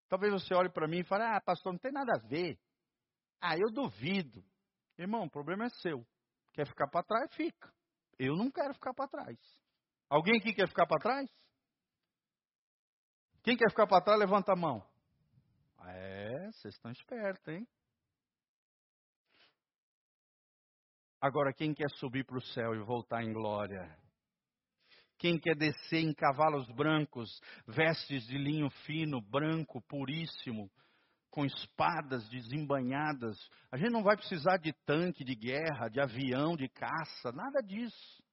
Talvez 0.08 0.32
você 0.32 0.54
olhe 0.54 0.70
para 0.70 0.88
mim 0.88 1.00
e 1.00 1.04
fale: 1.04 1.24
Ah, 1.24 1.42
pastor, 1.42 1.74
não 1.74 1.80
tem 1.80 1.92
nada 1.92 2.12
a 2.16 2.28
ver. 2.28 2.60
Ah, 3.42 3.58
eu 3.58 3.72
duvido. 3.74 4.46
Irmão, 5.00 5.24
o 5.24 5.30
problema 5.30 5.66
é 5.66 5.70
seu. 5.70 6.06
Quer 6.54 6.68
ficar 6.68 6.88
para 6.88 7.04
trás? 7.04 7.34
Fica. 7.34 7.74
Eu 8.20 8.36
não 8.36 8.52
quero 8.52 8.74
ficar 8.76 8.94
para 8.94 9.10
trás. 9.10 9.38
Alguém 10.08 10.38
aqui 10.40 10.54
quer 10.54 10.68
ficar 10.68 10.86
para 10.86 11.02
trás? 11.02 11.30
Quem 13.44 13.58
quer 13.58 13.70
ficar 13.70 13.88
para 13.88 14.04
trás, 14.04 14.20
levanta 14.20 14.54
a 14.54 14.56
mão. 14.56 14.86
É, 15.88 16.52
vocês 16.52 16.76
estão 16.76 16.92
espertos, 16.92 17.48
hein? 17.48 17.68
Agora, 21.20 21.54
quem 21.54 21.74
quer 21.74 21.90
subir 21.92 22.24
para 22.26 22.38
o 22.38 22.42
céu 22.42 22.76
e 22.76 22.84
voltar 22.84 23.24
em 23.24 23.34
glória? 23.34 24.05
Quem 25.18 25.40
quer 25.40 25.56
descer 25.56 26.00
em 26.00 26.14
cavalos 26.14 26.70
brancos, 26.72 27.30
vestes 27.68 28.26
de 28.28 28.38
linho 28.38 28.70
fino, 28.86 29.22
branco, 29.22 29.82
puríssimo, 29.88 30.70
com 31.30 31.46
espadas 31.46 32.28
desembanhadas? 32.30 33.38
A 33.72 33.78
gente 33.78 33.92
não 33.92 34.04
vai 34.04 34.18
precisar 34.18 34.58
de 34.58 34.74
tanque 34.86 35.24
de 35.24 35.36
guerra, 35.36 35.88
de 35.88 36.02
avião, 36.02 36.56
de 36.56 36.68
caça, 36.68 37.32
nada 37.32 37.62
disso. 37.62 38.24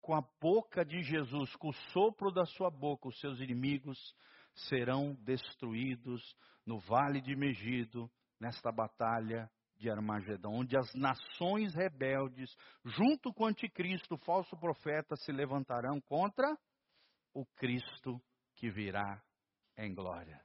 Com 0.00 0.14
a 0.14 0.22
boca 0.40 0.84
de 0.84 1.02
Jesus, 1.02 1.54
com 1.56 1.70
o 1.70 1.74
sopro 1.92 2.30
da 2.30 2.46
sua 2.46 2.70
boca, 2.70 3.08
os 3.08 3.18
seus 3.18 3.40
inimigos 3.40 3.98
serão 4.68 5.14
destruídos 5.24 6.22
no 6.64 6.78
vale 6.78 7.20
de 7.20 7.34
Megido, 7.34 8.08
nesta 8.40 8.70
batalha 8.70 9.50
de 9.78 9.90
Armagedão, 9.90 10.52
onde 10.54 10.76
as 10.76 10.92
nações 10.94 11.74
rebeldes, 11.74 12.54
junto 12.84 13.32
com 13.32 13.44
o 13.44 13.46
anticristo, 13.46 14.14
o 14.14 14.18
falso 14.18 14.56
profeta, 14.56 15.16
se 15.16 15.32
levantarão 15.32 16.00
contra 16.00 16.56
o 17.34 17.44
Cristo 17.56 18.20
que 18.54 18.70
virá 18.70 19.22
em 19.76 19.94
glória. 19.94 20.40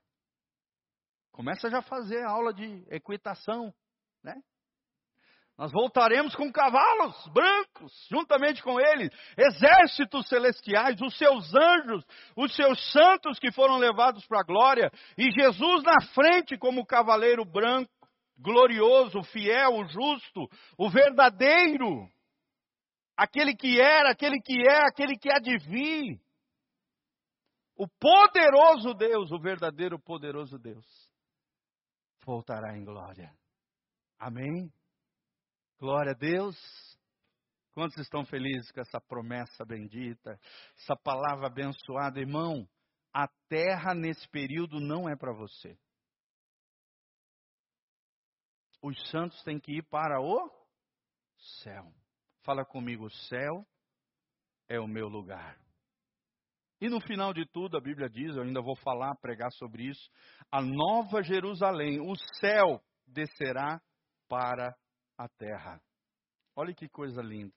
Começa 1.31 1.69
já 1.69 1.79
a 1.79 1.83
fazer 1.83 2.23
aula 2.23 2.53
de 2.53 2.85
equitação, 2.89 3.73
né? 4.21 4.35
Nós 5.57 5.71
voltaremos 5.71 6.35
com 6.35 6.51
cavalos 6.51 7.27
brancos, 7.27 8.07
juntamente 8.09 8.63
com 8.63 8.79
eles, 8.79 9.09
exércitos 9.37 10.27
celestiais, 10.27 10.99
os 10.99 11.15
seus 11.17 11.53
anjos, 11.53 12.03
os 12.35 12.55
seus 12.55 12.91
santos 12.91 13.37
que 13.37 13.51
foram 13.51 13.77
levados 13.77 14.25
para 14.25 14.39
a 14.39 14.43
glória, 14.43 14.91
e 15.17 15.31
Jesus 15.31 15.83
na 15.83 16.01
frente 16.13 16.57
como 16.57 16.85
cavaleiro 16.85 17.45
branco, 17.45 17.91
glorioso, 18.41 19.23
fiel, 19.23 19.75
o 19.75 19.85
justo, 19.85 20.49
o 20.77 20.89
verdadeiro, 20.89 22.09
aquele 23.15 23.55
que 23.55 23.79
era, 23.79 24.11
aquele 24.11 24.41
que 24.41 24.59
é, 24.67 24.87
aquele 24.87 25.17
que 25.17 25.29
há 25.29 25.39
de 25.39 25.57
vir. 25.59 26.19
O 27.75 27.87
poderoso 27.87 28.93
Deus, 28.93 29.31
o 29.31 29.39
verdadeiro 29.39 29.99
poderoso 29.99 30.57
Deus, 30.57 30.85
voltará 32.25 32.77
em 32.77 32.83
glória. 32.83 33.33
Amém? 34.19 34.71
Glória 35.79 36.11
a 36.11 36.15
Deus. 36.15 36.55
Quantos 37.73 37.97
estão 37.99 38.25
felizes 38.25 38.69
com 38.71 38.81
essa 38.81 38.99
promessa 38.99 39.65
bendita, 39.65 40.37
essa 40.77 40.95
palavra 40.95 41.47
abençoada, 41.47 42.19
irmão? 42.19 42.67
A 43.13 43.27
terra 43.47 43.93
nesse 43.95 44.27
período 44.29 44.79
não 44.79 45.09
é 45.09 45.15
para 45.15 45.33
você 45.33 45.77
os 48.81 49.09
santos 49.09 49.41
têm 49.43 49.59
que 49.59 49.77
ir 49.77 49.83
para 49.83 50.19
o 50.19 50.49
céu. 51.63 51.91
Fala 52.43 52.65
comigo, 52.65 53.05
o 53.05 53.11
céu 53.11 53.65
é 54.67 54.79
o 54.79 54.87
meu 54.87 55.07
lugar. 55.07 55.57
E 56.79 56.89
no 56.89 56.99
final 56.99 57.31
de 57.31 57.45
tudo, 57.45 57.77
a 57.77 57.81
Bíblia 57.81 58.09
diz, 58.09 58.35
eu 58.35 58.41
ainda 58.41 58.61
vou 58.61 58.75
falar, 58.77 59.15
pregar 59.17 59.51
sobre 59.51 59.83
isso, 59.83 60.09
a 60.51 60.61
nova 60.61 61.21
Jerusalém, 61.21 61.99
o 61.99 62.15
céu 62.39 62.81
descerá 63.05 63.79
para 64.27 64.75
a 65.15 65.29
terra. 65.29 65.79
Olha 66.55 66.73
que 66.73 66.89
coisa 66.89 67.21
linda. 67.21 67.53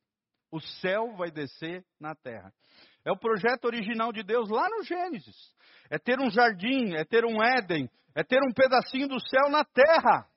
O 0.51 0.61
céu 0.61 1.17
vai 1.17 1.31
descer 1.31 1.85
na 1.99 2.15
terra. 2.15 2.53
É 3.05 3.11
o 3.11 3.19
projeto 3.19 3.65
original 3.65 4.13
de 4.13 4.23
Deus 4.23 4.51
lá 4.51 4.69
no 4.69 4.85
Gênesis. 4.85 5.37
É 5.91 5.99
ter 5.99 6.21
um 6.21 6.31
jardim, 6.31 6.95
é 6.95 7.05
ter 7.05 7.25
um 7.25 7.43
Éden, 7.43 7.89
é 8.15 8.23
ter 8.23 8.41
um 8.43 8.53
pedacinho 8.53 9.09
do 9.09 9.19
céu 9.21 9.51
na 9.51 9.65
terra 9.65 10.29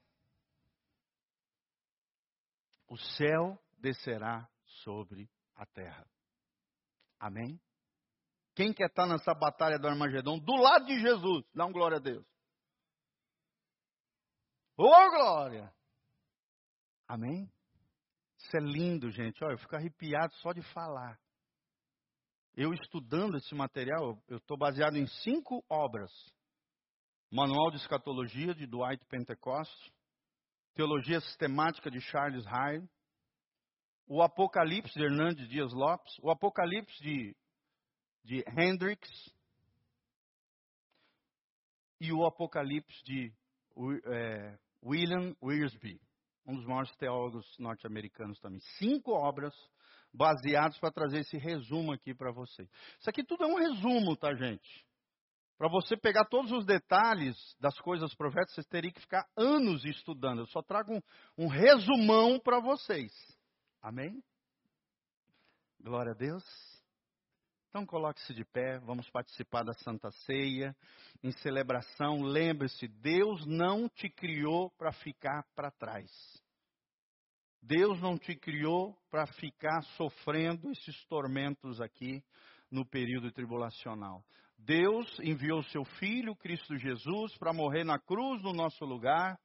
o 2.87 2.97
céu 2.97 3.59
descerá 3.77 4.49
sobre 4.83 5.29
a 5.55 5.65
terra. 5.65 6.05
Amém? 7.19 7.59
Quem 8.55 8.73
quer 8.73 8.87
estar 8.87 9.05
nessa 9.05 9.33
batalha 9.33 9.77
do 9.77 9.87
Armagedon 9.87 10.39
do 10.39 10.55
lado 10.55 10.85
de 10.85 10.99
Jesus? 10.99 11.45
Dá 11.53 11.65
um 11.65 11.71
glória 11.71 11.97
a 11.97 12.01
Deus. 12.01 12.25
Ô 14.77 14.85
oh, 14.85 15.09
glória! 15.09 15.73
Amém? 17.07 17.51
Isso 18.37 18.57
é 18.57 18.59
lindo, 18.59 19.09
gente. 19.11 19.43
Olha, 19.43 19.53
eu 19.53 19.57
fico 19.57 19.75
arrepiado 19.75 20.33
só 20.35 20.53
de 20.53 20.61
falar. 20.73 21.19
Eu 22.55 22.73
estudando 22.73 23.37
esse 23.37 23.53
material, 23.53 24.21
eu 24.27 24.37
estou 24.37 24.57
baseado 24.57 24.97
em 24.97 25.05
cinco 25.07 25.63
obras. 25.69 26.11
Manual 27.31 27.71
de 27.71 27.77
Escatologia, 27.77 28.53
de 28.55 28.65
Dwight 28.65 29.05
Pentecost. 29.05 29.93
Teologia 30.77 31.19
Sistemática 31.21 31.89
de 31.89 31.99
Charles 31.99 32.45
Hyde, 32.45 32.87
o 34.05 34.21
Apocalipse 34.21 34.93
de 34.93 35.03
Hernandes 35.03 35.49
Dias 35.49 35.73
Lopes, 35.73 36.13
o 36.21 36.29
Apocalipse 36.29 37.01
de, 37.01 37.35
de 38.23 38.45
Hendricks 38.55 39.09
e 41.99 42.13
o 42.13 42.23
Apocalipse 42.27 43.03
de 43.05 43.33
é, 44.05 44.55
William 44.83 45.35
Wiersbe, 45.41 45.99
um 46.45 46.55
dos 46.55 46.65
maiores 46.65 46.95
teólogos 46.97 47.57
norte-americanos 47.57 48.39
também. 48.39 48.59
Cinco 48.77 49.13
obras 49.13 49.55
baseadas 50.13 50.77
para 50.77 50.91
trazer 50.91 51.21
esse 51.21 51.39
resumo 51.39 51.91
aqui 51.91 52.13
para 52.13 52.31
você. 52.31 52.69
Isso 52.99 53.09
aqui 53.09 53.23
tudo 53.23 53.45
é 53.45 53.47
um 53.47 53.55
resumo, 53.55 54.15
tá, 54.15 54.31
gente? 54.35 54.86
Para 55.57 55.69
você 55.69 55.97
pegar 55.97 56.25
todos 56.25 56.51
os 56.51 56.65
detalhes 56.65 57.35
das 57.59 57.77
coisas 57.79 58.13
proféticas, 58.13 58.53
vocês 58.53 58.67
teriam 58.67 58.93
que 58.93 59.01
ficar 59.01 59.27
anos 59.35 59.83
estudando. 59.85 60.39
Eu 60.39 60.47
só 60.47 60.61
trago 60.61 60.93
um, 60.93 61.01
um 61.45 61.47
resumão 61.47 62.39
para 62.39 62.59
vocês. 62.59 63.11
Amém? 63.81 64.23
Glória 65.81 66.11
a 66.11 66.15
Deus. 66.15 66.43
Então 67.69 67.85
coloque-se 67.85 68.33
de 68.33 68.45
pé, 68.45 68.79
vamos 68.79 69.09
participar 69.09 69.63
da 69.63 69.73
Santa 69.73 70.11
Ceia. 70.11 70.75
Em 71.23 71.31
celebração, 71.31 72.21
lembre-se, 72.21 72.87
Deus 72.87 73.45
não 73.45 73.89
te 73.89 74.09
criou 74.09 74.69
para 74.77 74.91
ficar 74.91 75.43
para 75.55 75.71
trás. 75.71 76.09
Deus 77.61 77.99
não 77.99 78.17
te 78.17 78.35
criou 78.35 78.95
para 79.09 79.25
ficar 79.25 79.81
sofrendo 79.97 80.71
esses 80.71 81.03
tormentos 81.05 81.81
aqui 81.81 82.23
no 82.71 82.85
período 82.85 83.31
tribulacional. 83.31 84.23
Deus 84.57 85.07
enviou 85.19 85.63
seu 85.63 85.85
Filho, 85.85 86.35
Cristo 86.35 86.77
Jesus, 86.77 87.37
para 87.37 87.53
morrer 87.53 87.83
na 87.83 87.99
cruz 87.99 88.41
no 88.41 88.53
nosso 88.53 88.83
lugar, 88.85 89.37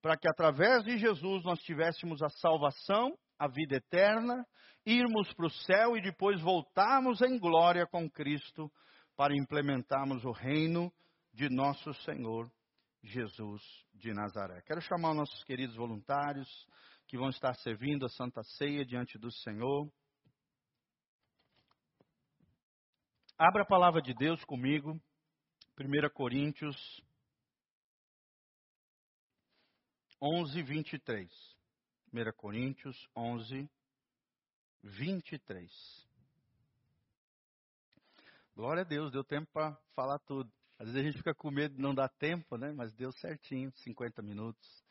para 0.00 0.16
que 0.16 0.28
através 0.28 0.84
de 0.84 0.96
Jesus 0.98 1.44
nós 1.44 1.60
tivéssemos 1.60 2.22
a 2.22 2.28
salvação, 2.28 3.16
a 3.38 3.46
vida 3.48 3.76
eterna, 3.76 4.44
irmos 4.86 5.32
para 5.34 5.46
o 5.46 5.50
céu 5.50 5.96
e 5.96 6.02
depois 6.02 6.40
voltarmos 6.40 7.20
em 7.20 7.38
glória 7.38 7.86
com 7.86 8.08
Cristo 8.10 8.70
para 9.16 9.36
implementarmos 9.36 10.24
o 10.24 10.32
reino 10.32 10.92
de 11.32 11.48
nosso 11.48 11.92
Senhor 12.04 12.50
Jesus 13.02 13.62
de 13.94 14.12
Nazaré. 14.12 14.62
Quero 14.66 14.80
chamar 14.80 15.10
os 15.10 15.16
nossos 15.16 15.44
queridos 15.44 15.76
voluntários 15.76 16.48
que 17.06 17.18
vão 17.18 17.28
estar 17.28 17.54
servindo 17.54 18.06
a 18.06 18.08
Santa 18.08 18.42
Ceia 18.42 18.84
diante 18.84 19.18
do 19.18 19.30
Senhor. 19.30 19.88
Abra 23.40 23.62
a 23.62 23.64
palavra 23.64 24.02
de 24.02 24.12
Deus 24.12 24.44
comigo, 24.44 25.00
1 25.78 26.10
Coríntios 26.12 27.00
11, 30.20 30.60
23. 30.60 31.56
1 32.12 32.32
Coríntios 32.36 33.08
11, 33.14 33.70
23. 34.82 35.70
Glória 38.56 38.80
a 38.80 38.84
Deus, 38.84 39.12
deu 39.12 39.22
tempo 39.22 39.48
para 39.52 39.72
falar 39.94 40.18
tudo. 40.18 40.52
Às 40.76 40.88
vezes 40.88 41.00
a 41.00 41.04
gente 41.04 41.18
fica 41.18 41.32
com 41.32 41.48
medo 41.52 41.76
de 41.76 41.80
não 41.80 41.94
dar 41.94 42.08
tempo, 42.08 42.56
né? 42.56 42.72
Mas 42.72 42.92
deu 42.92 43.12
certinho, 43.12 43.70
50 43.70 44.20
minutos. 44.20 44.84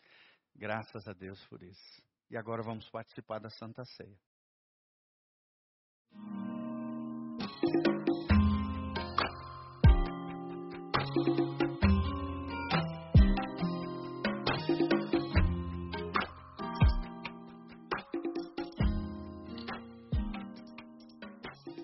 Graças 0.55 1.05
a 1.05 1.11
Deus 1.11 1.45
por 1.47 1.61
isso. 1.61 2.01
E 2.29 2.37
agora 2.37 2.63
vamos 2.63 2.89
participar 2.89 3.39
da 3.39 3.49
Santa 3.49 3.83
Ceia. 3.83 4.17